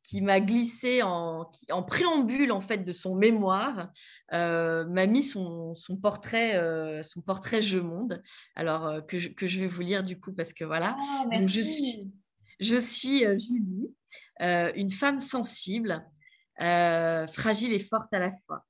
qui 0.10 0.22
m'a 0.22 0.40
glissé 0.40 1.04
en, 1.04 1.52
en, 1.70 1.84
préambule 1.84 2.52
en 2.52 2.62
fait 2.62 2.80
de 2.80 2.92
son 2.92 3.14
mémoire, 3.14 3.92
euh, 4.34 4.84
m'a 4.86 5.06
mis 5.06 5.22
son, 5.22 5.76
son 5.76 5.98
portrait, 5.98 6.56
euh, 6.56 7.04
son 7.04 7.22
portrait 7.22 7.62
Je 7.62 7.78
Monde. 7.78 8.20
Alors 8.56 8.88
euh, 8.88 9.02
que, 9.02 9.20
je, 9.20 9.30
que, 9.30 9.46
je, 9.46 9.60
vais 9.60 9.68
vous 9.68 9.82
lire 9.82 10.02
du 10.02 10.20
coup 10.20 10.34
parce 10.34 10.52
que 10.54 10.64
voilà. 10.66 10.98
Oh, 11.00 11.30
Donc, 11.32 11.48
je 11.48 11.62
suis, 11.62 12.12
je 12.60 12.78
suis 12.78 13.20
Julie, 13.20 13.94
une 14.40 14.90
femme 14.90 15.20
sensible, 15.20 16.04
fragile 16.58 17.72
et 17.72 17.80
forte 17.80 18.12
à 18.12 18.18
la 18.18 18.32
fois. 18.48 18.66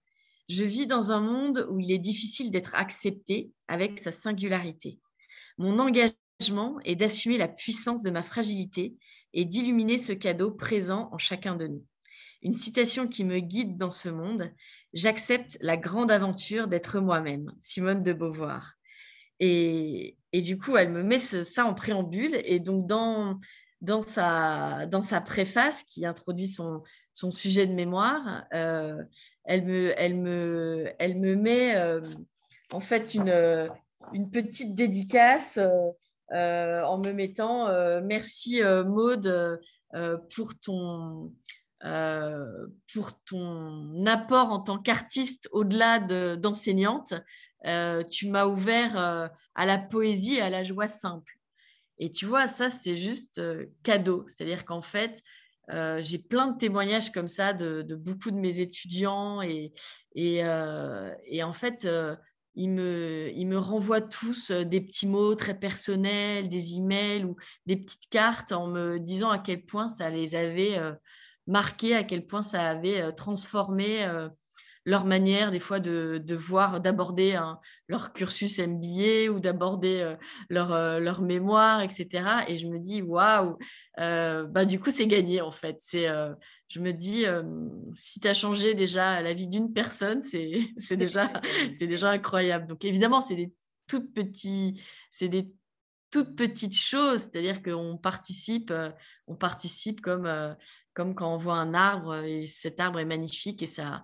Je 0.49 0.65
vis 0.65 0.87
dans 0.87 1.13
un 1.13 1.21
monde 1.21 1.67
où 1.69 1.79
il 1.79 1.93
est 1.93 1.99
difficile 1.99 2.51
d'être 2.51 2.75
accepté 2.75 3.49
avec 3.69 3.97
sa 3.97 4.11
singularité. 4.11 4.99
Mon 5.57 5.79
engagement 5.79 6.79
est 6.83 6.97
d'assumer 6.97 7.37
la 7.37 7.47
puissance 7.47 8.03
de 8.03 8.09
ma 8.09 8.23
fragilité 8.23 8.95
et 9.33 9.45
d'illuminer 9.45 9.97
ce 9.97 10.13
cadeau 10.13 10.51
présent 10.51 11.09
en 11.11 11.17
chacun 11.17 11.55
de 11.55 11.67
nous. 11.67 11.85
Une 12.41 12.53
citation 12.53 13.07
qui 13.07 13.23
me 13.23 13.39
guide 13.39 13.77
dans 13.77 13.91
ce 13.91 14.09
monde, 14.09 14.51
j'accepte 14.93 15.57
la 15.61 15.77
grande 15.77 16.11
aventure 16.11 16.67
d'être 16.67 16.99
moi-même, 16.99 17.51
Simone 17.59 18.01
de 18.01 18.13
Beauvoir. 18.13 18.75
Et, 19.39 20.17
du 20.33 20.57
coup, 20.57 20.77
elle 20.77 20.91
me 20.91 21.03
met 21.03 21.19
ça 21.19 21.65
en 21.65 21.73
préambule. 21.73 22.41
Et 22.43 22.59
donc, 22.59 22.87
dans, 22.87 23.37
dans, 23.81 24.01
sa, 24.01 24.85
dans 24.87 25.01
sa 25.01 25.21
préface 25.21 25.83
qui 25.83 26.05
introduit 26.05 26.47
son, 26.47 26.83
son 27.13 27.31
sujet 27.31 27.65
de 27.65 27.73
mémoire, 27.73 28.43
euh, 28.53 29.01
elle, 29.45 29.65
me, 29.65 29.93
elle, 29.97 30.15
me, 30.15 30.91
elle 30.99 31.17
me 31.19 31.35
met 31.35 31.75
euh, 31.75 32.01
en 32.71 32.79
fait 32.79 33.13
une, 33.13 33.69
une 34.13 34.29
petite 34.29 34.75
dédicace 34.75 35.57
euh, 35.57 35.91
en 36.31 36.97
me 36.99 37.11
mettant 37.11 37.67
euh, 37.67 38.01
merci 38.03 38.61
euh, 38.61 38.83
Maude 38.83 39.59
pour 40.35 40.59
ton 40.59 41.33
pour 42.93 43.23
ton 43.23 44.05
apport 44.05 44.51
en 44.51 44.59
tant 44.59 44.77
qu'artiste 44.77 45.47
au-delà 45.53 45.99
d'enseignante. 46.35 47.13
tu 48.11 48.27
m'as 48.27 48.45
ouvert 48.45 48.97
à 49.55 49.65
la 49.65 49.77
poésie 49.77 50.35
et 50.35 50.41
à 50.41 50.49
la 50.49 50.63
joie 50.63 50.89
simple. 50.89 51.39
Et 51.97 52.11
tu 52.11 52.25
vois, 52.25 52.47
ça, 52.47 52.69
c'est 52.69 52.97
juste 52.97 53.41
cadeau. 53.83 54.25
C'est-à-dire 54.27 54.65
qu'en 54.65 54.81
fait, 54.81 55.23
j'ai 55.69 56.19
plein 56.19 56.47
de 56.47 56.57
témoignages 56.57 57.11
comme 57.11 57.29
ça 57.29 57.53
de, 57.53 57.95
beaucoup 57.95 58.31
de 58.31 58.37
mes 58.37 58.59
étudiants. 58.59 59.41
Et, 59.41 59.71
et 60.15 60.43
en 60.43 61.53
fait, 61.53 61.87
ils 62.59 62.69
me, 62.69 63.31
ils 63.35 63.47
me 63.47 63.57
renvoient 63.57 64.01
tous 64.01 64.51
euh, 64.51 64.65
des 64.65 64.81
petits 64.81 65.07
mots 65.07 65.33
très 65.33 65.57
personnels, 65.57 66.49
des 66.49 66.75
emails 66.75 67.23
ou 67.23 67.37
des 67.65 67.77
petites 67.77 68.09
cartes 68.09 68.51
en 68.51 68.67
me 68.67 68.99
disant 68.99 69.29
à 69.29 69.39
quel 69.39 69.63
point 69.63 69.87
ça 69.87 70.09
les 70.09 70.35
avait 70.35 70.77
euh, 70.77 70.93
marqués, 71.47 71.95
à 71.95 72.03
quel 72.03 72.27
point 72.27 72.41
ça 72.41 72.69
avait 72.69 73.01
euh, 73.01 73.11
transformé 73.11 74.05
leur 74.89 75.05
manière 75.05 75.51
des 75.51 75.59
fois 75.59 75.79
de, 75.79 76.19
de 76.23 76.35
voir, 76.35 76.81
d'aborder 76.81 77.39
leur 77.87 78.11
cursus 78.11 78.57
MBA 78.57 79.31
ou 79.31 79.39
d'aborder 79.39 80.15
leur, 80.49 80.99
leur 80.99 81.21
mémoire, 81.21 81.81
etc. 81.81 82.43
Et 82.47 82.57
je 82.57 82.65
me 82.65 82.79
dis, 82.79 83.03
waouh, 83.03 83.57
bah, 83.97 84.65
du 84.65 84.79
coup, 84.79 84.89
c'est 84.89 85.05
gagné 85.05 85.41
en 85.41 85.51
fait. 85.51 85.75
C'est 85.79 86.07
je 86.69 86.79
me 86.79 86.91
dis, 86.91 87.25
si 87.93 88.19
tu 88.19 88.27
as 88.27 88.33
changé 88.33 88.73
déjà 88.73 89.21
la 89.21 89.33
vie 89.33 89.47
d'une 89.47 89.73
personne, 89.73 90.21
c'est 90.21 90.71
déjà, 90.97 91.31
déjà 91.79 92.09
incroyable. 92.09 92.67
Donc 92.67 92.83
évidemment, 92.83 93.21
c'est 93.21 93.35
des 93.35 93.53
toutes, 93.87 94.13
petits, 94.13 94.81
des 95.21 95.51
toutes 96.11 96.35
petites 96.35 96.77
choses, 96.77 97.21
c'est-à-dire 97.21 97.61
qu'on 97.61 97.97
participe, 97.97 98.73
on 99.27 99.35
participe 99.35 100.01
comme, 100.01 100.55
comme 100.93 101.15
quand 101.15 101.33
on 101.33 101.37
voit 101.37 101.57
un 101.57 101.73
arbre 101.73 102.23
et 102.23 102.45
cet 102.45 102.79
arbre 102.79 102.99
est 102.99 103.05
magnifique 103.05 103.61
et 103.61 103.67
ça, 103.67 104.03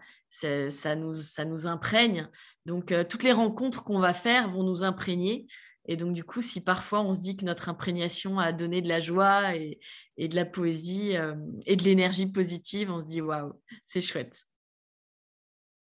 ça, 0.70 0.96
nous, 0.96 1.14
ça 1.14 1.46
nous 1.46 1.68
imprègne. 1.68 2.30
Donc 2.66 2.94
toutes 3.10 3.24
les 3.24 3.32
rencontres 3.32 3.84
qu'on 3.84 4.00
va 4.00 4.14
faire 4.14 4.50
vont 4.52 4.64
nous 4.64 4.84
imprégner. 4.84 5.48
Et 5.88 5.98
donc, 5.98 6.14
du 6.14 6.24
coup, 6.24 6.42
si 6.42 6.62
parfois 6.62 7.02
on 7.02 7.14
se 7.14 7.22
dit 7.22 7.38
que 7.38 7.46
notre 7.46 7.70
imprégnation 7.70 8.40
a 8.40 8.52
donné 8.52 8.82
de 8.82 8.90
la 8.90 9.00
joie 9.00 9.56
et, 9.56 9.80
de 10.18 10.36
la 10.36 10.46
poésie 10.46 11.16
euh, 11.16 11.36
et 11.66 11.76
de 11.76 11.84
l'énergie 11.84 12.26
positive, 12.26 12.92
on 12.92 13.02
se 13.02 13.06
dit 13.06 13.22
waouh, 13.22 13.54
c'est 13.86 14.02
chouette. 14.02 14.44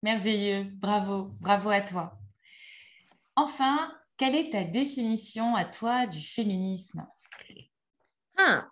Merveilleux, 0.04 0.66
bravo, 0.76 1.36
bravo 1.40 1.70
à 1.70 1.82
toi. 1.82 2.20
Enfin, 3.36 3.92
quelle 4.18 4.36
est 4.36 4.52
ta 4.52 4.64
définition 4.64 5.56
à 5.56 5.66
toi 5.66 6.06
du 6.06 6.22
féminisme? 6.22 7.08
Ah, 8.38 8.70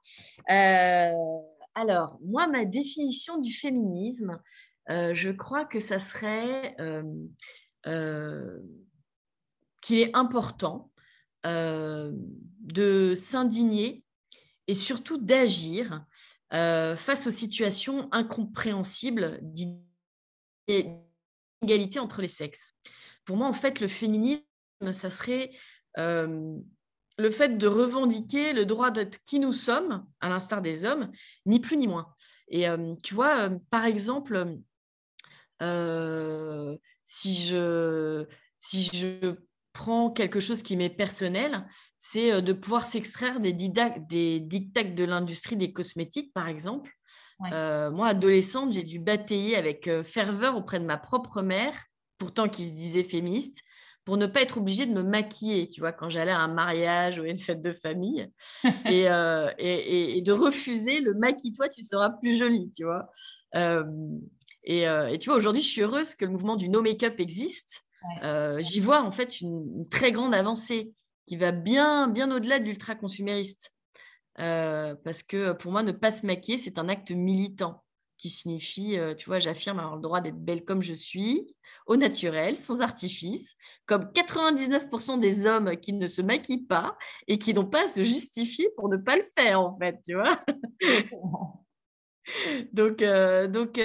euh, 0.51 1.11
Alors, 1.73 2.19
moi, 2.21 2.45
ma 2.47 2.65
définition 2.65 3.39
du 3.39 3.51
féminisme, 3.51 4.29
euh, 4.29 4.37
je 4.87 5.31
crois 5.31 5.65
que 5.65 5.79
ça 5.79 5.99
serait 5.99 6.75
qu'il 9.81 9.99
est 9.99 10.15
important 10.15 10.91
euh, 11.45 12.11
de 12.61 13.13
s'indigner 13.15 14.03
et 14.67 14.73
surtout 14.73 15.17
d'agir 15.17 16.03
face 16.51 17.27
aux 17.27 17.31
situations 17.31 18.07
incompréhensibles 18.13 19.39
d'inégalité 20.67 21.99
entre 21.99 22.21
les 22.21 22.29
sexes. 22.29 22.73
Pour 23.25 23.35
moi, 23.35 23.47
en 23.47 23.53
fait, 23.53 23.81
le 23.81 23.89
féminisme, 23.89 24.41
ça 24.91 25.09
serait 25.09 25.51
le 25.97 27.31
fait 27.31 27.57
de 27.57 27.67
revendiquer 27.67 28.53
le 28.53 28.65
droit 28.65 28.89
d'être 28.89 29.21
qui 29.23 29.39
nous 29.39 29.53
sommes, 29.53 30.05
à 30.21 30.29
l'instar 30.29 30.61
des 30.61 30.85
hommes, 30.85 31.11
ni 31.45 31.59
plus 31.59 31.75
ni 31.77 31.87
moins. 31.87 32.13
Et 32.47 32.67
tu 33.03 33.13
vois, 33.13 33.49
par 33.69 33.85
exemple, 33.85 34.57
si, 35.61 37.45
je, 37.45 38.25
si 38.59 38.83
je 38.83 39.35
prends 39.73 40.11
quelque 40.11 40.39
chose 40.39 40.63
qui 40.63 40.77
m'est 40.77 40.89
personnel, 40.89 41.67
c'est 41.97 42.41
de 42.41 42.53
pouvoir 42.53 42.85
s'extraire 42.85 43.39
des, 43.39 43.53
des 43.53 44.39
dictats 44.39 44.83
de 44.83 45.03
l'industrie 45.03 45.55
des 45.55 45.73
cosmétiques, 45.73 46.33
par 46.33 46.47
exemple. 46.47 46.91
moi, 47.39 48.07
adolescente, 48.07 48.73
j'ai 48.73 48.83
dû 48.83 48.99
batailler 48.99 49.55
avec 49.55 49.89
ferveur 50.03 50.57
auprès 50.57 50.79
de 50.79 50.85
ma 50.85 50.97
propre 50.97 51.41
mère, 51.41 51.73
pourtant 52.17 52.47
qui 52.47 52.67
se 52.69 52.73
disait 52.73 53.03
féministe, 53.03 53.61
pour 54.05 54.17
ne 54.17 54.27
pas 54.27 54.43
être 54.43 54.59
obligée 54.59 54.85
de 54.85 54.93
me 54.93 55.01
maquiller, 55.01 55.67
tu 55.67 55.81
vois, 55.81 55.91
quand 55.91 56.09
j'allais 56.09 56.31
à 56.31 56.39
un 56.39 56.47
mariage 56.47 57.17
ou 57.17 57.23
à 57.23 57.27
une 57.27 57.39
fête 57.39 57.61
de 57.61 57.73
famille, 57.73 58.29
euh, 58.87 59.51
et, 59.57 60.17
et, 60.17 60.21
de 60.21 60.31
refuser 60.31 60.99
le 60.99 61.15
maquille-toi, 61.15 61.69
tu 61.69 61.81
seras 61.81 62.11
plus 62.11 62.37
jolie, 62.37 62.69
tu 62.69 62.83
vois. 62.83 63.09
Euh, 63.55 63.83
euh, 64.69 65.07
et, 65.07 65.19
tu 65.19 65.29
vois, 65.29 65.37
aujourd'hui, 65.37 65.61
je 65.61 65.67
suis 65.67 65.81
heureuse 65.81 66.15
que 66.15 66.25
le 66.25 66.31
mouvement 66.31 66.55
du 66.55 66.69
no 66.69 66.81
make-up 66.81 67.19
existe. 67.19 67.83
J'y 68.59 68.79
vois 68.79 69.01
en 69.01 69.11
fait 69.11 69.41
une, 69.41 69.87
très 69.89 70.11
grande 70.11 70.33
avancée 70.33 70.93
qui 71.25 71.37
va 71.37 71.51
bien, 71.51 72.07
bien 72.07 72.31
au-delà 72.31 72.59
de 72.59 72.65
l'ultra-consumériste. 72.65 73.71
parce 74.35 75.23
que 75.23 75.53
pour 75.53 75.71
moi, 75.71 75.83
ne 75.83 75.91
pas 75.91 76.11
se 76.11 76.25
maquiller, 76.25 76.57
c'est 76.57 76.77
un 76.77 76.87
acte 76.87 77.11
militant 77.11 77.83
qui 78.17 78.29
signifie, 78.29 78.97
tu 79.17 79.25
vois, 79.25 79.39
j'affirme 79.39 79.79
avoir 79.79 79.95
le 79.95 80.01
droit 80.01 80.21
d'être 80.21 80.39
belle 80.39 80.63
comme 80.63 80.81
je 80.81 80.93
suis, 80.93 81.55
au 81.87 81.97
naturel, 81.97 82.55
sans 82.55 82.81
artifice, 82.81 83.55
comme 83.85 84.11
99% 84.13 85.19
des 85.19 85.45
hommes 85.45 85.77
qui 85.77 85.93
ne 85.93 86.07
se 86.07 86.21
maquillent 86.21 86.65
pas 86.65 86.97
et 87.27 87.37
qui 87.37 87.53
n'ont 87.53 87.65
pas 87.65 87.85
à 87.85 87.87
se 87.87 88.03
justifier 88.03 88.69
pour 88.77 88.89
ne 88.89 88.97
pas 88.97 89.17
le 89.17 89.25
faire, 89.35 89.61
en 89.61 89.77
fait, 89.77 89.99
tu 90.03 90.13
vois. 90.15 90.39
donc, 92.73 93.03
donc 93.51 93.79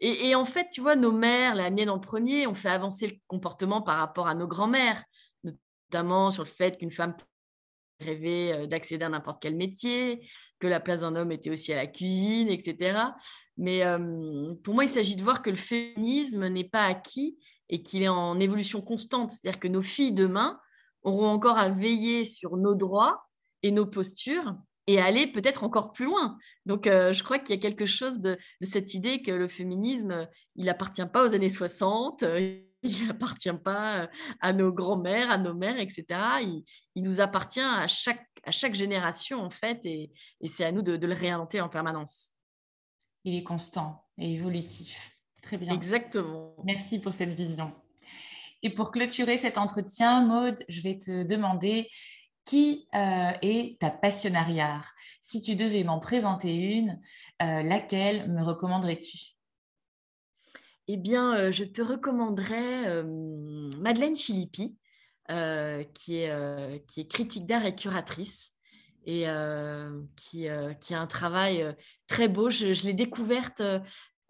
et, 0.00 0.34
en 0.34 0.44
fait, 0.44 0.68
tu 0.70 0.80
vois, 0.80 0.96
nos 0.96 1.12
mères, 1.12 1.54
la 1.54 1.70
mienne 1.70 1.90
en 1.90 1.98
premier, 1.98 2.46
ont 2.46 2.54
fait 2.54 2.68
avancer 2.68 3.06
le 3.06 3.14
comportement 3.26 3.82
par 3.82 3.98
rapport 3.98 4.28
à 4.28 4.34
nos 4.34 4.46
grands-mères, 4.46 5.02
notamment 5.44 6.30
sur 6.30 6.44
le 6.44 6.48
fait 6.48 6.76
qu'une 6.78 6.90
femme 6.90 7.16
rêvait 8.00 8.66
d'accéder 8.66 9.06
à 9.06 9.08
n'importe 9.08 9.40
quel 9.40 9.56
métier, 9.56 10.28
que 10.58 10.66
la 10.66 10.80
place 10.80 11.00
d'un 11.00 11.16
homme 11.16 11.32
était 11.32 11.50
aussi 11.50 11.72
à 11.72 11.76
la 11.76 11.86
cuisine, 11.86 12.48
etc. 12.48 12.98
Mais 13.56 13.82
pour 14.62 14.74
moi, 14.74 14.84
il 14.84 14.90
s'agit 14.90 15.16
de 15.16 15.22
voir 15.22 15.40
que 15.40 15.50
le 15.50 15.56
féminisme 15.56 16.46
n'est 16.48 16.68
pas 16.68 16.84
acquis 16.84 17.38
et 17.68 17.82
qu'il 17.82 18.02
est 18.02 18.08
en 18.08 18.38
évolution 18.38 18.82
constante. 18.82 19.30
C'est-à-dire 19.30 19.58
que 19.58 19.68
nos 19.68 19.82
filles 19.82 20.12
demain 20.12 20.60
auront 21.02 21.28
encore 21.28 21.56
à 21.56 21.70
veiller 21.70 22.24
sur 22.24 22.56
nos 22.58 22.74
droits 22.74 23.24
et 23.62 23.70
nos 23.70 23.86
postures 23.86 24.54
et 24.86 25.00
aller 25.00 25.26
peut-être 25.26 25.64
encore 25.64 25.92
plus 25.92 26.06
loin. 26.06 26.38
Donc, 26.64 26.84
je 26.84 27.22
crois 27.22 27.38
qu'il 27.38 27.54
y 27.54 27.58
a 27.58 27.60
quelque 27.60 27.86
chose 27.86 28.20
de, 28.20 28.38
cette 28.62 28.94
idée 28.94 29.22
que 29.22 29.32
le 29.32 29.48
féminisme, 29.48 30.28
il 30.54 30.66
n'appartient 30.66 31.06
pas 31.06 31.26
aux 31.26 31.34
années 31.34 31.48
60, 31.48 32.24
il 32.82 33.06
n'appartient 33.06 33.52
pas 33.52 34.08
à 34.40 34.52
nos 34.52 34.72
grands-mères, 34.72 35.30
à 35.30 35.38
nos 35.38 35.54
mères, 35.54 35.78
etc. 35.78 36.04
Il, 36.94 37.02
nous 37.02 37.20
appartient 37.20 37.60
à 37.60 37.86
chaque, 37.86 38.26
à 38.44 38.50
chaque 38.50 38.74
génération, 38.74 39.40
en 39.40 39.50
fait, 39.50 39.84
et, 39.86 40.12
c'est 40.44 40.64
à 40.64 40.72
nous 40.72 40.82
de, 40.82 41.06
le 41.06 41.14
réinventer 41.14 41.60
en 41.60 41.68
permanence. 41.68 42.30
Il 43.24 43.34
est 43.34 43.42
constant 43.42 44.04
et 44.18 44.34
évolutif. 44.34 45.18
Très 45.42 45.58
bien. 45.58 45.74
Exactement. 45.74 46.54
Merci 46.64 47.00
pour 47.00 47.12
cette 47.12 47.30
vision. 47.30 47.72
Et 48.62 48.70
pour 48.70 48.90
clôturer 48.90 49.36
cet 49.36 49.58
entretien, 49.58 50.24
Maude, 50.24 50.64
je 50.68 50.80
vais 50.80 50.98
te 50.98 51.22
demander 51.24 51.88
qui 52.46 52.88
euh, 52.94 53.32
est 53.42 53.78
ta 53.80 53.90
passionnariat 53.90 54.82
Si 55.20 55.42
tu 55.42 55.56
devais 55.56 55.84
m'en 55.84 55.98
présenter 55.98 56.54
une, 56.54 57.00
euh, 57.42 57.62
laquelle 57.62 58.30
me 58.30 58.42
recommanderais-tu? 58.42 59.34
Eh 60.88 60.96
bien, 60.96 61.34
euh, 61.34 61.50
je 61.50 61.64
te 61.64 61.82
recommanderais 61.82 63.02
Madeleine 63.78 64.16
Philippi, 64.16 64.76
euh, 65.30 65.82
qui, 65.92 66.18
est, 66.18 66.86
qui 66.86 67.00
est 67.00 67.08
critique 67.08 67.44
d'art 67.46 67.66
et 67.66 67.74
curatrice, 67.74 68.52
et 69.04 69.26
qui, 70.16 70.48
qui, 70.80 70.94
a 70.94 71.00
un 71.00 71.06
travail 71.06 71.76
très 72.08 72.28
beau. 72.28 72.50
Je, 72.50 72.86
l'ai 72.86 72.92
découverte 72.92 73.62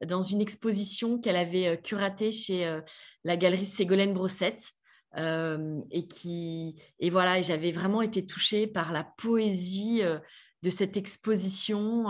dans 0.05 0.21
une 0.21 0.43
exposition 0.43 1.19
qu'elle 1.19 1.37
avait 1.37 1.81
curatée 1.83 2.31
chez 2.31 2.81
la 3.25 3.37
galerie 3.39 3.65
Ségolène 3.65 4.13
Brossette. 4.13 4.75
Et 5.15 6.09
qui 6.09 6.81
et 7.01 7.09
voilà 7.09 7.41
j'avais 7.41 7.73
vraiment 7.73 8.03
été 8.03 8.27
touchée 8.27 8.67
par 8.67 8.93
la 8.93 9.03
poésie 9.03 10.03
de 10.63 10.71
cette 10.71 10.97
exposition 10.97 12.07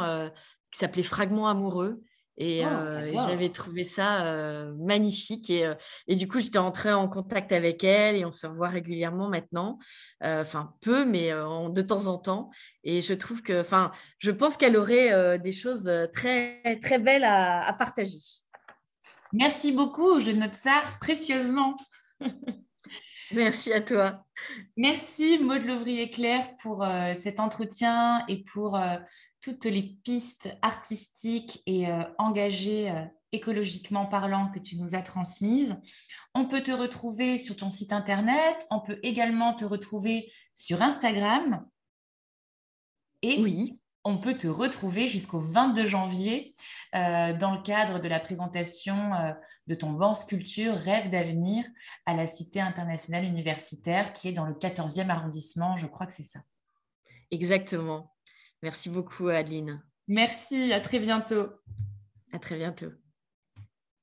qui 0.72 0.78
s'appelait 0.78 1.02
Fragments 1.02 1.48
amoureux 1.48 2.02
et, 2.38 2.62
oh, 2.64 2.68
euh, 2.68 3.10
j'avais 3.26 3.48
trouvé 3.48 3.82
ça 3.82 4.26
euh, 4.26 4.74
magnifique. 4.78 5.48
Et, 5.48 5.64
euh, 5.64 5.74
et, 6.06 6.16
du 6.16 6.28
coup, 6.28 6.40
j'étais 6.40 6.58
entrée 6.58 6.92
en 6.92 7.08
contact 7.08 7.50
avec 7.52 7.82
elle 7.82 8.16
et 8.16 8.24
on 8.24 8.30
se 8.30 8.46
revoit 8.46 8.68
régulièrement 8.68 9.28
maintenant. 9.28 9.78
Enfin, 10.22 10.74
peu, 10.82 11.04
mais 11.04 11.30
de 11.30 11.82
temps 11.82 12.06
en 12.06 12.18
temps. 12.18 12.50
Et 12.84 13.00
je 13.00 13.14
trouve 13.14 13.42
que, 13.42 13.60
enfin, 13.60 13.90
je 14.18 14.30
pense 14.30 14.56
qu'elle 14.56 14.76
aurait 14.76 15.38
des 15.38 15.52
choses 15.52 15.90
très, 16.12 16.78
très 16.82 16.98
belles 16.98 17.24
à, 17.24 17.66
à, 17.66 17.72
partager. 17.72 18.18
Merci 19.32 19.72
beaucoup. 19.72 20.20
Je 20.20 20.30
note 20.30 20.54
ça 20.54 20.82
précieusement. 21.00 21.76
Merci 23.32 23.72
à 23.72 23.80
toi. 23.80 24.24
Merci 24.76 25.38
Maud 25.38 25.64
Louvrier-Claire 25.64 26.56
pour 26.58 26.86
cet 27.14 27.40
entretien 27.40 28.24
et 28.28 28.44
pour 28.44 28.78
toutes 29.46 29.66
les 29.66 29.96
pistes 30.02 30.50
artistiques 30.60 31.62
et 31.66 31.88
euh, 31.88 32.02
engagées 32.18 32.90
euh, 32.90 33.04
écologiquement 33.30 34.04
parlant 34.04 34.50
que 34.50 34.58
tu 34.58 34.76
nous 34.76 34.96
as 34.96 35.02
transmises. 35.02 35.76
On 36.34 36.46
peut 36.46 36.64
te 36.64 36.72
retrouver 36.72 37.38
sur 37.38 37.56
ton 37.56 37.70
site 37.70 37.92
internet, 37.92 38.66
on 38.72 38.80
peut 38.80 38.98
également 39.04 39.54
te 39.54 39.64
retrouver 39.64 40.32
sur 40.52 40.82
Instagram. 40.82 41.64
Et 43.22 43.40
oui. 43.40 43.78
On 44.06 44.18
peut 44.18 44.38
te 44.38 44.46
retrouver 44.46 45.08
jusqu'au 45.08 45.40
22 45.40 45.86
janvier 45.86 46.54
euh, 46.94 47.36
dans 47.36 47.54
le 47.54 47.62
cadre 47.62 47.98
de 47.98 48.08
la 48.08 48.20
présentation 48.20 49.10
de 49.66 49.74
ton 49.74 49.90
banc 49.90 50.14
sculpture 50.14 50.74
Rêve 50.74 51.10
d'avenir 51.10 51.64
à 52.06 52.14
la 52.14 52.26
Cité 52.26 52.60
internationale 52.60 53.24
universitaire 53.24 54.12
qui 54.12 54.28
est 54.28 54.32
dans 54.32 54.46
le 54.46 54.54
14e 54.54 55.08
arrondissement, 55.08 55.76
je 55.76 55.86
crois 55.86 56.06
que 56.06 56.14
c'est 56.14 56.22
ça. 56.22 56.40
Exactement. 57.30 58.14
Merci 58.62 58.88
beaucoup, 58.88 59.28
Adeline. 59.28 59.82
Merci, 60.08 60.72
à 60.72 60.80
très 60.80 61.00
bientôt. 61.00 61.48
À 62.32 62.38
très 62.38 62.56
bientôt. 62.56 62.92